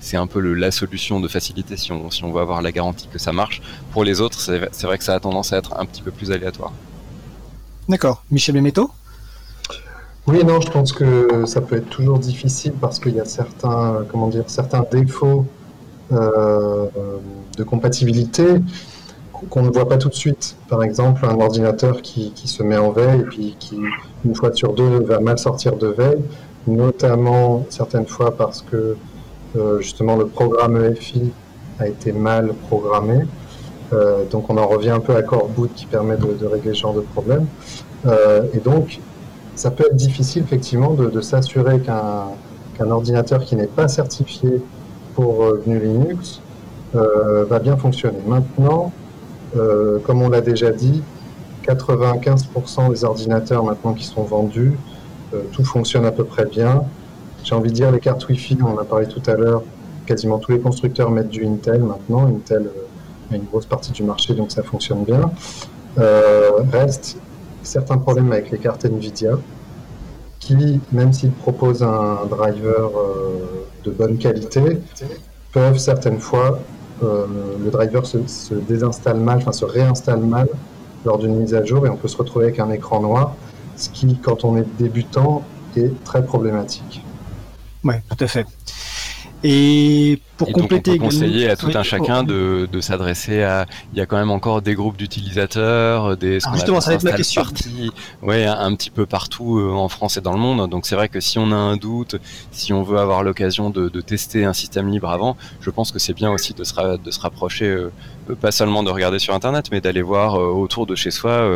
c'est 0.00 0.16
un 0.16 0.26
peu 0.26 0.40
le, 0.40 0.54
la 0.54 0.70
solution 0.70 1.20
de 1.20 1.28
facilité 1.28 1.76
si 1.76 1.92
on 1.92 2.10
si 2.10 2.24
on 2.24 2.32
veut 2.32 2.40
avoir 2.40 2.62
la 2.62 2.72
garantie 2.72 3.08
que 3.12 3.18
ça 3.18 3.32
marche. 3.32 3.60
Pour 3.92 4.04
les 4.04 4.20
autres, 4.20 4.38
c'est 4.40 4.86
vrai 4.86 4.98
que 4.98 5.04
ça 5.04 5.14
a 5.14 5.20
tendance 5.20 5.52
à 5.52 5.58
être 5.58 5.78
un 5.78 5.84
petit 5.84 6.02
peu 6.02 6.10
plus 6.10 6.30
aléatoire. 6.30 6.72
D'accord. 7.88 8.24
Michel 8.30 8.54
Bemetto 8.54 8.90
Oui, 10.26 10.44
non, 10.44 10.60
je 10.60 10.70
pense 10.70 10.92
que 10.92 11.44
ça 11.46 11.60
peut 11.60 11.76
être 11.76 11.90
toujours 11.90 12.18
difficile 12.18 12.72
parce 12.80 12.98
qu'il 12.98 13.14
y 13.14 13.20
a 13.20 13.24
certains, 13.24 14.04
comment 14.10 14.28
dire, 14.28 14.44
certains 14.46 14.84
défauts 14.90 15.40
euh, 15.40 15.61
de 16.12 17.62
compatibilité 17.64 18.44
qu'on 19.50 19.62
ne 19.62 19.70
voit 19.70 19.88
pas 19.88 19.98
tout 19.98 20.08
de 20.08 20.14
suite. 20.14 20.56
Par 20.68 20.82
exemple, 20.82 21.24
un 21.26 21.40
ordinateur 21.40 22.02
qui, 22.02 22.32
se 22.44 22.62
met 22.62 22.76
en 22.76 22.90
veille 22.90 23.20
et 23.20 23.24
puis 23.24 23.56
qui, 23.58 23.78
une 24.24 24.34
fois 24.34 24.52
sur 24.52 24.72
deux, 24.72 25.00
va 25.00 25.20
mal 25.20 25.38
sortir 25.38 25.76
de 25.76 25.88
veille, 25.88 26.22
notamment 26.66 27.66
certaines 27.68 28.06
fois 28.06 28.36
parce 28.36 28.62
que 28.62 28.96
euh, 29.56 29.80
justement 29.80 30.16
le 30.16 30.26
programme 30.26 30.82
EFI 30.82 31.32
a 31.78 31.88
été 31.88 32.12
mal 32.12 32.54
programmé. 32.68 33.24
Euh, 33.92 34.24
donc 34.30 34.48
on 34.48 34.56
en 34.56 34.66
revient 34.66 34.90
un 34.90 35.00
peu 35.00 35.14
à 35.14 35.22
Core 35.22 35.48
Boot 35.48 35.70
qui 35.74 35.86
permet 35.86 36.16
de, 36.16 36.46
régler 36.46 36.72
ce 36.72 36.80
genre 36.80 36.94
de 36.94 37.00
problème. 37.00 37.46
Euh, 38.06 38.44
et 38.54 38.58
donc 38.58 39.00
ça 39.54 39.70
peut 39.70 39.84
être 39.86 39.96
difficile 39.96 40.44
effectivement 40.44 40.94
de, 40.94 41.20
s'assurer 41.20 41.80
qu'un 41.80 42.90
ordinateur 42.90 43.44
qui 43.44 43.56
n'est 43.56 43.66
pas 43.66 43.88
certifié 43.88 44.62
pour 45.14 45.44
euh, 45.44 45.62
GNU 45.66 45.78
Linux 45.78 46.40
va 46.94 47.58
bien 47.58 47.78
fonctionner. 47.78 48.18
Maintenant, 48.26 48.92
comme 50.04 50.20
on 50.20 50.28
l'a 50.28 50.42
déjà 50.42 50.70
dit, 50.70 51.02
95% 51.66 52.90
des 52.90 53.02
ordinateurs 53.02 53.64
maintenant 53.64 53.94
qui 53.94 54.04
sont 54.04 54.24
vendus, 54.24 54.76
tout 55.52 55.64
fonctionne 55.64 56.04
à 56.04 56.12
peu 56.12 56.24
près 56.24 56.44
bien. 56.44 56.84
J'ai 57.44 57.54
envie 57.54 57.70
de 57.70 57.74
dire 57.74 57.90
les 57.90 57.98
cartes 57.98 58.28
Wi-Fi, 58.28 58.58
on 58.60 58.74
en 58.74 58.76
a 58.76 58.84
parlé 58.84 59.06
tout 59.06 59.22
à 59.26 59.36
l'heure, 59.36 59.62
quasiment 60.04 60.36
tous 60.36 60.52
les 60.52 60.60
constructeurs 60.60 61.10
mettent 61.10 61.30
du 61.30 61.46
Intel 61.46 61.82
maintenant. 61.82 62.26
Intel 62.26 62.68
une 63.36 63.44
grosse 63.44 63.66
partie 63.66 63.92
du 63.92 64.02
marché, 64.02 64.34
donc 64.34 64.50
ça 64.50 64.62
fonctionne 64.62 65.04
bien. 65.04 65.30
Euh, 65.98 66.50
reste 66.72 67.18
certains 67.62 67.98
problèmes 67.98 68.32
avec 68.32 68.50
les 68.50 68.58
cartes 68.58 68.84
Nvidia, 68.84 69.38
qui, 70.40 70.80
même 70.90 71.12
s'ils 71.12 71.30
proposent 71.30 71.82
un 71.82 72.26
driver 72.28 72.90
euh, 72.96 73.61
de 73.84 73.90
bonne 73.90 74.18
qualité, 74.18 74.80
peuvent 75.52 75.78
certaines 75.78 76.18
fois, 76.18 76.60
euh, 77.02 77.26
le 77.62 77.70
driver 77.70 78.06
se, 78.06 78.54
désinstalle 78.54 79.18
mal, 79.18 79.38
enfin 79.38 79.52
se 79.52 79.64
réinstalle 79.64 80.20
mal 80.20 80.48
lors 81.04 81.18
d'une 81.18 81.36
mise 81.36 81.54
à 81.54 81.64
jour 81.64 81.86
et 81.86 81.90
on 81.90 81.96
peut 81.96 82.08
se 82.08 82.16
retrouver 82.16 82.46
avec 82.46 82.60
un 82.60 82.70
écran 82.70 83.00
noir, 83.00 83.34
ce 83.76 83.90
qui, 83.90 84.16
quand 84.16 84.44
on 84.44 84.56
est 84.56 84.66
débutant, 84.78 85.42
est 85.76 86.04
très 86.04 86.24
problématique. 86.24 87.02
Oui, 87.84 87.94
tout 88.08 88.24
à 88.24 88.28
fait. 88.28 88.46
Et 89.44 90.20
pour 90.36 90.52
compléter, 90.52 90.92
donc 90.92 91.02
on 91.02 91.08
peut 91.08 91.14
conseiller 91.14 91.50
à 91.50 91.56
tout 91.56 91.70
un 91.74 91.82
chacun 91.82 92.22
de, 92.22 92.68
de 92.70 92.80
s'adresser 92.80 93.42
à. 93.42 93.66
Il 93.92 93.98
y 93.98 94.00
a 94.00 94.06
quand 94.06 94.16
même 94.16 94.30
encore 94.30 94.62
des 94.62 94.74
groupes 94.74 94.96
d'utilisateurs, 94.96 96.16
des. 96.16 96.40
Ce 96.40 96.48
justement, 96.52 96.80
ça 96.80 96.90
va 96.90 96.96
être 96.96 97.02
ma 97.02 97.12
question. 97.12 97.42
ouais, 98.22 98.44
un, 98.46 98.74
petit 98.74 98.90
peu 98.90 99.04
partout 99.04 99.58
euh, 99.58 99.72
en 99.72 99.88
France 99.88 100.16
et 100.16 100.20
dans 100.20 100.32
le 100.32 100.38
monde. 100.38 100.70
Donc 100.70 100.86
c'est 100.86 100.94
vrai 100.94 101.08
que 101.08 101.20
si 101.20 101.38
on 101.38 101.50
a 101.50 101.56
un 101.56 101.76
doute, 101.76 102.16
si 102.52 102.72
on 102.72 102.82
veut 102.82 102.98
avoir 102.98 103.24
l'occasion 103.24 103.70
de, 103.70 103.88
de, 103.88 104.00
tester 104.00 104.44
un 104.44 104.52
système 104.52 104.88
libre 104.88 105.10
avant, 105.10 105.36
je 105.60 105.70
pense 105.70 105.90
que 105.90 105.98
c'est 105.98 106.14
bien 106.14 106.30
aussi 106.30 106.54
de 106.54 106.62
se, 106.64 106.96
de 106.96 107.10
se 107.10 107.20
rapprocher, 107.20 107.66
euh, 107.66 107.90
pas 108.40 108.52
seulement 108.52 108.82
de 108.82 108.90
regarder 108.90 109.18
sur 109.18 109.34
Internet, 109.34 109.66
mais 109.72 109.80
d'aller 109.80 110.02
voir 110.02 110.36
euh, 110.36 110.46
autour 110.46 110.86
de 110.86 110.94
chez 110.94 111.10
soi 111.10 111.48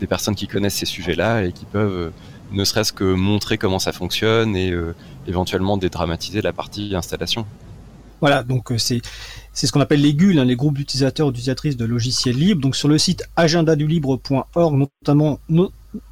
des 0.00 0.06
personnes 0.06 0.34
qui 0.34 0.46
connaissent 0.46 0.76
ces 0.76 0.86
sujets-là 0.86 1.44
et 1.44 1.52
qui 1.52 1.66
peuvent 1.66 2.10
ne 2.52 2.64
serait-ce 2.64 2.92
que 2.92 3.04
montrer 3.04 3.58
comment 3.58 3.78
ça 3.78 3.92
fonctionne 3.92 4.56
et 4.56 4.70
euh, 4.70 4.94
éventuellement 5.26 5.76
dédramatiser 5.76 6.42
la 6.42 6.52
partie 6.52 6.94
installation. 6.94 7.46
Voilà, 8.20 8.42
donc 8.42 8.72
euh, 8.72 8.78
c'est 8.78 9.00
ce 9.54 9.70
qu'on 9.70 9.80
appelle 9.80 10.00
les 10.00 10.14
GUL, 10.14 10.38
hein, 10.38 10.44
les 10.44 10.56
groupes 10.56 10.76
d'utilisateurs 10.76 11.28
ou 11.28 11.30
d'utilisatrices 11.30 11.76
de 11.76 11.84
logiciels 11.84 12.36
libres. 12.36 12.60
Donc 12.60 12.74
sur 12.74 12.88
le 12.88 12.98
site 12.98 13.22
agendadulibre.org, 13.36 14.76
notamment, 14.76 15.38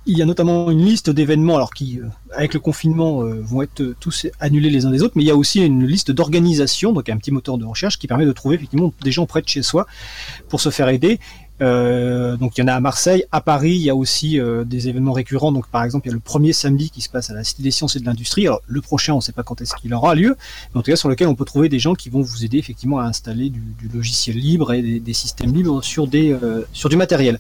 il 0.07 0.17
y 0.17 0.23
a 0.23 0.25
notamment 0.25 0.71
une 0.71 0.85
liste 0.85 1.11
d'événements, 1.11 1.57
alors 1.57 1.75
qui, 1.75 1.99
euh, 1.99 2.07
avec 2.33 2.55
le 2.55 2.61
confinement, 2.61 3.23
vont 3.25 3.63
être 3.63 3.95
tous 3.99 4.29
annulés 4.39 4.71
les 4.71 4.87
uns 4.87 4.91
des 4.91 5.03
autres, 5.03 5.15
mais 5.17 5.23
il 5.23 5.27
y 5.27 5.33
a 5.33 5.37
aussi 5.37 5.65
une 5.65 5.85
liste 5.85 6.13
d'organisations, 6.13 6.93
donc 6.93 7.09
un 7.09 7.17
petit 7.17 7.33
moteur 7.33 7.59
de 7.59 7.65
recherche 7.65 7.99
qui 7.99 8.07
permet 8.07 8.25
de 8.25 8.33
trouver 8.33 8.55
effectivement 8.55 8.93
des 9.03 9.11
gens 9.11 9.27
près 9.27 9.43
de 9.43 9.49
chez 9.49 9.63
soi 9.63 9.87
pour 10.49 10.61
se 10.61 10.71
faire 10.71 10.89
aider. 10.89 11.19
Euh, 11.63 12.37
donc 12.37 12.57
il 12.57 12.61
y 12.61 12.65
en 12.65 12.69
a 12.69 12.75
à 12.75 12.81
Marseille, 12.81 13.25
à 13.33 13.41
Paris, 13.41 13.73
il 13.73 13.83
y 13.83 13.91
a 13.91 13.95
aussi 13.95 14.39
euh, 14.39 14.65
des 14.65 14.89
événements 14.89 15.13
récurrents. 15.13 15.53
Donc 15.53 15.67
par 15.69 15.85
exemple, 15.85 16.07
il 16.07 16.11
y 16.11 16.13
a 16.13 16.15
le 16.15 16.21
premier 16.21 16.53
samedi 16.53 16.91
qui 16.91 17.01
se 17.01 17.09
passe 17.09 17.31
à 17.31 17.35
la 17.35 17.45
Cité 17.45 17.63
des 17.63 17.71
Sciences 17.71 17.97
et 17.97 18.01
de 18.01 18.05
l'Industrie. 18.05 18.47
Alors 18.47 18.63
le 18.67 18.81
prochain, 18.81 19.15
on 19.15 19.17
ne 19.17 19.23
sait 19.23 19.33
pas 19.33 19.43
quand 19.43 19.61
est-ce 19.61 19.75
qu'il 19.77 19.93
aura 19.95 20.15
lieu, 20.15 20.37
mais 20.75 20.79
en 20.79 20.83
tout 20.83 20.91
cas 20.91 20.97
sur 20.97 21.09
lequel 21.09 21.29
on 21.29 21.35
peut 21.35 21.45
trouver 21.45 21.69
des 21.69 21.79
gens 21.79 21.95
qui 21.95 22.11
vont 22.11 22.21
vous 22.21 22.45
aider 22.45 22.59
effectivement 22.59 22.99
à 22.99 23.05
installer 23.05 23.51
du, 23.51 23.63
logiciel 23.93 24.37
libre 24.37 24.73
et 24.73 25.01
des, 25.01 25.13
systèmes 25.13 25.55
libres 25.55 25.83
sur 25.83 26.07
des 26.07 26.33
euh, 26.33 26.67
sur 26.73 26.89
du 26.89 26.97
matériel. 26.97 27.39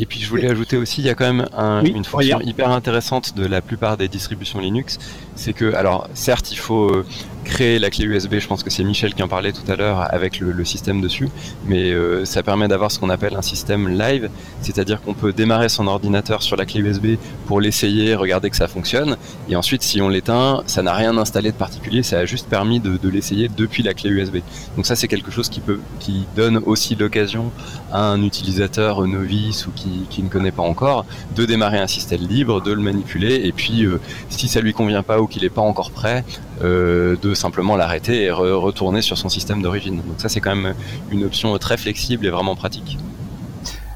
Et 0.00 0.06
puis 0.06 0.20
je 0.20 0.28
voulais 0.28 0.48
ajouter 0.48 0.76
aussi, 0.76 1.00
il 1.00 1.06
y 1.06 1.10
a 1.10 1.14
quand 1.14 1.32
même 1.32 1.48
une 1.84 2.04
fonction 2.04 2.40
hyper 2.40 2.70
intéressante 2.70 3.36
de 3.36 3.44
la 3.44 3.60
plupart 3.60 3.96
des 3.96 4.08
distributions 4.08 4.60
Linux, 4.60 4.98
c'est 5.38 5.52
que, 5.52 5.72
alors 5.74 6.08
certes, 6.14 6.50
il 6.52 6.58
faut 6.58 7.04
créer 7.48 7.78
la 7.78 7.90
clé 7.90 8.04
USB, 8.04 8.38
je 8.38 8.46
pense 8.46 8.62
que 8.62 8.70
c'est 8.70 8.84
Michel 8.84 9.14
qui 9.14 9.22
en 9.22 9.28
parlait 9.28 9.52
tout 9.52 9.68
à 9.72 9.76
l'heure 9.76 10.06
avec 10.12 10.38
le, 10.38 10.64
système 10.64 11.00
dessus, 11.00 11.30
mais 11.66 11.92
euh, 11.92 12.26
ça 12.26 12.42
permet 12.42 12.68
d'avoir 12.68 12.90
ce 12.90 12.98
qu'on 12.98 13.08
appelle 13.08 13.34
un 13.36 13.42
système 13.42 13.88
live, 13.88 14.28
c'est-à-dire 14.60 15.00
qu'on 15.00 15.14
peut 15.14 15.32
démarrer 15.32 15.70
son 15.70 15.86
ordinateur 15.86 16.42
sur 16.42 16.56
la 16.56 16.66
clé 16.66 16.80
USB 16.80 17.16
pour 17.46 17.60
l'essayer, 17.60 18.14
regarder 18.14 18.50
que 18.50 18.56
ça 18.56 18.68
fonctionne, 18.68 19.16
et 19.48 19.56
ensuite 19.56 19.82
si 19.82 20.02
on 20.02 20.10
l'éteint, 20.10 20.62
ça 20.66 20.82
n'a 20.82 20.92
rien 20.92 21.16
installé 21.16 21.50
de 21.50 21.56
particulier, 21.56 22.02
ça 22.02 22.18
a 22.18 22.26
juste 22.26 22.48
permis 22.48 22.80
de, 22.80 23.08
l'essayer 23.08 23.48
depuis 23.48 23.82
la 23.82 23.94
clé 23.94 24.10
USB. 24.10 24.38
Donc 24.76 24.84
ça 24.84 24.94
c'est 24.94 25.08
quelque 25.08 25.30
chose 25.30 25.48
qui 25.48 25.60
peut, 25.60 25.80
qui 26.00 26.26
donne 26.36 26.58
aussi 26.66 26.96
l'occasion 26.96 27.50
à 27.90 28.02
un 28.02 28.22
utilisateur 28.22 29.06
novice 29.06 29.66
ou 29.66 29.70
qui, 29.74 30.22
ne 30.22 30.28
connaît 30.28 30.50
pas 30.50 30.64
encore 30.64 31.06
de 31.34 31.46
démarrer 31.46 31.78
un 31.78 31.86
système 31.86 32.20
libre, 32.20 32.60
de 32.60 32.72
le 32.72 32.82
manipuler, 32.82 33.40
et 33.44 33.52
puis 33.52 33.86
euh, 33.86 34.00
si 34.28 34.48
ça 34.48 34.60
lui 34.60 34.74
convient 34.74 35.02
pas 35.02 35.20
qu'il 35.28 35.42
n'est 35.42 35.50
pas 35.50 35.62
encore 35.62 35.90
prêt, 35.90 36.24
euh, 36.62 37.16
de 37.20 37.34
simplement 37.34 37.76
l'arrêter 37.76 38.24
et 38.24 38.30
retourner 38.30 39.02
sur 39.02 39.16
son 39.18 39.28
système 39.28 39.62
d'origine. 39.62 39.96
Donc 39.96 40.18
ça 40.18 40.28
c'est 40.28 40.40
quand 40.40 40.54
même 40.54 40.74
une 41.10 41.24
option 41.24 41.56
très 41.58 41.76
flexible 41.76 42.26
et 42.26 42.30
vraiment 42.30 42.56
pratique. 42.56 42.98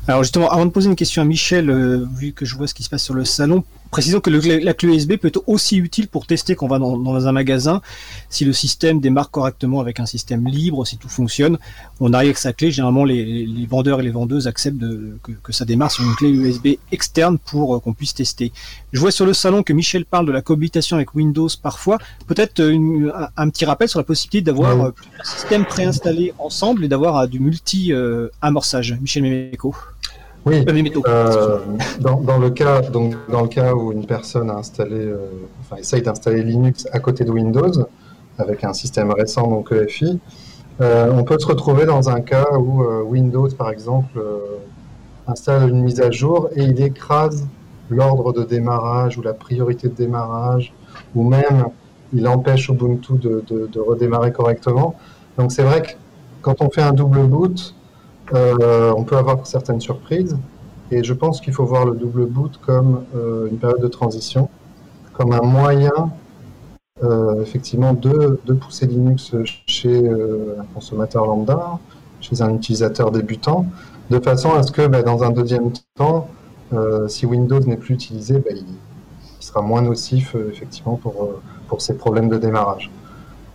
Alors 0.08 0.24
justement, 0.24 0.50
avant 0.50 0.66
de 0.66 0.70
poser 0.70 0.88
une 0.88 0.96
question 0.96 1.22
à 1.22 1.24
Michel, 1.24 1.70
euh, 1.70 2.04
vu 2.16 2.32
que 2.32 2.44
je 2.44 2.56
vois 2.56 2.66
ce 2.66 2.74
qui 2.74 2.82
se 2.82 2.90
passe 2.90 3.04
sur 3.04 3.14
le 3.14 3.24
salon, 3.24 3.62
précisons 3.92 4.18
que 4.20 4.30
le- 4.30 4.58
la 4.58 4.74
clé 4.74 4.88
USB 4.96 5.16
peut 5.16 5.28
être 5.28 5.42
aussi 5.46 5.76
utile 5.76 6.08
pour 6.08 6.26
tester 6.26 6.56
quand 6.56 6.66
on 6.66 6.68
va 6.68 6.80
dans, 6.80 6.96
dans 6.96 7.28
un 7.28 7.32
magasin 7.32 7.80
si 8.28 8.44
le 8.44 8.52
système 8.52 8.98
démarre 9.00 9.30
correctement 9.30 9.78
avec 9.80 10.00
un 10.00 10.06
système 10.06 10.48
libre, 10.48 10.84
si 10.84 10.96
tout 10.96 11.08
fonctionne. 11.08 11.58
On 12.00 12.12
arrive 12.12 12.28
avec 12.30 12.38
sa 12.38 12.52
clé, 12.52 12.70
généralement 12.72 13.04
les, 13.04 13.46
vendeurs 13.70 14.00
et 14.00 14.02
les 14.02 14.10
vendeuses 14.10 14.48
acceptent 14.48 14.78
de- 14.78 15.18
que, 15.22 15.30
que 15.32 15.52
ça 15.52 15.64
démarre 15.64 15.92
sur 15.92 16.02
une 16.04 16.14
clé 16.16 16.30
USB 16.30 16.68
externe 16.90 17.38
pour 17.38 17.76
euh, 17.76 17.78
qu'on 17.80 17.92
puisse 17.92 18.14
tester. 18.14 18.50
Je 18.92 18.98
vois 18.98 19.12
sur 19.12 19.26
le 19.26 19.34
salon 19.34 19.62
que 19.62 19.72
Michel 19.72 20.04
parle 20.06 20.26
de 20.26 20.32
la 20.32 20.42
cohabitation 20.42 20.96
avec 20.96 21.14
Windows 21.14 21.48
parfois. 21.62 21.98
Peut-être 22.26 22.58
euh, 22.60 23.12
un, 23.14 23.28
un 23.44 23.48
petit 23.50 23.64
rappel 23.66 23.88
sur 23.88 23.98
la 24.00 24.04
possibilité 24.04 24.40
d'avoir 24.42 24.74
Oui. 24.76 24.86
euh, 24.86 24.90
plusieurs 24.90 25.26
systèmes 25.26 25.64
préinstallés 25.66 26.32
ensemble 26.38 26.84
et 26.84 26.88
d'avoir 26.88 27.28
du 27.28 27.38
multi-amorçage. 27.40 28.96
Michel 29.00 29.22
Méméco. 29.22 29.74
Oui, 30.44 30.64
Euh, 31.06 31.58
dans, 32.00 32.20
dans 32.20 32.38
le 32.38 32.50
cas, 32.50 32.80
donc, 32.80 33.14
dans 33.30 33.42
le 33.42 33.48
cas 33.48 33.74
où 33.74 33.92
une 33.92 34.06
personne 34.06 34.50
a 34.50 34.54
installé, 34.56 34.96
euh, 34.98 35.18
enfin, 35.60 35.76
essaye 35.76 36.02
d'installer 36.02 36.42
Linux 36.42 36.86
à 36.92 36.98
côté 36.98 37.24
de 37.24 37.30
Windows, 37.30 37.70
avec 38.38 38.64
un 38.64 38.72
système 38.72 39.10
récent, 39.12 39.46
donc 39.48 39.70
EFI, 39.72 40.18
euh, 40.80 41.12
on 41.16 41.22
peut 41.22 41.38
se 41.38 41.46
retrouver 41.46 41.84
dans 41.84 42.08
un 42.10 42.20
cas 42.22 42.46
où 42.58 42.82
Windows, 43.04 43.48
par 43.56 43.70
exemple, 43.70 44.20
installe 45.28 45.68
une 45.70 45.82
mise 45.82 46.00
à 46.00 46.10
jour 46.10 46.48
et 46.56 46.62
il 46.64 46.80
écrase 46.82 47.46
l'ordre 47.90 48.32
de 48.32 48.42
démarrage 48.42 49.18
ou 49.18 49.22
la 49.22 49.34
priorité 49.34 49.88
de 49.88 49.94
démarrage, 49.94 50.72
ou 51.14 51.22
même 51.28 51.66
il 52.12 52.26
empêche 52.26 52.68
Ubuntu 52.68 53.12
de, 53.14 53.44
de- 53.46 53.66
de 53.72 53.80
redémarrer 53.80 54.32
correctement. 54.32 54.96
Donc 55.38 55.52
c'est 55.52 55.62
vrai 55.62 55.82
que 55.82 55.90
quand 56.40 56.60
on 56.62 56.70
fait 56.70 56.82
un 56.82 56.92
double 56.92 57.22
boot, 57.26 57.74
euh, 58.32 58.92
on 58.96 59.04
peut 59.04 59.16
avoir 59.16 59.46
certaines 59.46 59.80
surprises. 59.80 60.36
Et 60.90 61.02
je 61.02 61.14
pense 61.14 61.40
qu'il 61.40 61.52
faut 61.52 61.64
voir 61.64 61.86
le 61.86 61.94
double 61.94 62.26
boot 62.26 62.58
comme 62.64 63.04
euh, 63.16 63.48
une 63.50 63.58
période 63.58 63.80
de 63.80 63.88
transition, 63.88 64.48
comme 65.14 65.32
un 65.32 65.40
moyen 65.40 66.10
euh, 67.02 67.40
effectivement 67.40 67.94
de, 67.94 68.40
de 68.44 68.52
pousser 68.52 68.86
Linux 68.86 69.34
chez 69.66 70.06
un 70.06 70.64
consommateur 70.74 71.26
lambda, 71.26 71.78
chez 72.20 72.42
un 72.42 72.54
utilisateur 72.54 73.10
débutant, 73.10 73.66
de 74.10 74.18
façon 74.18 74.52
à 74.52 74.62
ce 74.62 74.70
que 74.70 74.86
bah, 74.86 75.02
dans 75.02 75.24
un 75.24 75.30
deuxième 75.30 75.72
temps, 75.96 76.28
si 77.08 77.26
Windows 77.26 77.60
n'est 77.60 77.76
plus 77.76 77.94
utilisé, 77.94 78.38
bah, 78.38 78.50
il, 78.54 78.64
sera 79.40 79.60
moins 79.60 79.82
nocif 79.82 80.36
effectivement 80.52 80.94
pour, 80.94 81.30
pour 81.66 81.82
ces 81.82 81.96
problèmes 81.96 82.28
de 82.28 82.38
démarrage. 82.38 82.90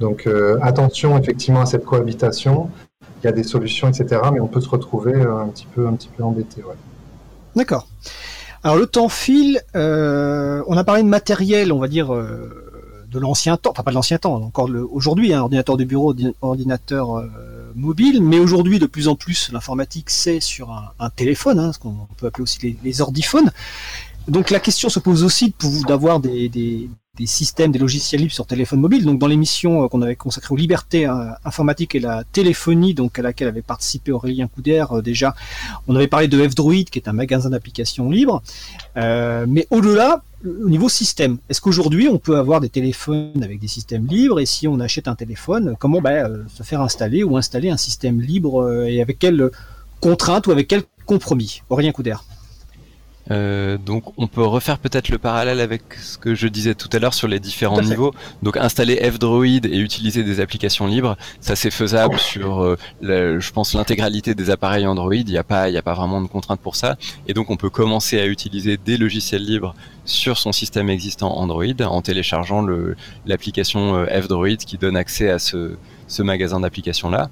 Donc 0.02 0.28
attention 0.62 1.18
effectivement 1.18 1.62
à 1.62 1.66
cette 1.66 1.86
cohabitation. 1.86 2.70
Il 3.22 3.26
y 3.26 3.28
a 3.28 3.32
des 3.32 3.44
solutions, 3.44 3.88
etc. 3.88 4.22
Mais 4.32 4.40
on 4.40 4.48
peut 4.48 4.62
se 4.62 4.70
retrouver 4.70 5.14
euh, 5.14 5.40
un 5.40 5.48
petit 5.48 5.68
peu, 5.74 5.88
un 5.88 5.94
petit 5.94 6.10
peu 6.16 6.24
embêté. 6.24 6.62
Ouais. 6.64 6.76
D'accord. 7.56 7.88
Alors 8.64 8.78
le 8.78 8.88
temps 8.88 9.10
file, 9.10 9.62
euh, 9.76 10.64
on 10.68 10.78
a 10.78 10.84
parlé 10.84 11.04
de 11.04 11.08
matériel, 11.08 11.72
on 11.72 11.80
va 11.80 11.88
dire 11.88 12.14
euh, 12.14 13.06
de 13.10 13.20
l'ancien 13.20 13.58
temps, 13.58 13.72
enfin 13.72 13.84
pas 13.84 13.92
de 13.92 13.96
l'ancien 13.96 14.18
temps, 14.18 14.36
encore 14.36 14.70
aujourd'hui, 14.92 15.34
un 15.34 15.42
ordinateur 15.42 15.78
de 15.78 15.84
bureau, 15.84 16.14
ordi- 16.14 16.34
ordinateur 16.42 17.24
mobile, 17.76 18.22
mais 18.22 18.40
aujourd'hui 18.40 18.80
de 18.80 18.88
plus 18.88 19.08
en 19.08 19.16
plus 19.16 19.52
l'informatique 19.52 20.10
c'est 20.10 20.40
sur 20.40 20.72
un, 21.00 21.10
téléphone, 21.12 21.60
hein, 21.60 21.72
ce 21.72 21.80
qu'on 21.80 22.08
peut 22.18 22.28
appeler 22.28 22.44
aussi 22.44 22.60
les, 22.64 22.78
les 22.84 23.02
ordiphones. 23.02 23.52
Donc 24.28 24.50
la 24.50 24.60
question 24.60 24.90
se 24.90 25.00
pose 25.00 25.24
aussi 25.24 25.54
d'avoir 25.88 26.20
des, 26.20 26.90
des 27.18 27.26
systèmes, 27.26 27.72
des 27.72 27.80
logiciels 27.80 28.22
libres 28.22 28.34
sur 28.34 28.46
téléphone 28.46 28.80
mobile. 28.80 29.06
Donc 29.06 29.20
dans 29.20 29.28
l'émission 29.28 29.84
euh, 29.84 29.88
qu'on 29.88 30.02
avait 30.02 30.16
consacrée 30.16 30.54
aux 30.54 30.58
libertés 30.58 31.08
euh, 31.08 31.32
informatiques 31.44 31.96
et 31.96 32.00
la 32.00 32.24
téléphonie, 32.24 32.94
donc 32.94 33.18
à 33.20 33.22
laquelle 33.22 33.48
avait 33.48 33.62
participé 33.62 34.12
Aurélien 34.12 34.48
Couder 34.48 34.86
euh, 34.92 35.02
déjà, 35.02 35.36
on 35.88 35.96
avait 35.96 36.08
parlé 36.08 36.28
de 36.28 36.48
F-Droid, 36.48 36.86
qui 36.86 37.00
est 37.00 37.08
un 37.08 37.14
magasin 37.14 37.50
d'applications 37.50 38.10
libres. 38.10 38.42
Mais 38.96 39.68
au-delà, 39.70 40.24
au 40.46 40.70
niveau 40.70 40.90
système, 40.90 41.38
est-ce 41.50 41.62
qu'aujourd'hui 41.62 42.08
on 42.08 42.20
peut 42.20 42.38
avoir 42.38 42.62
des 42.62 42.70
téléphones 42.70 43.44
avec 43.44 43.60
des 43.60 43.68
systèmes 43.68 44.06
libres? 44.06 44.40
Et 44.40 44.46
si 44.46 44.68
on 44.68 44.80
achète 44.80 45.08
un 45.08 45.16
téléphone, 45.16 45.76
comment 45.80 46.02
euh, 46.06 46.44
se 46.54 46.64
faire 46.64 46.82
installer 46.82 47.24
ou 47.24 47.38
installer 47.38 47.70
un 47.70 47.78
système 47.78 48.22
libre 48.22 48.86
et 48.88 49.02
avec 49.02 49.20
quelle 49.20 49.50
contrainte 50.00 50.48
ou 50.48 50.52
avec 50.52 50.68
quel 50.68 50.84
compromis? 51.06 51.62
Aurélien 51.70 51.92
Couder. 51.92 52.16
Euh, 53.32 53.78
donc 53.78 54.04
on 54.18 54.28
peut 54.28 54.44
refaire 54.44 54.80
peut-être 54.80 55.10
le 55.10 55.18
parallèle 55.18 55.60
avec 55.60 55.94
ce 55.96 56.18
que 56.18 56.36
je 56.36 56.48
disais 56.48 56.76
tout 56.76 56.90
à 56.94 57.00
l'heure 57.00 57.14
sur 57.14 57.28
les 57.28 57.40
différents 57.40 57.82
niveaux. 57.82 58.14
Donc 58.44 58.58
installer 58.58 58.96
F-Droid 58.96 59.66
et 59.66 59.78
utiliser 59.78 60.24
des 60.24 60.40
applications 60.40 60.88
libres, 60.88 61.18
ça 61.42 61.56
c'est 61.56 61.72
faisable 61.72 62.18
sur, 62.20 62.64
euh, 62.64 62.78
je 63.02 63.52
pense, 63.52 63.74
l'intégralité 63.74 64.36
des 64.36 64.50
appareils 64.50 64.86
Android. 64.86 65.14
Il 65.14 65.26
n'y 65.26 65.38
a 65.38 65.44
pas, 65.44 65.70
y 65.70 65.78
a 65.78 65.82
pas 65.82 65.94
vraiment 65.94 66.22
de 66.22 66.28
contrainte 66.28 66.62
pour 66.62 66.76
ça. 66.76 66.98
Et 67.28 67.34
donc 67.34 67.50
on 67.50 67.58
peut 67.58 67.70
commencer 67.70 68.20
à 68.20 68.26
utiliser 68.26 68.78
des 68.78 68.98
logiciels 68.98 69.44
libres 69.44 69.76
sur 70.06 70.38
son 70.38 70.52
système 70.52 70.90
existant 70.90 71.36
Android 71.36 71.66
en 71.82 72.02
téléchargeant 72.02 72.66
l'application 73.26 73.96
euh, 73.96 74.22
F-Droid 74.22 74.58
qui 74.58 74.78
donne 74.78 74.96
accès 74.96 75.30
à 75.30 75.40
ce, 75.40 75.76
ce 76.08 76.24
magasin 76.24 76.60
d'applications 76.62 77.10
là. 77.10 77.30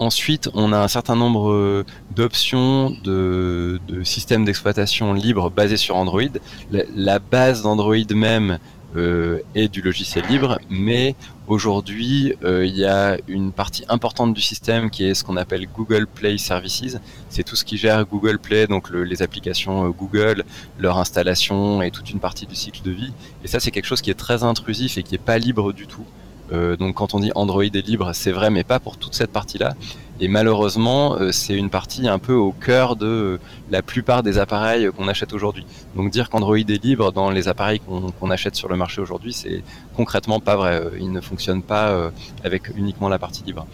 Ensuite, 0.00 0.48
on 0.54 0.72
a 0.72 0.78
un 0.78 0.86
certain 0.88 1.16
nombre 1.16 1.50
euh, 1.50 1.84
d'options 2.14 2.90
de, 3.02 3.80
systèmes 4.04 4.44
d'exploitation 4.44 5.12
libres 5.12 5.50
basés 5.50 5.76
sur 5.76 5.96
Android. 5.96 6.22
La, 6.70 7.18
base 7.18 7.62
d'Android 7.62 7.96
même 8.14 8.58
euh, 8.96 9.40
est 9.56 9.66
du 9.66 9.82
logiciel 9.82 10.24
libre, 10.30 10.60
mais 10.70 11.16
aujourd'hui, 11.48 12.34
euh, 12.44 12.64
il 12.64 12.76
y 12.76 12.84
a 12.84 13.16
une 13.26 13.50
partie 13.50 13.84
importante 13.88 14.34
du 14.34 14.40
système 14.40 14.88
qui 14.88 15.04
est 15.04 15.14
ce 15.14 15.24
qu'on 15.24 15.36
appelle 15.36 15.66
Google 15.76 16.06
Play 16.06 16.38
Services. 16.38 16.96
C'est 17.28 17.42
tout 17.42 17.56
ce 17.56 17.64
qui 17.64 17.76
gère 17.76 18.06
Google 18.06 18.38
Play, 18.38 18.68
donc 18.68 18.90
le- 18.90 19.02
les 19.02 19.20
applications 19.20 19.88
Google, 19.90 20.44
leur 20.78 20.98
installation 20.98 21.82
et 21.82 21.90
toute 21.90 22.10
une 22.10 22.20
partie 22.20 22.46
du 22.46 22.54
cycle 22.54 22.82
de 22.84 22.92
vie. 22.92 23.12
Et 23.42 23.48
ça, 23.48 23.58
c'est 23.58 23.72
quelque 23.72 23.86
chose 23.86 24.00
qui 24.00 24.10
est 24.10 24.14
très 24.14 24.44
intrusif 24.44 24.96
et 24.96 25.02
qui 25.02 25.16
est 25.16 25.18
pas 25.18 25.38
libre 25.38 25.72
du 25.72 25.88
tout. 25.88 26.06
Euh, 26.52 26.76
donc 26.76 26.94
quand 26.94 27.14
on 27.14 27.20
dit 27.20 27.30
Android 27.34 27.62
est 27.62 27.86
libre, 27.86 28.12
c'est 28.14 28.32
vrai, 28.32 28.50
mais 28.50 28.64
pas 28.64 28.80
pour 28.80 28.96
toute 28.96 29.14
cette 29.14 29.30
partie-là. 29.30 29.74
Et 30.20 30.28
malheureusement, 30.28 31.14
euh, 31.14 31.30
c'est 31.30 31.54
une 31.54 31.70
partie 31.70 32.08
un 32.08 32.18
peu 32.18 32.32
au 32.32 32.52
cœur 32.52 32.96
de 32.96 33.06
euh, 33.06 33.38
la 33.70 33.82
plupart 33.82 34.22
des 34.22 34.38
appareils 34.38 34.90
qu'on 34.96 35.08
achète 35.08 35.32
aujourd'hui. 35.32 35.64
Donc 35.94 36.10
dire 36.10 36.28
qu'Android 36.30 36.58
est 36.58 36.84
libre 36.84 37.12
dans 37.12 37.30
les 37.30 37.48
appareils 37.48 37.80
qu'on 37.80 38.30
achète 38.30 38.56
sur 38.56 38.68
le 38.68 38.76
marché 38.76 39.00
aujourd'hui, 39.00 39.32
c'est 39.32 39.62
concrètement 39.96 40.40
pas 40.40 40.56
vrai. 40.56 40.82
Il 40.98 41.12
ne 41.12 41.20
fonctionne 41.20 41.62
pas 41.62 42.10
avec 42.44 42.76
uniquement 42.76 43.08
la 43.08 43.18
partie 43.18 43.44
libre. 43.44 43.66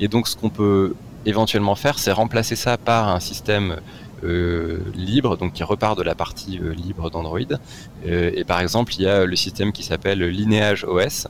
Et 0.00 0.08
donc 0.08 0.28
ce 0.28 0.36
qu'on 0.36 0.50
peut 0.50 0.94
éventuellement 1.26 1.74
faire, 1.74 1.98
c'est 1.98 2.12
remplacer 2.12 2.56
ça 2.56 2.76
par 2.76 3.08
un 3.08 3.20
système 3.20 3.76
libre, 4.22 5.36
donc 5.36 5.52
qui 5.52 5.62
repart 5.62 5.96
de 5.96 6.02
la 6.02 6.14
partie 6.14 6.60
libre 6.76 7.10
d'Android. 7.10 7.40
Et 8.04 8.44
par 8.44 8.60
exemple, 8.60 8.94
il 8.94 9.02
y 9.02 9.06
a 9.06 9.24
le 9.24 9.36
système 9.36 9.72
qui 9.72 9.82
s'appelle 9.82 10.20
Lineage 10.20 10.84
OS, 10.84 11.28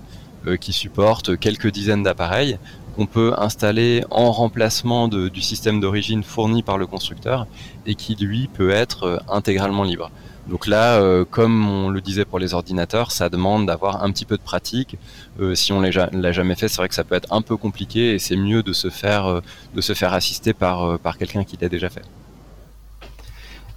qui 0.61 0.72
supporte 0.72 1.39
quelques 1.39 1.70
dizaines 1.70 2.03
d'appareils 2.03 2.59
qu'on 2.97 3.07
peut 3.07 3.32
installer 3.39 4.05
en 4.11 4.32
remplacement 4.32 5.07
du 5.07 5.41
système 5.41 5.78
d'origine 5.80 6.24
fourni 6.24 6.62
par 6.64 6.78
le 6.78 6.86
constructeur 6.86 7.47
et 7.86 7.95
qui 7.95 8.16
lui 8.16 8.49
peut 8.49 8.70
être 8.70 9.05
euh, 9.05 9.18
intégralement 9.28 9.84
libre. 9.84 10.11
Donc 10.49 10.66
là, 10.66 10.97
euh, 10.97 11.24
comme 11.24 11.68
on 11.68 11.91
le 11.91 12.01
disait 12.01 12.24
pour 12.24 12.39
les 12.41 12.55
ordinateurs, 12.55 13.12
ça 13.12 13.28
demande 13.28 13.66
d'avoir 13.66 14.03
un 14.03 14.11
petit 14.11 14.24
peu 14.24 14.36
de 14.36 14.43
pratique. 14.43 14.97
Euh, 15.41 15.55
si 15.55 15.72
on 15.72 15.80
l'a 15.80 15.91
ja- 15.93 16.09
l'a 16.12 16.32
jamais 16.32 16.57
fait, 16.57 16.68
c'est 16.68 16.78
vrai 16.78 16.89
que 16.89 16.95
ça 16.95 17.05
peut 17.05 17.14
être 17.14 17.32
un 17.32 17.43
peu 17.43 17.57
compliqué 17.57 18.14
et 18.14 18.18
c'est 18.18 18.36
mieux 18.36 18.62
de 18.62 18.72
se 18.72 18.91
faire 18.91 19.26
euh, 19.26 19.41
de 19.74 19.80
se 19.80 19.93
faire 19.93 20.12
assister 20.14 20.53
par 20.55 20.84
euh, 20.84 20.97
par 20.99 21.18
quelqu'un 21.18 21.45
qui 21.45 21.57
l'a 21.61 21.68
déjà 21.68 21.91
fait. 21.91 22.03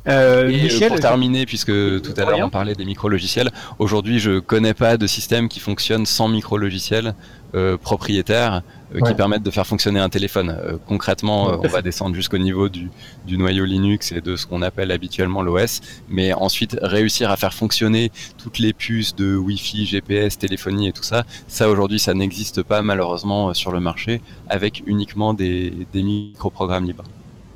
Euh, 0.08 0.50
Et 0.50 0.60
euh, 0.60 0.64
Michel, 0.64 0.90
pour 0.90 1.00
terminer, 1.00 1.46
puisque 1.46 1.72
tout 2.02 2.14
à 2.18 2.26
l'heure 2.26 2.40
on 2.40 2.50
parlait 2.50 2.76
des 2.76 2.86
micro-logiciels, 2.86 3.52
aujourd'hui 3.78 4.20
je 4.20 4.40
connais 4.40 4.74
pas 4.74 4.98
de 4.98 5.06
système 5.08 5.48
qui 5.48 5.60
fonctionne 5.60 6.06
sans 6.06 6.28
micro-logiciels 6.28 7.14
euh, 7.54 7.78
propriétaires 7.78 8.64
euh, 8.96 9.00
qui 9.02 9.14
permettent 9.14 9.44
de 9.44 9.52
faire 9.52 9.68
fonctionner 9.68 10.00
un 10.00 10.10
téléphone. 10.10 10.58
Concrètement, 10.88 11.60
on 11.62 11.68
va 11.68 11.82
descendre 11.82 12.16
jusqu'au 12.16 12.40
niveau 12.40 12.68
du, 12.70 12.90
du 13.28 13.38
noyau 13.38 13.66
Linux 13.66 14.12
et 14.12 14.22
de 14.22 14.36
ce 14.36 14.48
qu'on 14.48 14.62
appelle 14.64 14.90
habituellement 14.92 15.44
l'OS, 15.44 15.82
mais 16.10 16.34
ensuite 16.34 16.78
réussir 16.82 17.30
à 17.30 17.38
faire 17.38 17.54
fonctionner 17.54 18.12
toutes 18.42 18.58
les 18.58 18.74
puces 18.74 19.16
de 19.16 19.36
Wi-Fi, 19.36 19.86
GPS, 19.86 20.38
téléphonie 20.38 20.88
et 20.88 20.94
tout 20.94 21.04
ça, 21.04 21.26
ça 21.48 21.70
aujourd'hui 21.70 22.00
ça 22.00 22.14
n'existe 22.14 22.64
pas 22.64 22.82
malheureusement 22.82 23.54
sur 23.54 23.72
le 23.72 23.80
marché 23.80 24.22
avec 24.50 24.82
uniquement 24.88 25.34
des, 25.34 25.74
des 25.94 26.02
micro-programmes 26.04 26.86
libres. 26.86 27.04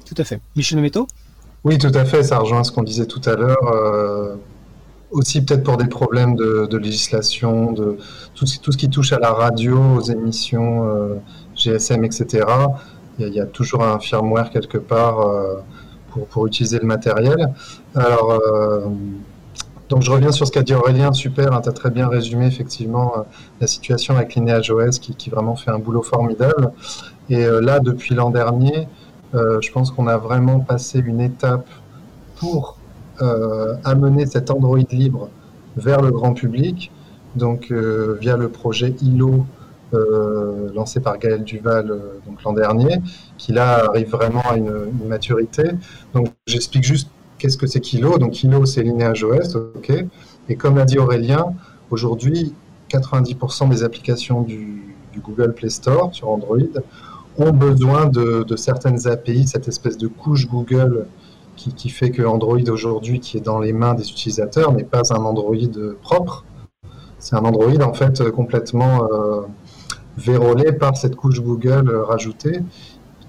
tout 0.06 0.16
à 0.18 0.24
fait. 0.24 0.40
Michel 0.56 0.78
Méméto 0.78 1.08
Oui, 1.66 1.80
tout 1.80 1.92
à 1.96 2.06
fait. 2.06 2.22
Ça 2.22 2.38
rejoint 2.38 2.64
ce 2.64 2.72
qu'on 2.72 2.84
disait 2.84 3.08
tout 3.08 3.22
à 3.26 3.36
l'heure. 3.36 3.58
euh, 3.74 4.36
aussi 5.12 5.44
peut-être 5.44 5.64
pour 5.64 5.78
des 5.78 5.88
problèmes 5.88 6.36
de, 6.36 6.78
législation, 6.78 7.72
de 7.72 7.98
tout, 8.36 8.46
ce- 8.46 8.60
qui 8.78 8.90
touche 8.90 9.14
à 9.14 9.20
la 9.20 9.32
radio, 9.32 9.78
aux 9.98 10.02
émissions 10.02 10.86
euh, 10.88 11.16
GSM, 11.56 12.04
etc. 12.04 12.46
Il 13.20 13.30
y, 13.30 13.40
a, 13.40 13.46
toujours 13.46 13.84
un 13.84 14.00
firmware 14.00 14.50
quelque 14.50 14.78
part 14.78 15.22
euh, 15.22 15.56
pour, 16.30 16.48
utiliser 16.48 16.80
le 16.80 16.86
matériel. 16.86 17.54
Alors, 17.96 18.40
donc 19.90 20.02
je 20.02 20.12
reviens 20.12 20.32
sur 20.32 20.46
ce 20.48 20.52
qu'a 20.52 20.64
dit 20.64 20.74
Aurélien. 20.74 21.14
Super, 21.14 21.62
tu 21.62 21.70
as 21.70 21.72
très 21.72 21.92
bien 21.92 22.08
résumé 22.08 22.46
effectivement 22.46 23.26
la 23.62 23.68
situation 23.68 24.16
avec 24.18 24.36
Lineage 24.36 24.70
OS 24.70 25.00
qui, 25.00 25.16
qui 25.16 25.30
vraiment 25.30 25.56
fait 25.56 25.72
un 25.72 25.80
boulot 25.80 26.04
formidable. 26.04 26.72
Et 27.30 27.46
là, 27.46 27.80
depuis 27.80 28.16
l'an 28.16 28.32
dernier, 28.32 28.88
Euh, 29.36 29.60
je 29.62 29.72
pense 29.72 29.92
qu'on 29.92 30.08
a 30.08 30.18
vraiment 30.18 30.60
passé 30.60 31.00
une 31.00 31.22
étape 31.22 31.68
pour 32.38 32.78
euh, 33.22 33.76
amener 33.84 34.26
cet 34.26 34.50
Android 34.50 34.80
libre 34.92 35.30
vers 35.78 36.02
le 36.02 36.12
grand 36.12 36.34
public, 36.34 36.92
donc 37.36 37.72
euh, 37.72 38.18
via 38.20 38.38
le 38.38 38.50
projet 38.50 38.96
ILO 39.02 39.46
lancé 40.74 41.00
par 41.00 41.18
Gaël 41.18 41.46
Duval 41.46 41.98
l'an 42.44 42.52
dernier, 42.52 42.98
qui 43.38 43.54
là 43.54 43.86
arrive 43.88 44.10
vraiment 44.10 44.42
à 44.42 44.58
une, 44.58 44.90
maturité. 45.08 45.64
Donc 46.14 46.28
j'explique 46.48 46.84
juste 46.84 47.10
qu'est-ce 47.38 47.58
que 47.58 47.66
c'est 47.66 47.80
qu'ILO. 47.80 48.18
Donc 48.18 48.44
ILO 48.44 48.66
c'est 48.66 48.84
Lineage 48.84 49.24
OS, 49.24 49.56
ok. 49.56 49.94
Et 50.50 50.56
comme 50.58 50.76
l'a 50.76 50.84
dit 50.84 51.00
Aurélien, 51.00 51.54
aujourd'hui 51.92 52.54
90% 52.90 53.70
des 53.70 53.84
applications 53.86 54.42
du 54.42 54.84
Google 55.24 55.54
Play 55.54 55.70
Store 55.70 56.14
sur 56.14 56.30
Android 56.30 56.58
ont 57.38 57.52
besoin 57.52 58.08
de, 58.08 58.56
certaines 58.56 59.08
API, 59.08 59.48
cette 59.48 59.68
espèce 59.68 59.98
de 59.98 60.08
couche 60.08 60.48
Google 60.48 61.08
qui, 61.56 61.90
fait 61.90 62.12
que 62.12 62.22
Android 62.22 62.70
aujourd'hui, 62.70 63.20
qui 63.20 63.38
est 63.38 63.42
dans 63.42 63.60
les 63.60 63.74
mains 63.74 63.94
des 63.94 64.10
utilisateurs, 64.10 64.74
n'est 64.74 64.84
pas 64.84 65.14
un 65.14 65.24
Android 65.24 65.56
propre. 66.02 66.46
C'est 67.18 67.36
un 67.36 67.44
Android 67.44 67.82
en 67.82 67.94
fait 67.94 68.30
complètement 68.32 69.06
euh, 69.06 69.42
vérolé 70.18 70.72
par 70.74 70.96
cette 70.98 71.16
couche 71.16 71.42
Google 71.42 71.90
rajoutée. 71.96 72.60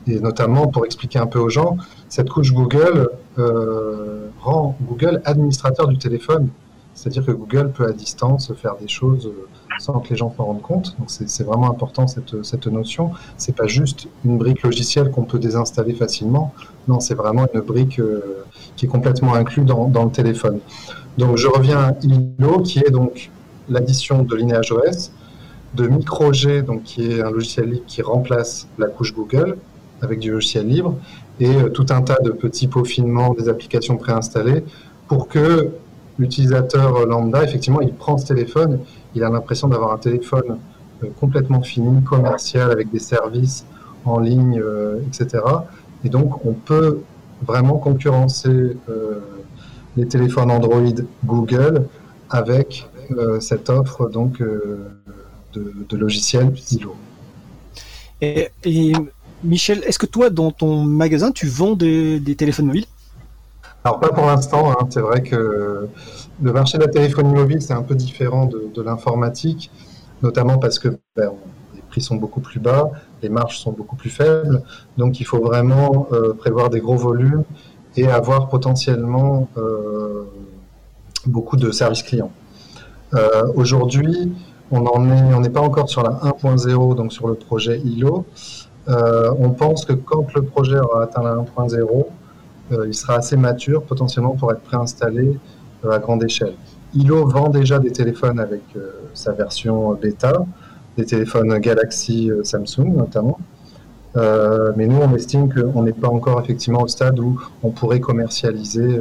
Et 0.09 0.21
notamment, 0.21 0.69
pour 0.69 0.85
expliquer 0.87 1.19
un 1.19 1.27
peu 1.27 1.41
aux 1.41 1.49
gens, 1.49 1.77
cette 2.09 2.31
couche 2.31 2.53
Google 2.53 3.09
euh, 3.39 4.29
rend 4.41 4.77
Google 4.83 5.21
administrateur 5.25 5.89
du 5.89 5.99
téléphone. 5.99 6.49
C'est-à-dire 6.95 7.27
que 7.27 7.33
Google 7.33 7.73
peut 7.73 7.87
à 7.87 7.93
distance 7.93 8.53
faire 8.55 8.77
des 8.77 8.89
choses 8.89 9.27
euh, 9.27 9.47
sans 9.79 10.01
que 10.01 10.11
les 10.11 10.17
gens 10.17 10.33
s'en 10.37 10.45
rendent 10.45 10.63
compte. 10.63 10.97
Donc 10.99 11.09
c'est 11.11 11.45
vraiment 11.45 11.71
important 11.71 12.07
cette, 12.07 12.45
cette 12.45 12.67
notion. 12.67 13.11
C'est 13.37 13.55
pas 13.55 13.67
juste 13.67 14.09
une 14.25 14.39
brique 14.39 14.63
logicielle 14.63 15.11
qu'on 15.11 15.25
peut 15.25 15.39
désinstaller 15.39 15.95
facilement. 15.95 16.53
Non, 16.89 17.01
c'est 17.01 17.15
vraiment 17.15 17.47
une 17.53 17.61
brique 17.61 17.99
euh, 17.99 18.45
qui 18.77 18.87
est 18.87 18.89
complètement 18.89 19.35
inclue 19.35 19.65
dans, 19.65 19.89
dans, 19.89 20.05
le 20.05 20.11
téléphone. 20.11 20.61
Donc 21.19 21.37
je 21.37 21.49
reviens 21.49 21.79
à 21.79 21.93
ILO, 22.03 22.61
qui 22.63 22.81
est 22.81 22.91
donc 22.91 23.31
l'addition 23.69 24.23
de 24.23 24.37
Lineage 24.37 24.73
OS, 24.73 25.13
de 25.75 25.89
MicroG, 25.89 26.65
donc 26.65 26.85
qui 26.85 27.11
est 27.11 27.23
un 27.23 27.31
logiciel 27.31 27.71
libre 27.71 27.87
qui 27.87 28.03
remplace 28.03 28.69
la 28.79 28.87
couche 28.87 29.15
Google 29.15 29.59
avec 30.03 30.21
du 30.21 30.31
logiciel 30.31 30.69
libre, 30.69 30.95
et 31.41 31.55
euh, 31.55 31.69
tout 31.69 31.87
un 31.91 32.03
tas 32.03 32.19
de 32.23 32.31
petits 32.31 32.69
peaufinements 32.69 33.35
des 33.35 33.49
applications 33.49 33.97
préinstallées 33.97 34.65
pour 35.09 35.29
que 35.29 35.71
l'utilisateur 36.19 37.07
lambda, 37.07 37.45
effectivement, 37.45 37.81
il 37.81 37.93
prend 37.93 38.17
ce 38.19 38.27
téléphone, 38.27 38.81
il 39.17 39.25
a 39.25 39.31
l'impression 39.31 39.69
d'avoir 39.69 39.93
un 39.93 39.99
téléphone 39.99 40.59
euh, 41.03 41.09
complètement 41.19 41.63
fini, 41.63 42.03
commercial, 42.05 42.71
avec 42.71 42.91
des 42.91 42.99
services 42.99 43.65
en 44.05 44.21
ligne, 44.21 44.61
euh, 44.63 45.01
etc. 45.09 45.43
Et 46.05 46.09
donc, 46.11 46.45
on 46.45 46.53
peut 46.53 47.01
vraiment 47.45 47.79
concurrencer 47.79 48.77
euh, 48.89 49.21
les 49.97 50.07
téléphones 50.07 50.51
Android 50.51 50.95
Google 51.25 51.87
avec 52.31 52.89
cette 53.39 53.71
offre 53.71 54.09
donc 54.09 54.43
de, 54.43 55.97
logiciels 55.97 56.53
ILO. 56.73 56.97
Et, 58.21 58.51
Michel, 59.45 59.85
est-ce 59.85 59.99
que 59.99 60.07
toi, 60.07 60.29
dans 60.29 60.51
ton 60.51 60.83
magasin, 60.83 61.31
tu 61.31 61.47
vends 61.47 61.77
des 61.77 62.35
téléphones 62.37 62.67
mobiles? 62.67 62.87
Alors 63.87 64.01
pas 64.01 64.09
pour 64.09 64.27
l'instant, 64.27 64.73
hein. 64.73 64.89
c'est 64.91 65.01
vrai 65.01 65.23
que 65.23 65.89
le 66.43 66.53
marché 66.53 66.79
de 66.79 66.85
la 66.85 66.89
téléphonie 66.89 67.33
mobile 67.33 67.63
c'est 67.63 67.73
un 67.73 67.83
peu 67.83 67.95
différent 67.95 68.47
de, 68.47 68.83
l'informatique, 68.83 69.71
notamment 70.23 70.59
parce 70.59 70.79
que 70.79 70.89
ben, 71.17 71.31
les 71.75 71.83
prix 71.83 72.01
sont 72.01 72.17
beaucoup 72.17 72.41
plus 72.41 72.61
bas, 72.61 72.91
les 73.23 73.29
marges 73.29 73.59
sont 73.59 73.73
beaucoup 73.73 73.97
plus 73.97 74.11
faibles, 74.11 74.63
donc 74.97 75.21
il 75.21 75.25
faut 75.25 75.41
vraiment 75.41 76.09
euh, 76.13 76.35
prévoir 76.35 76.71
des 76.71 76.81
gros 76.81 76.97
volumes 76.97 77.45
et 77.97 78.09
avoir 78.09 78.49
potentiellement 78.49 79.49
euh, 79.57 80.25
beaucoup 81.25 81.57
de 81.57 81.71
services 81.71 82.03
clients. 82.03 82.33
Euh, 83.15 83.51
aujourd'hui, 83.55 84.33
on 84.71 85.41
n'est 85.41 85.51
pas 85.51 85.61
encore 85.61 85.89
sur 85.89 86.03
la 86.03 86.11
1.0, 86.11 86.97
donc 86.97 87.13
sur 87.13 87.29
le 87.29 87.35
projet 87.35 87.81
ILO. 87.81 88.27
on 88.89 89.51
pense 89.51 89.85
que 89.85 89.93
quand 89.93 90.35
le 90.35 90.43
projet 90.43 90.79
aura 90.79 91.05
atteint 91.05 91.23
la 91.23 91.37
1.0, 91.37 92.07
euh, 92.73 92.87
il 92.89 92.95
sera 92.95 93.15
assez 93.15 93.37
mature 93.37 93.83
potentiellement 93.85 94.33
pour 94.33 94.51
être 94.51 94.63
préinstallé 94.63 95.39
à 95.91 95.99
grande 95.99 96.25
échelle. 96.25 96.55
ILO 96.95 97.27
vend 97.27 97.49
déjà 97.49 97.79
des 97.79 97.93
téléphones 97.93 98.41
avec 98.41 98.63
euh, 98.77 98.91
sa 99.15 99.33
version 99.33 99.93
bêta, 99.95 100.45
des 100.97 101.05
téléphones 101.05 101.59
Galaxy 101.59 102.31
Samsung 102.43 102.95
notamment. 102.97 103.39
mais 104.15 104.87
nous, 104.87 104.97
on 104.97 105.15
estime 105.15 105.53
qu'on 105.53 105.83
n'est 105.83 105.93
pas 105.93 106.09
encore 106.09 106.41
effectivement 106.41 106.83
au 106.83 106.89
stade 106.89 107.21
où 107.21 107.39
on 107.63 107.71
pourrait 107.71 108.01
commercialiser 108.01 108.99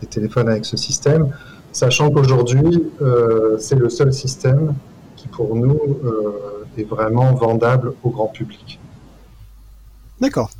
des 0.00 0.06
téléphones 0.06 0.48
avec 0.48 0.64
ce 0.64 0.78
système, 0.78 1.28
sachant 1.70 2.10
qu'aujourd'hui, 2.10 2.90
c'est 3.58 3.74
le 3.74 3.90
seul 3.90 4.10
système 4.14 4.72
qui, 5.16 5.28
pour 5.28 5.54
nous, 5.54 5.78
est 6.78 6.88
vraiment 6.88 7.34
vendable 7.34 7.92
au 8.02 8.08
grand 8.08 8.28
public. 8.28 8.80
D'accord 10.18 10.50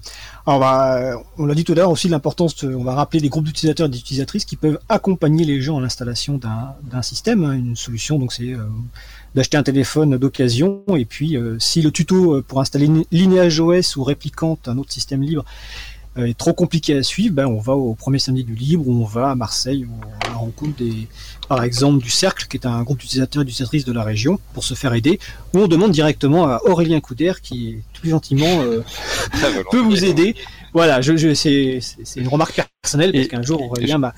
on 0.47 1.47
l'a 1.47 1.55
dit 1.55 1.65
tout 1.65 1.73
à 1.73 1.77
l'heure 1.77 1.91
aussi 1.91 2.09
l'importance, 2.09 2.65
on 2.65 2.83
va 2.83 2.95
rappeler 2.95 3.21
des 3.21 3.29
groupes 3.29 3.45
d'utilisateurs 3.45 3.87
et 3.87 3.91
d'utilisatrices 3.91 4.45
qui 4.45 4.57
peuvent 4.57 4.79
accompagner 4.89 5.45
les 5.45 5.61
gens 5.61 5.79
à 5.79 5.81
l'installation 5.81 6.39
d'un 6.39 7.03
système. 7.03 7.45
Hein. 7.45 7.53
une 7.53 7.77
solution, 7.77 8.19
donc 8.19 8.33
c'est 8.33 8.53
euh, 8.53 8.65
d'acheter 9.35 9.57
un 9.57 9.63
téléphone 9.63 10.17
d'occasion 10.17 10.83
et 10.97 11.05
puis 11.05 11.37
euh, 11.37 11.59
si 11.59 11.83
le 11.83 11.91
tuto 11.91 12.35
euh, 12.35 12.43
pour 12.47 12.61
installer 12.61 12.89
Lineage 13.11 13.61
OS 13.61 13.97
ou 13.97 14.05
Réplicante, 14.05 14.69
un 14.69 14.79
autre 14.79 14.93
système 14.93 15.23
libre, 15.23 15.45
est 16.17 16.37
trop 16.37 16.53
compliqué 16.53 16.97
à 16.97 17.03
suivre, 17.03 17.35
ben 17.35 17.47
on 17.47 17.59
va 17.59 17.75
au 17.75 17.95
premier 17.95 18.19
samedi 18.19 18.45
du 18.45 18.55
libre, 18.55 18.87
ou 18.87 19.03
on 19.03 19.05
va 19.05 19.31
à 19.31 19.35
Marseille, 19.35 19.87
où 19.87 20.31
on 20.35 20.39
rencontre 20.39 20.77
des, 20.77 21.09
par 21.49 21.65
exemple 21.65 22.03
du 22.03 22.11
Cercle, 22.11 22.47
qui 22.49 22.57
est 22.57 22.67
un 22.67 22.83
groupe 22.83 22.99
d'utilisateurs 22.99 23.43
et 23.43 23.45
d'utilisatrices 23.45 23.85
de 23.85 23.93
la 23.93 24.03
région, 24.03 24.39
pour 24.53 24.65
se 24.65 24.75
faire 24.75 24.93
aider, 24.95 25.19
ou 25.55 25.61
on 25.61 25.69
demande 25.69 25.93
directement 25.93 26.47
à 26.47 26.61
Aurélien 26.65 27.01
Couder, 27.01 27.33
qui 27.43 27.79
plus 28.01 28.11
gentiment 28.11 28.61
euh, 28.63 28.83
peut 29.71 29.81
vous 29.81 30.05
aider. 30.05 30.35
Voilà, 30.75 31.01
je, 31.01 31.17
je 31.17 31.33
c'est 31.35 31.81
une 32.17 32.29
remarque 32.29 32.63
personnelle, 32.83 33.13
parce 33.13 33.29
qu'un 33.29 33.43
jour 33.43 33.63
Aurélien 33.63 33.99
m'a 33.99 34.15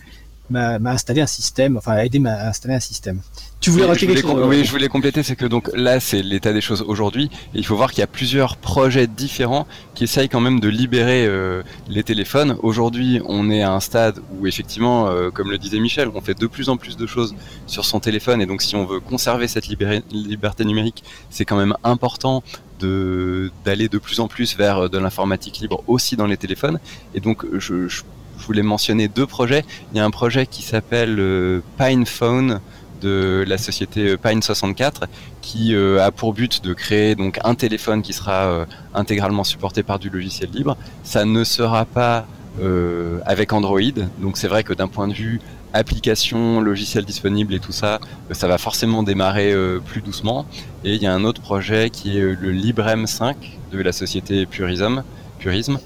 installé 0.52 1.20
un 1.20 1.26
système, 1.26 1.76
enfin 1.76 1.92
a 1.92 2.04
aidé 2.04 2.20
à 2.26 2.48
installer 2.48 2.74
un 2.74 2.80
système. 2.80 3.20
Tu 3.60 3.70
voulais 3.70 3.86
rajouter 3.86 4.14
quelque 4.14 4.28
chose 4.28 4.46
Oui, 4.46 4.62
je 4.62 4.70
voulais 4.70 4.88
compléter, 4.88 5.22
c'est 5.22 5.36
que 5.36 5.46
donc 5.46 5.70
là, 5.74 5.98
c'est 5.98 6.22
l'état 6.22 6.52
des 6.52 6.60
choses 6.60 6.84
aujourd'hui. 6.86 7.30
Et 7.54 7.58
il 7.58 7.64
faut 7.64 7.76
voir 7.76 7.92
qu'il 7.92 8.00
y 8.00 8.02
a 8.02 8.06
plusieurs 8.06 8.58
projets 8.58 9.06
différents 9.06 9.66
qui 9.94 10.04
essayent 10.04 10.28
quand 10.28 10.40
même 10.40 10.60
de 10.60 10.68
libérer 10.68 11.24
euh, 11.26 11.62
les 11.88 12.02
téléphones. 12.02 12.58
Aujourd'hui, 12.62 13.22
on 13.24 13.50
est 13.50 13.62
à 13.62 13.72
un 13.72 13.80
stade 13.80 14.20
où 14.38 14.46
effectivement, 14.46 15.08
euh, 15.08 15.30
comme 15.30 15.50
le 15.50 15.56
disait 15.56 15.80
Michel, 15.80 16.10
on 16.14 16.20
fait 16.20 16.38
de 16.38 16.46
plus 16.46 16.68
en 16.68 16.76
plus 16.76 16.98
de 16.98 17.06
choses 17.06 17.34
sur 17.66 17.86
son 17.86 18.00
téléphone. 18.00 18.42
Et 18.42 18.46
donc, 18.46 18.60
si 18.60 18.76
on 18.76 18.84
veut 18.84 19.00
conserver 19.00 19.48
cette 19.48 19.66
liberté 19.66 20.64
numérique, 20.66 21.02
c'est 21.30 21.46
quand 21.46 21.56
même 21.56 21.74
important 21.84 22.42
d'aller 22.80 23.88
de, 23.88 23.96
plus 23.96 24.20
en 24.20 24.28
plus 24.28 24.58
vers 24.58 24.76
euh, 24.76 24.88
de 24.90 24.98
l'informatique 24.98 25.60
libre 25.60 25.82
aussi 25.86 26.16
dans 26.16 26.26
les 26.26 26.36
téléphones. 26.36 26.80
Et 27.14 27.20
donc, 27.20 27.46
je, 27.58 27.88
je, 27.88 28.02
voulais 28.44 28.62
mentionner 28.62 29.08
deux 29.08 29.26
projets. 29.26 29.64
Il 29.92 29.98
y 29.98 30.00
a 30.00 30.04
un 30.04 30.10
projet 30.10 30.46
qui 30.46 30.62
s'appelle 30.62 31.62
PinePhone 31.78 32.60
de 33.04 33.44
la 33.46 33.58
société 33.58 34.16
Pine64 34.16 35.02
qui 35.42 35.74
euh, 35.74 36.02
a 36.02 36.10
pour 36.10 36.32
but 36.32 36.64
de 36.64 36.72
créer 36.72 37.14
donc 37.14 37.38
un 37.44 37.54
téléphone 37.54 38.00
qui 38.00 38.14
sera 38.14 38.46
euh, 38.46 38.64
intégralement 38.94 39.44
supporté 39.44 39.82
par 39.82 39.98
du 39.98 40.08
logiciel 40.08 40.50
libre. 40.50 40.76
Ça 41.02 41.26
ne 41.26 41.44
sera 41.44 41.84
pas 41.84 42.26
euh, 42.62 43.20
avec 43.26 43.52
Android, 43.52 43.80
donc 44.18 44.38
c'est 44.38 44.48
vrai 44.48 44.64
que 44.64 44.72
d'un 44.72 44.88
point 44.88 45.06
de 45.06 45.12
vue 45.12 45.40
application, 45.74 46.60
logiciel 46.60 47.04
disponible 47.04 47.52
et 47.52 47.58
tout 47.58 47.72
ça, 47.72 47.98
ça 48.30 48.46
va 48.46 48.58
forcément 48.58 49.02
démarrer 49.02 49.52
plus 49.84 50.02
doucement. 50.02 50.46
Et 50.84 50.94
il 50.94 51.02
y 51.02 51.06
a 51.06 51.12
un 51.12 51.24
autre 51.24 51.40
projet 51.40 51.90
qui 51.90 52.16
est 52.16 52.20
le 52.20 52.52
Librem 52.52 53.08
5 53.08 53.58
de 53.72 53.82
la 53.82 53.90
société 53.90 54.46
Purism, 54.46 55.02
Purism, 55.44 55.78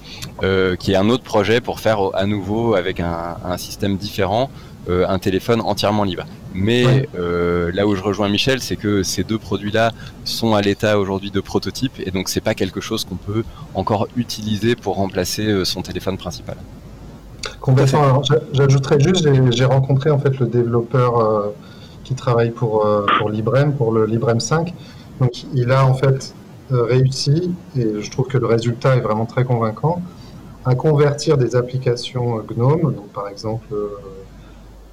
qui 0.79 0.91
est 0.93 0.95
un 0.95 1.09
autre 1.09 1.23
projet 1.23 1.61
pour 1.61 1.79
faire 1.79 1.99
à 2.13 2.25
nouveau 2.25 2.75
avec 2.75 2.99
un, 2.99 3.37
un 3.43 3.57
système 3.57 3.97
différent 3.97 4.49
un 4.87 5.19
téléphone 5.19 5.61
entièrement 5.61 6.03
libre. 6.03 6.25
Mais 6.53 7.07
euh, 7.17 7.71
là 7.73 7.85
où 7.85 7.95
je 7.95 8.01
rejoins 8.01 8.29
Michel, 8.29 8.59
c'est 8.59 8.75
que 8.75 9.03
ces 9.03 9.23
deux 9.23 9.37
produits-là 9.37 9.91
sont 10.25 10.55
à 10.55 10.61
l'état 10.61 10.97
aujourd'hui 10.97 11.31
de 11.31 11.41
prototype 11.41 11.93
et 11.99 12.11
donc 12.11 12.29
c'est 12.29 12.41
pas 12.41 12.55
quelque 12.55 12.81
chose 12.81 13.05
qu'on 13.05 13.15
peut 13.15 13.43
encore 13.75 14.07
utiliser 14.15 14.75
pour 14.75 14.95
remplacer 14.95 15.45
euh, 15.45 15.65
son 15.65 15.81
téléphone 15.81 16.17
principal. 16.17 16.57
Complètement. 17.61 18.21
J'ajouterais 18.53 18.99
juste, 18.99 19.27
j'ai 19.51 19.65
rencontré 19.65 20.09
en 20.09 20.17
fait 20.17 20.39
le 20.39 20.47
développeur 20.47 21.19
euh, 21.19 21.55
qui 22.03 22.15
travaille 22.15 22.51
pour, 22.51 22.87
pour 23.19 23.29
Librem, 23.29 23.73
pour 23.73 23.91
le 23.91 24.05
Librem 24.05 24.39
5. 24.39 24.73
Donc 25.19 25.45
il 25.53 25.71
a 25.71 25.85
en 25.85 25.93
fait 25.93 26.33
réussi, 26.71 27.53
et 27.75 28.01
je 28.01 28.11
trouve 28.11 28.27
que 28.27 28.37
le 28.37 28.45
résultat 28.45 28.95
est 28.95 29.01
vraiment 29.01 29.25
très 29.25 29.43
convaincant, 29.43 30.01
à 30.65 30.75
convertir 30.75 31.37
des 31.37 31.55
applications 31.55 32.37
GNOME, 32.39 32.93
donc 32.93 33.09
par 33.13 33.27
exemple 33.27 33.73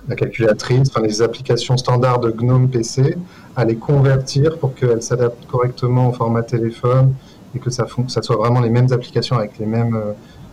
la 0.09 0.15
calculatrice, 0.15 0.89
enfin, 0.89 1.03
les 1.03 1.23
applications 1.23 1.77
standards 1.77 2.21
de 2.21 2.31
GNOME 2.31 2.69
PC, 2.69 3.17
à 3.57 3.65
les 3.65 3.77
convertir 3.77 4.59
pour 4.59 4.75
qu'elles 4.75 5.03
s'adaptent 5.03 5.47
correctement 5.47 6.11
au 6.11 6.13
format 6.13 6.43
téléphone 6.43 7.15
et 7.55 7.59
que 7.59 7.71
ça, 7.71 7.87
ça 8.09 8.23
soit 8.23 8.37
vraiment 8.37 8.61
les 8.61 8.71
mêmes 8.71 8.93
applications 8.93 9.37
avec 9.37 9.59
les 9.59 9.67
mêmes 9.67 9.95
euh, 9.95 10.13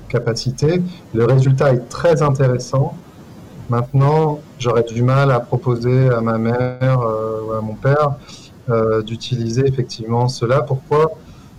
capacité. 0.09 0.81
Le 1.13 1.25
résultat 1.25 1.73
est 1.73 1.89
très 1.89 2.21
intéressant. 2.21 2.95
Maintenant, 3.69 4.39
j'aurais 4.59 4.83
du 4.83 5.01
mal 5.01 5.31
à 5.31 5.39
proposer 5.39 6.09
à 6.09 6.21
ma 6.21 6.37
mère 6.37 7.01
euh, 7.01 7.41
ou 7.47 7.51
à 7.53 7.61
mon 7.61 7.75
père 7.75 8.09
euh, 8.09 8.42
d'utiliser 9.05 9.67
effectivement 9.67 10.27
cela. 10.27 10.61
Pourquoi? 10.61 11.11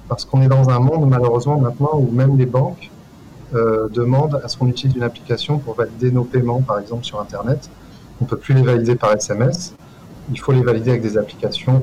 Parce 0.09 0.25
qu'on 0.25 0.43
est 0.43 0.49
dans 0.49 0.71
un 0.71 0.79
monde 0.79 1.09
malheureusement 1.09 1.59
maintenant 1.59 1.91
où 1.95 2.11
même 2.11 2.39
les 2.39 2.47
banques 2.47 2.91
euh, 3.55 3.89
demandent 3.89 4.41
à 4.43 4.49
ce 4.49 4.57
qu'on 4.57 4.67
utilise 4.67 4.97
une 4.97 5.05
application 5.05 5.59
pour 5.59 5.75
valider 5.75 6.11
nos 6.11 6.25
paiements, 6.25 6.61
par 6.61 6.81
exemple 6.81 7.05
sur 7.05 7.21
Internet. 7.21 7.71
On 8.21 8.25
ne 8.25 8.29
peut 8.29 8.37
plus 8.37 8.53
les 8.53 8.63
valider 8.63 8.97
par 8.97 9.13
SMS. 9.13 9.75
Il 10.33 10.41
faut 10.41 10.51
les 10.51 10.63
valider 10.63 10.91
avec 10.91 11.03
des 11.03 11.17
applications. 11.17 11.81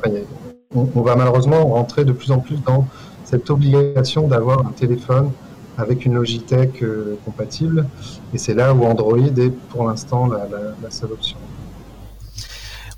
on, 0.76 1.02
va 1.02 1.16
malheureusement 1.16 1.66
rentrer 1.68 2.04
de 2.04 2.12
plus 2.12 2.32
en 2.32 2.40
plus 2.40 2.62
dans 2.62 2.88
cette 3.24 3.50
obligation 3.50 4.28
d'avoir 4.28 4.66
un 4.66 4.72
téléphone 4.72 5.32
avec 5.78 6.06
une 6.06 6.16
Logitech 6.16 6.84
euh, 6.84 7.18
compatible. 7.24 7.86
Et 8.34 8.38
c'est 8.38 8.54
là 8.54 8.74
où 8.74 8.84
Android 8.84 9.18
est 9.20 9.52
pour 9.70 9.88
l'instant 9.88 10.28
la, 10.28 10.90
seule 10.90 11.14
option. 11.14 11.38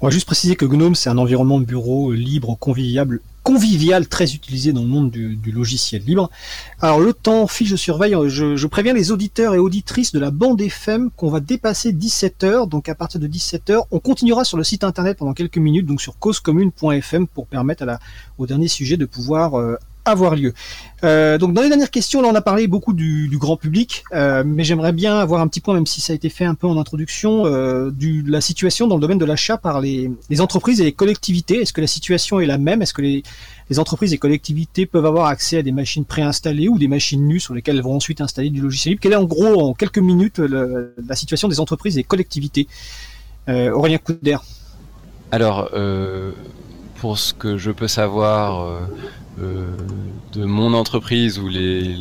On 0.03 0.07
va 0.07 0.11
juste 0.11 0.25
préciser 0.25 0.57
que 0.57 0.65
GNOME, 0.65 0.95
c'est 0.95 1.09
un 1.09 1.17
environnement 1.17 1.61
de 1.61 1.65
bureau 1.65 2.11
libre, 2.11 2.57
convivial, 2.59 4.07
très 4.09 4.33
utilisé 4.33 4.73
dans 4.73 4.81
le 4.81 4.87
monde 4.89 5.11
du, 5.11 5.51
logiciel 5.53 6.03
libre. 6.03 6.29
Alors 6.81 6.99
le 6.99 7.13
temps 7.13 7.47
file, 7.47 7.67
je 7.67 7.77
surveille, 7.77 8.13
je, 8.27 8.67
préviens 8.67 8.91
les 8.91 9.13
auditeurs 9.13 9.55
et 9.55 9.59
auditrices 9.59 10.11
de 10.11 10.19
la 10.19 10.29
bande 10.29 10.59
FM 10.59 11.09
qu'on 11.15 11.29
va 11.29 11.39
dépasser 11.39 11.93
17h, 11.93 12.67
donc 12.67 12.89
à 12.89 12.95
partir 12.95 13.21
de 13.21 13.29
17h, 13.29 13.83
on 13.91 13.99
continuera 13.99 14.43
sur 14.43 14.57
le 14.57 14.65
site 14.65 14.83
internet 14.83 15.17
pendant 15.17 15.31
quelques 15.31 15.57
minutes, 15.57 15.85
donc 15.85 16.01
sur 16.01 16.19
causecommune.fm 16.19 17.25
pour 17.25 17.47
permettre 17.47 17.85
au 18.37 18.45
dernier 18.45 18.67
sujet 18.67 18.97
de 18.97 19.05
pouvoir 19.05 19.57
euh, 19.57 19.77
avoir 20.05 20.35
lieu. 20.35 20.53
Euh, 21.03 21.37
donc 21.37 21.53
dans 21.53 21.61
les 21.61 21.69
dernières 21.69 21.91
questions, 21.91 22.21
là 22.21 22.29
on 22.29 22.35
a 22.35 22.41
parlé 22.41 22.67
beaucoup 22.67 22.93
du, 22.93 23.29
grand 23.33 23.57
public, 23.57 24.03
euh, 24.13 24.43
mais 24.45 24.63
j'aimerais 24.63 24.93
bien 24.93 25.17
avoir 25.17 25.41
un 25.41 25.47
petit 25.47 25.59
point, 25.59 25.73
même 25.73 25.85
si 25.85 26.01
ça 26.01 26.13
a 26.13 26.15
été 26.15 26.29
fait 26.29 26.45
un 26.45 26.55
peu 26.55 26.67
en 26.67 26.77
introduction, 26.77 27.45
euh, 27.45 27.91
de 27.91 28.29
la 28.29 28.41
situation 28.41 28.87
dans 28.87 28.95
le 28.95 29.01
domaine 29.01 29.17
de 29.17 29.25
l'achat 29.25 29.57
par 29.57 29.81
les, 29.81 30.11
entreprises 30.39 30.81
et 30.81 30.83
les 30.83 30.93
collectivités. 30.93 31.61
Est-ce 31.61 31.73
que 31.73 31.81
la 31.81 31.87
situation 31.87 32.39
est 32.39 32.45
la 32.45 32.57
même? 32.57 32.81
Est-ce 32.81 32.93
que 32.93 33.01
les, 33.01 33.23
entreprises 33.77 34.13
et 34.13 34.19
collectivités 34.19 34.85
peuvent 34.85 35.07
avoir 35.07 35.25
accès 35.25 35.57
à 35.57 35.63
des 35.63 35.71
machines 35.71 36.05
préinstallées 36.05 36.67
ou 36.67 36.77
des 36.77 36.87
machines 36.87 37.25
nues 37.25 37.39
sur 37.39 37.55
lesquelles 37.55 37.77
elles 37.77 37.81
vont 37.81 37.95
ensuite 37.95 38.21
installer 38.21 38.51
du 38.51 38.61
logiciel 38.61 38.91
libre? 38.91 39.01
Quelle 39.01 39.13
est 39.13 39.15
en 39.15 39.23
gros, 39.23 39.61
en 39.61 39.73
quelques 39.73 39.97
minutes, 39.97 40.37
la 40.37 41.15
situation 41.15 41.47
des 41.47 41.59
entreprises 41.59 41.97
et 41.97 42.03
collectivités? 42.03 42.67
Aurélien 43.47 43.97
Couder 43.97 44.37
Alors, 45.31 45.71
pour 46.97 47.17
ce 47.17 47.33
que 47.33 47.57
je 47.57 47.71
peux 47.71 47.87
savoir 47.87 48.79
euh, 49.41 49.75
de 50.33 50.45
mon 50.45 50.73
entreprise 50.73 51.39
ou 51.39 51.47
les, 51.47 51.95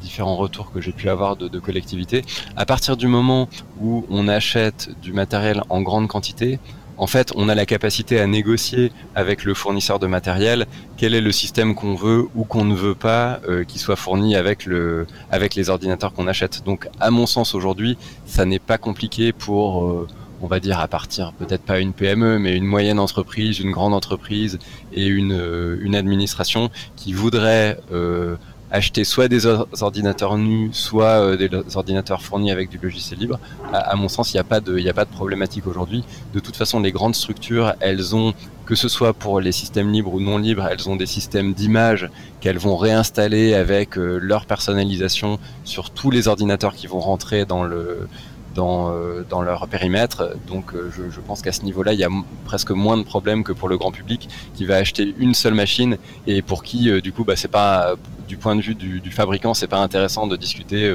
différents 0.00 0.36
retours 0.36 0.72
que 0.72 0.80
j'ai 0.80 0.92
pu 0.92 1.08
avoir 1.08 1.36
de, 1.36 1.48
de 1.48 1.58
collectivités, 1.58 2.22
à 2.56 2.66
partir 2.66 2.96
du 2.96 3.06
moment 3.06 3.48
où 3.80 4.04
on 4.10 4.28
achète 4.28 4.90
du 5.00 5.12
matériel 5.12 5.62
en 5.70 5.80
grande 5.80 6.08
quantité, 6.08 6.58
en 6.98 7.06
fait, 7.06 7.32
on 7.36 7.48
a 7.48 7.54
la 7.54 7.66
capacité 7.66 8.20
à 8.20 8.26
négocier 8.26 8.90
avec 9.14 9.44
le 9.44 9.52
fournisseur 9.52 9.98
de 9.98 10.06
matériel 10.06 10.66
quel 10.96 11.14
est 11.14 11.20
le 11.20 11.32
système 11.32 11.74
qu'on 11.74 11.94
veut 11.94 12.26
ou 12.34 12.44
qu'on 12.44 12.64
ne 12.64 12.74
veut 12.74 12.94
pas 12.94 13.40
euh, 13.48 13.64
qui 13.64 13.78
soit 13.78 13.96
fourni 13.96 14.34
avec 14.34 14.64
le 14.64 15.06
avec 15.30 15.54
les 15.54 15.68
ordinateurs 15.68 16.14
qu'on 16.14 16.26
achète. 16.26 16.64
Donc, 16.64 16.88
à 16.98 17.10
mon 17.10 17.26
sens, 17.26 17.54
aujourd'hui, 17.54 17.98
ça 18.24 18.46
n'est 18.46 18.58
pas 18.58 18.78
compliqué 18.78 19.32
pour 19.32 19.84
euh, 19.84 20.08
on 20.46 20.48
va 20.48 20.60
dire 20.60 20.78
à 20.78 20.86
partir 20.86 21.32
peut-être 21.32 21.62
pas 21.62 21.80
une 21.80 21.92
PME, 21.92 22.38
mais 22.38 22.54
une 22.56 22.66
moyenne 22.66 23.00
entreprise, 23.00 23.58
une 23.58 23.72
grande 23.72 23.92
entreprise 23.92 24.60
et 24.92 25.06
une, 25.08 25.32
euh, 25.32 25.92
administration 25.92 26.70
qui 26.94 27.12
voudrait 27.12 27.80
euh, 27.90 28.36
acheter 28.70 29.02
soit 29.02 29.26
des 29.26 29.44
ordinateurs 29.46 30.38
nus, 30.38 30.70
soit 30.72 31.20
euh, 31.20 31.36
des 31.36 31.50
ordinateurs 31.74 32.22
fournis 32.22 32.52
avec 32.52 32.68
du 32.70 32.78
logiciel 32.78 33.18
libre. 33.18 33.40
À, 33.72 33.96
mon 33.96 34.08
sens, 34.08 34.32
il 34.32 34.36
n'y 34.36 34.40
a 34.40 34.44
pas 34.44 34.60
de, 34.60 34.78
il 34.78 34.88
a 34.88 34.94
pas 34.94 35.04
de 35.04 35.10
problématique 35.10 35.66
aujourd'hui. 35.66 36.04
De 36.32 36.38
toute 36.38 36.54
façon, 36.54 36.78
les 36.78 36.92
grandes 36.92 37.16
structures, 37.16 37.74
elles 37.80 38.14
ont, 38.14 38.32
que 38.66 38.76
ce 38.76 38.88
soit 38.88 39.14
pour 39.14 39.40
les 39.40 39.52
systèmes 39.52 39.90
libres 39.90 40.14
ou 40.14 40.20
non 40.20 40.38
libres, 40.38 40.68
elles 40.70 40.88
ont 40.88 40.94
des 40.94 41.06
systèmes 41.06 41.54
d'image 41.54 42.08
qu'elles 42.40 42.58
vont 42.58 42.76
réinstaller 42.76 43.54
avec 43.54 43.96
leur 43.96 44.46
personnalisation 44.46 45.40
sur 45.64 45.90
tous 45.90 46.12
les 46.12 46.28
ordinateurs 46.28 46.76
qui 46.76 46.86
vont 46.86 47.00
rentrer 47.00 47.46
dans 47.46 47.64
le 47.64 48.06
dans, 48.56 48.90
euh, 48.90 49.22
dans 49.28 49.42
leur 49.42 49.68
périmètre. 49.68 50.30
Donc 50.48 50.74
euh, 50.74 50.90
je, 50.96 51.10
je 51.10 51.20
pense 51.20 51.42
qu'à 51.42 51.52
ce 51.52 51.62
niveau-là, 51.62 51.92
il 51.92 52.00
y 52.00 52.04
a 52.04 52.08
presque 52.44 52.70
moins 52.70 52.96
de 52.96 53.04
problèmes 53.04 53.44
que 53.44 53.52
pour 53.52 53.68
le 53.68 53.76
grand 53.76 53.92
public 53.92 54.28
qui 54.54 54.64
va 54.64 54.76
acheter 54.76 55.14
une 55.18 55.34
seule 55.34 55.54
machine 55.54 55.98
et 56.26 56.42
pour 56.42 56.64
qui, 56.64 56.90
euh, 56.90 57.00
du 57.00 57.12
coup, 57.12 57.22
bah, 57.24 57.36
c'est 57.36 57.46
pas 57.48 57.94
du 58.26 58.36
point 58.36 58.56
de 58.56 58.62
vue 58.62 58.74
du, 58.74 59.00
du 59.00 59.12
fabricant, 59.12 59.54
c'est 59.54 59.68
pas 59.68 59.78
intéressant 59.78 60.26
de 60.26 60.36
discuter 60.36 60.92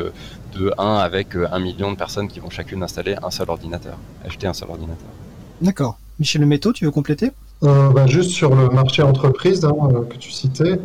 de 0.53 0.73
1 0.77 0.95
avec 0.97 1.27
un 1.35 1.59
million 1.59 1.89
de 1.91 1.95
personnes 1.95 2.27
qui 2.27 2.41
vont 2.41 2.49
chacune 2.49 2.83
installer 2.83 3.15
un 3.23 3.31
seul 3.31 3.49
ordinateur, 3.49 3.97
acheter 4.25 4.47
un 4.47 4.53
seul 4.53 4.69
ordinateur. 4.69 5.07
D'accord. 5.61 5.97
Michel 6.19 6.45
Métaux, 6.45 6.73
tu 6.73 6.83
veux 6.83 6.91
compléter? 6.91 7.31
Bah, 7.61 8.05
Juste 8.05 8.31
sur 8.31 8.53
le 8.53 8.67
marché 8.69 9.01
entreprise 9.01 9.63
hein, 9.63 9.73
que 10.09 10.17
tu 10.17 10.31
citais. 10.31 10.77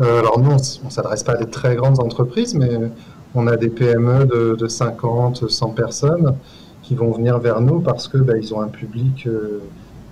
alors 0.00 0.40
nous, 0.40 0.50
on 0.50 0.86
ne 0.86 0.90
s'adresse 0.90 1.22
pas 1.22 1.32
à 1.32 1.36
des 1.36 1.48
très 1.48 1.76
grandes 1.76 2.00
entreprises, 2.00 2.54
mais 2.56 2.70
on 3.34 3.46
a 3.46 3.56
des 3.56 3.68
PME 3.68 4.26
de, 4.56 4.68
50, 4.68 5.50
100 5.50 5.70
personnes 5.70 6.36
qui 6.82 6.94
vont 6.94 7.10
venir 7.10 7.38
vers 7.38 7.60
nous 7.60 7.80
parce 7.80 8.08
que 8.08 8.18
bah, 8.18 8.34
ils 8.36 8.54
ont 8.54 8.60
un 8.60 8.68
public 8.68 9.26
euh, 9.26 9.60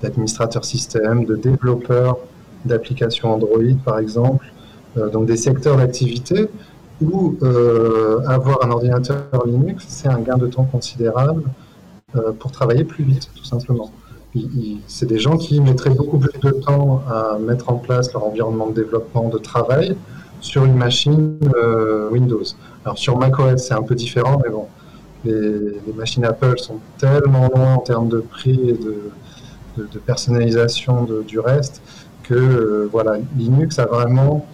d'administrateurs 0.02 0.64
système, 0.64 1.24
de 1.24 1.36
développeurs 1.36 2.18
d'applications 2.64 3.32
Android 3.32 3.76
par 3.84 3.98
exemple, 3.98 4.52
euh, 4.96 5.08
donc 5.08 5.26
des 5.26 5.36
secteurs 5.36 5.76
d'activité 5.76 6.48
où 7.00 7.36
euh, 7.42 8.20
avoir 8.26 8.64
un 8.64 8.70
ordinateur 8.70 9.24
Linux, 9.46 9.84
c'est 9.88 10.08
un 10.08 10.20
gain 10.20 10.36
de 10.36 10.46
temps 10.46 10.64
considérable 10.64 11.44
pour 12.40 12.52
travailler 12.52 12.84
plus 12.84 13.04
vite, 13.04 13.30
tout 13.34 13.44
simplement. 13.44 13.90
C'est 14.86 15.06
des 15.06 15.18
gens 15.18 15.38
qui 15.38 15.62
mettraient 15.62 15.94
beaucoup 15.94 16.18
plus 16.18 16.38
de 16.40 16.50
temps 16.50 17.02
à 17.08 17.38
mettre 17.38 17.70
en 17.70 17.76
place 17.76 18.12
leur 18.12 18.26
environnement 18.26 18.66
de 18.66 18.74
développement, 18.74 19.30
de 19.30 19.38
travail 19.38 19.96
sur 20.42 20.66
une 20.66 20.76
machine 20.76 21.38
Windows. 22.10 22.44
Alors 22.84 22.98
sur 22.98 23.16
macOS, 23.16 23.62
c'est 23.62 23.74
un 23.74 23.82
peu 23.82 23.94
différent, 23.94 24.40
mais 24.42 24.50
bon, 24.50 24.66
les, 25.24 25.92
machines 25.94 26.24
Apple 26.24 26.58
sont 26.58 26.78
tellement 26.98 27.48
loin 27.54 27.74
en 27.74 27.78
termes 27.78 28.08
de 28.08 28.18
prix 28.18 28.70
et 28.70 28.72
de, 28.74 29.10
personnalisation 30.04 31.08
du 31.26 31.38
reste 31.38 31.80
que 32.24 32.34
euh, 32.34 32.88
voilà, 32.92 33.16
Linux 33.36 33.78
a 33.78 33.86
vraiment 33.86 34.46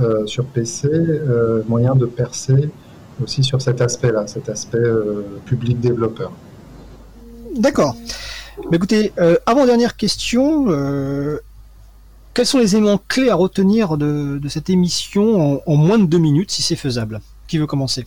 euh, 0.00 0.26
sur 0.26 0.44
PC 0.46 0.88
euh, 0.90 1.62
moyen 1.68 1.94
de 1.94 2.06
percer 2.06 2.70
aussi 3.22 3.44
sur 3.44 3.62
cet 3.62 3.80
aspect-là, 3.80 4.26
cet 4.26 4.48
aspect 4.48 4.82
public 5.46 5.78
développeur. 5.78 6.32
D'accord. 7.56 7.94
Mais 8.70 8.76
écoutez, 8.76 9.12
avant-dernière 9.46 9.96
question, 9.96 10.66
quels 12.34 12.46
sont 12.46 12.58
les 12.58 12.74
éléments 12.74 13.00
clés 13.06 13.30
à 13.30 13.36
retenir 13.36 13.96
de, 13.96 14.40
cette 14.48 14.68
émission 14.68 15.62
en, 15.64 15.76
moins 15.76 16.00
de 16.00 16.06
deux 16.06 16.18
minutes, 16.18 16.50
si 16.50 16.62
c'est 16.62 16.74
faisable? 16.74 17.20
Qui 17.46 17.58
veut 17.58 17.66
commencer 17.66 18.04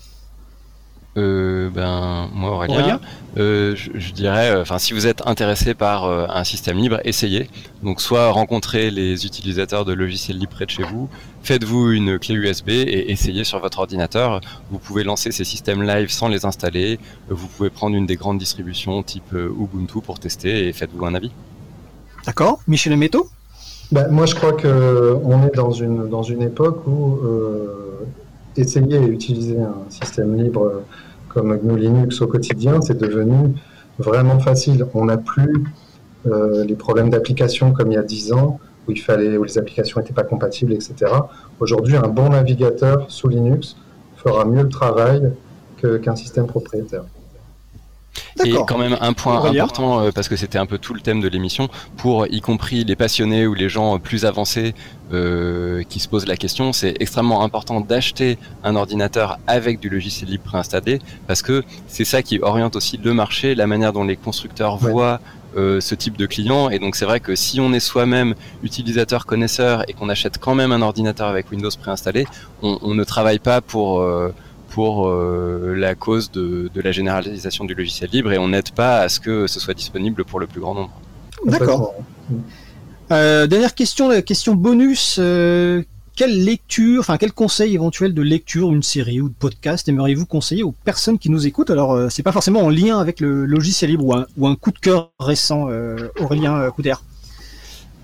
euh, 1.18 1.72
ben 1.72 2.30
moi 2.34 2.52
Aurélien, 2.52 3.00
euh, 3.38 3.76
je, 3.76 4.12
dirais, 4.12 4.52
euh, 4.52 4.62
enfin 4.62 4.78
si 4.78 4.94
vous 4.94 5.08
êtes 5.08 5.26
intéressé 5.26 5.74
par 5.74 6.06
un 6.06 6.44
système 6.44 6.78
libre, 6.78 7.00
essayez. 7.06 7.50
Donc 7.82 8.02
soit 8.02 8.30
rencontrez 8.30 8.92
les 8.92 9.26
utilisateurs 9.26 9.84
de 9.84 9.94
logiciels 9.94 10.38
libres 10.38 10.52
près 10.54 10.66
de 10.66 10.70
chez 10.70 10.84
vous, 10.84 11.10
faites-vous 11.42 11.92
une 11.92 12.20
clé 12.20 12.36
USB 12.36 12.70
et 12.70 13.12
essayez 13.12 13.44
sur 13.44 13.60
votre 13.60 13.80
ordinateur. 13.80 14.42
Vous 14.70 14.78
pouvez 14.78 15.04
lancer 15.04 15.32
ces 15.32 15.44
systèmes 15.44 15.82
live 15.82 16.12
sans 16.12 16.28
les 16.28 16.46
installer. 16.46 17.00
Vous 17.30 17.48
pouvez 17.48 17.72
prendre 17.72 17.96
une 17.96 18.06
des 18.06 18.16
grandes 18.16 18.38
distributions 18.38 19.02
type 19.02 19.34
Ubuntu 19.34 20.02
pour 20.02 20.20
tester 20.20 20.68
et 20.68 20.74
faites-vous 20.74 21.06
un 21.06 21.16
avis. 21.16 21.32
D'accord, 22.26 22.60
Michel 22.68 22.96
Métaux 22.96 23.28
ben, 23.90 24.10
moi 24.10 24.26
je 24.26 24.36
crois 24.36 24.52
que 24.52 25.18
on 25.24 25.48
est 25.48 25.56
dans 25.56 25.72
une 25.72 26.10
dans 26.10 26.22
une 26.22 26.42
époque 26.42 26.86
où 26.88 27.20
essayer 28.62 28.98
et 28.98 29.08
utiliser 29.08 29.60
un 29.60 29.90
système 29.90 30.36
libre 30.36 30.84
comme 31.30 31.58
GNU 31.58 31.78
Linux 31.78 32.22
au 32.22 32.28
quotidien, 32.28 32.82
c'est 32.82 32.98
devenu 32.98 33.54
vraiment 34.00 34.40
facile. 34.40 34.86
On 34.94 35.06
n'a 35.06 35.18
plus 35.18 35.64
euh, 36.26 36.64
les 36.64 36.76
problèmes 36.76 37.10
d'application 37.10 37.72
comme 37.72 37.92
il 37.92 37.96
y 37.96 37.98
a 37.98 38.04
10 38.04 38.34
ans, 38.34 38.60
où, 38.88 38.92
il 38.92 39.00
fallait, 39.00 39.38
où 39.38 39.44
les 39.44 39.58
applications 39.58 40.00
n'étaient 40.00 40.14
pas 40.14 40.24
compatibles, 40.24 40.74
etc. 40.74 41.12
Aujourd'hui, 41.60 41.96
un 41.96 42.08
bon 42.08 42.30
navigateur 42.30 43.10
sous 43.10 43.28
Linux 43.28 43.76
fera 44.16 44.46
mieux 44.46 44.64
le 44.64 44.70
travail 44.70 45.32
qu'un 46.02 46.16
système 46.16 46.48
propriétaire. 46.48 47.04
Et 48.46 48.54
quand 48.68 48.78
même 48.78 48.98
un 49.02 49.14
point 49.14 49.44
important, 49.44 50.02
euh, 50.02 50.12
parce 50.12 50.28
que 50.28 50.36
c'était 50.36 50.58
un 50.58 50.66
peu 50.66 50.78
tout 50.78 50.94
le 50.94 51.02
thème 51.02 51.22
de 51.22 51.28
l'émission, 51.28 51.70
pour 51.98 52.28
y 52.28 52.42
compris 52.42 52.84
les 52.84 52.96
passionnés 52.96 53.48
ou 53.48 53.54
les 53.54 53.70
gens 53.70 54.00
plus 54.00 54.26
avancés 54.26 54.74
euh, 55.14 55.84
qui 55.84 56.00
se 56.00 56.08
posent 56.08 56.28
la 56.28 56.38
question, 56.38 56.74
c'est 56.74 56.96
extrêmement 57.00 57.44
important 57.44 57.82
d'acheter 57.82 58.38
un 58.64 58.76
ordinateur 58.76 59.40
avec 59.48 59.80
du 59.80 59.90
logiciel 59.90 60.30
libre 60.30 60.44
préinstallé, 60.44 61.00
parce 61.28 61.42
que 61.42 61.64
c'est 61.88 62.06
ça 62.06 62.22
qui 62.22 62.40
oriente 62.40 62.76
aussi 62.76 62.98
le 62.98 63.14
marché, 63.14 63.56
la 63.56 63.68
manière 63.68 63.94
dont 63.94 64.04
les 64.04 64.18
constructeurs 64.18 64.78
voient 64.78 65.20
euh, 65.56 65.82
ce 65.82 65.96
type 65.96 66.18
de 66.18 66.26
client. 66.26 66.70
Et 66.70 66.78
donc 66.78 66.96
c'est 66.96 67.06
vrai 67.06 67.20
que 67.20 67.36
si 67.36 67.60
on 67.60 67.74
est 67.74 67.80
soi-même 67.80 68.36
utilisateur 68.64 69.26
connaisseur 69.26 69.84
et 69.90 69.94
qu'on 69.94 70.10
achète 70.10 70.38
quand 70.38 70.56
même 70.56 70.72
un 70.72 70.82
ordinateur 70.82 71.28
avec 71.28 71.50
Windows 71.52 71.70
préinstallé, 71.82 72.28
on, 72.62 72.78
on 72.82 72.94
ne 72.94 73.04
travaille 73.04 73.40
pas 73.40 73.62
pour 73.62 74.04
pour 74.70 75.08
euh, 75.08 75.74
la 75.76 75.96
cause 75.96 76.32
de, 76.32 76.70
de 76.74 76.82
la 76.82 76.92
généralisation 76.92 77.66
du 77.66 77.74
logiciel 77.74 78.10
libre 78.12 78.32
et 78.32 78.38
on 78.38 78.50
n'aide 78.50 78.72
pas 78.72 79.00
à 79.00 79.10
ce 79.10 79.20
que 79.20 79.48
ce 79.48 79.60
soit 79.60 79.74
disponible 79.74 80.24
pour 80.26 80.40
le 80.40 80.48
plus 80.48 80.62
grand 80.62 80.76
nombre. 80.76 80.92
D'accord. 81.46 81.94
Euh, 83.12 83.48
dernière 83.48 83.74
question, 83.74 84.10
la 84.10 84.22
question 84.22 84.56
bonus. 84.56 85.18
euh, 85.20 85.82
quelle 86.18 86.44
lecture, 86.44 87.00
enfin 87.00 87.18
quel 87.18 87.32
conseil 87.32 87.76
éventuel 87.76 88.14
de 88.14 88.24
lecture, 88.24 88.74
une 88.74 88.82
série 88.82 89.22
ou 89.22 89.30
de 89.30 89.36
podcast 89.36 89.88
aimeriez-vous 89.88 90.26
conseiller 90.26 90.64
aux 90.64 90.72
personnes 90.72 91.20
qui 91.20 91.30
nous 91.30 91.46
écoutent? 91.46 91.70
Alors 91.70 91.94
euh, 91.94 92.10
c'est 92.10 92.24
pas 92.24 92.32
forcément 92.32 92.62
en 92.62 92.70
lien 92.70 93.00
avec 93.00 93.20
le 93.20 93.46
logiciel 93.46 93.92
libre 93.92 94.06
ou 94.06 94.14
un, 94.16 94.26
ou 94.36 94.48
un 94.48 94.56
coup 94.56 94.72
de 94.72 94.80
cœur 94.80 95.12
récent, 95.20 95.68
euh, 95.70 96.10
Aurélien 96.20 96.56
euh, 96.56 96.72
Couder. 96.72 96.96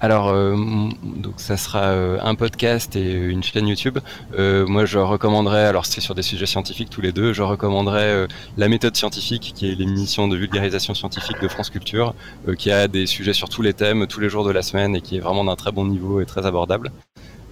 Alors, 0.03 0.27
euh, 0.27 0.57
donc 1.01 1.35
ça 1.37 1.55
sera 1.55 1.83
euh, 1.83 2.19
un 2.21 2.35
podcast 2.35 2.93
et 2.97 3.13
une 3.13 3.41
chaîne 3.41 3.69
YouTube. 3.69 3.99
Euh, 4.37 4.67
moi, 4.67 4.83
je 4.83 4.99
recommanderais, 4.99 5.63
alors 5.63 5.85
c'est 5.85 6.01
sur 6.01 6.13
des 6.13 6.21
sujets 6.21 6.45
scientifiques 6.45 6.89
tous 6.89 6.99
les 6.99 7.13
deux, 7.13 7.31
je 7.31 7.41
recommanderais 7.41 8.09
euh, 8.09 8.27
La 8.57 8.67
méthode 8.67 8.97
scientifique, 8.97 9.53
qui 9.55 9.71
est 9.71 9.75
l'émission 9.75 10.27
de 10.27 10.35
vulgarisation 10.35 10.93
scientifique 10.93 11.39
de 11.41 11.47
France 11.47 11.69
Culture, 11.69 12.15
euh, 12.49 12.55
qui 12.55 12.69
a 12.69 12.89
des 12.89 13.05
sujets 13.05 13.31
sur 13.31 13.47
tous 13.47 13.61
les 13.61 13.71
thèmes, 13.71 14.05
tous 14.05 14.19
les 14.19 14.27
jours 14.27 14.43
de 14.43 14.51
la 14.51 14.61
semaine, 14.61 14.93
et 14.93 14.99
qui 14.99 15.15
est 15.15 15.21
vraiment 15.21 15.45
d'un 15.45 15.55
très 15.55 15.71
bon 15.71 15.85
niveau 15.85 16.19
et 16.19 16.25
très 16.25 16.45
abordable. 16.45 16.91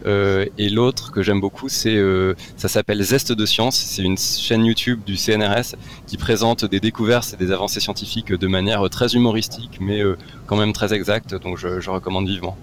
Euh, 0.06 0.46
et 0.58 0.70
l'autre 0.70 1.12
que 1.12 1.22
j'aime 1.22 1.40
beaucoup, 1.42 1.70
c'est 1.70 1.96
euh, 1.96 2.34
ça 2.58 2.68
s'appelle 2.68 3.02
Zeste 3.02 3.32
de 3.32 3.46
Science. 3.46 3.76
C'est 3.76 4.02
une 4.02 4.18
chaîne 4.18 4.66
YouTube 4.66 5.02
du 5.06 5.18
CNRS 5.18 5.76
qui 6.08 6.18
présente 6.18 6.66
des 6.66 6.80
découvertes 6.80 7.34
et 7.34 7.38
des 7.38 7.52
avancées 7.52 7.80
scientifiques 7.80 8.34
de 8.34 8.48
manière 8.48 8.90
très 8.90 9.14
humoristique, 9.16 9.78
mais 9.80 10.02
euh, 10.02 10.18
quand 10.48 10.58
même 10.58 10.74
très 10.74 10.94
exacte. 10.94 11.36
Donc 11.36 11.58
je, 11.58 11.80
je 11.80 11.90
recommande 11.90 12.28
vivement. 12.28 12.58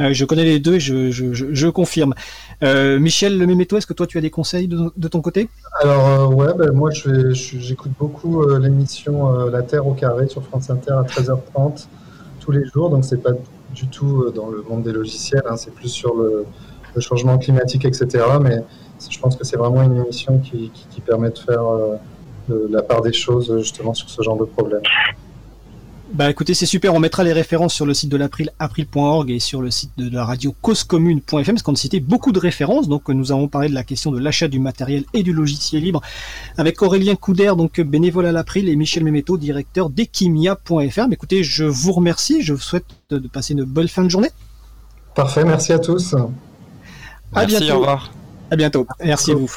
Euh, 0.00 0.12
je 0.12 0.24
connais 0.24 0.44
les 0.44 0.58
deux 0.58 0.74
et 0.74 0.80
je, 0.80 1.10
je, 1.10 1.32
je, 1.32 1.46
je 1.52 1.68
confirme. 1.68 2.14
Euh, 2.62 2.98
Michel 2.98 3.38
Le 3.38 3.46
Méméto, 3.46 3.76
est-ce 3.76 3.86
que 3.86 3.92
toi 3.92 4.06
tu 4.06 4.18
as 4.18 4.20
des 4.20 4.30
conseils 4.30 4.68
de, 4.68 4.90
de 4.96 5.08
ton 5.08 5.20
côté? 5.20 5.48
Alors, 5.80 6.06
euh, 6.08 6.26
ouais, 6.34 6.54
ben, 6.56 6.72
moi 6.72 6.90
j'écoute 6.90 7.92
beaucoup 7.98 8.42
euh, 8.42 8.58
l'émission 8.58 9.34
euh, 9.34 9.50
La 9.50 9.62
Terre 9.62 9.86
au 9.86 9.92
carré 9.94 10.28
sur 10.28 10.42
France 10.44 10.70
Inter 10.70 10.92
à 10.92 11.02
13h30 11.02 11.86
tous 12.40 12.52
les 12.52 12.64
jours. 12.66 12.90
Donc, 12.90 13.04
c'est 13.04 13.22
pas 13.22 13.32
du 13.72 13.88
tout 13.88 14.22
euh, 14.22 14.30
dans 14.30 14.48
le 14.48 14.62
monde 14.62 14.82
des 14.82 14.92
logiciels, 14.92 15.42
hein, 15.48 15.56
c'est 15.56 15.74
plus 15.74 15.88
sur 15.88 16.14
le, 16.14 16.46
changement 16.98 17.38
climatique, 17.38 17.86
etc. 17.86 18.06
Mais 18.42 18.62
je 19.08 19.18
pense 19.18 19.34
que 19.34 19.44
c'est 19.44 19.56
vraiment 19.56 19.82
une 19.82 19.96
émission 19.96 20.38
qui, 20.38 20.70
permet 21.06 21.30
de 21.30 21.38
faire 21.38 21.64
euh, 21.66 21.96
la 22.68 22.82
part 22.82 23.00
des 23.00 23.14
choses 23.14 23.58
justement 23.58 23.94
sur 23.94 24.10
ce 24.10 24.20
genre 24.22 24.36
de 24.36 24.44
problème. 24.44 24.82
Bah 26.14 26.28
écoutez, 26.28 26.52
c'est 26.52 26.66
super, 26.66 26.92
on 26.92 27.00
mettra 27.00 27.24
les 27.24 27.32
références 27.32 27.72
sur 27.72 27.86
le 27.86 27.94
site 27.94 28.10
de 28.10 28.18
l'April, 28.18 28.50
april.org 28.58 29.30
et 29.30 29.38
sur 29.38 29.62
le 29.62 29.70
site 29.70 29.92
de 29.96 30.14
la 30.14 30.26
radio 30.26 30.54
causecommune.fm, 30.60 31.54
parce 31.54 31.62
qu'on 31.62 31.72
a 31.72 31.76
cité 31.76 32.00
beaucoup 32.00 32.32
de 32.32 32.38
références, 32.38 32.86
donc 32.86 33.08
nous 33.08 33.32
avons 33.32 33.48
parlé 33.48 33.70
de 33.70 33.74
la 33.74 33.82
question 33.82 34.10
de 34.10 34.18
l'achat 34.18 34.48
du 34.48 34.58
matériel 34.58 35.04
et 35.14 35.22
du 35.22 35.32
logiciel 35.32 35.82
libre 35.82 36.02
avec 36.58 36.82
Aurélien 36.82 37.16
Couder, 37.16 37.54
donc 37.56 37.80
bénévole 37.80 38.26
à 38.26 38.32
l'April, 38.32 38.68
et 38.68 38.76
Michel 38.76 39.04
Méméto, 39.04 39.38
directeur 39.38 39.88
d'Equimia.fr. 39.88 41.08
Mais 41.08 41.14
écoutez, 41.14 41.42
je 41.44 41.64
vous 41.64 41.92
remercie, 41.92 42.42
je 42.42 42.52
vous 42.52 42.60
souhaite 42.60 42.84
de 43.08 43.18
de 43.18 43.28
passer 43.28 43.54
une 43.54 43.64
bonne 43.64 43.88
fin 43.88 44.04
de 44.04 44.10
journée. 44.10 44.30
Parfait, 45.14 45.44
merci 45.44 45.72
à 45.72 45.78
tous. 45.78 46.14
À 46.14 47.46
Merci, 47.46 47.56
bientôt. 47.56 47.74
au 47.74 47.78
revoir. 47.78 48.12
À 48.50 48.56
bientôt. 48.56 48.86
Merci 49.02 49.32
à 49.32 49.34
vous. 49.34 49.50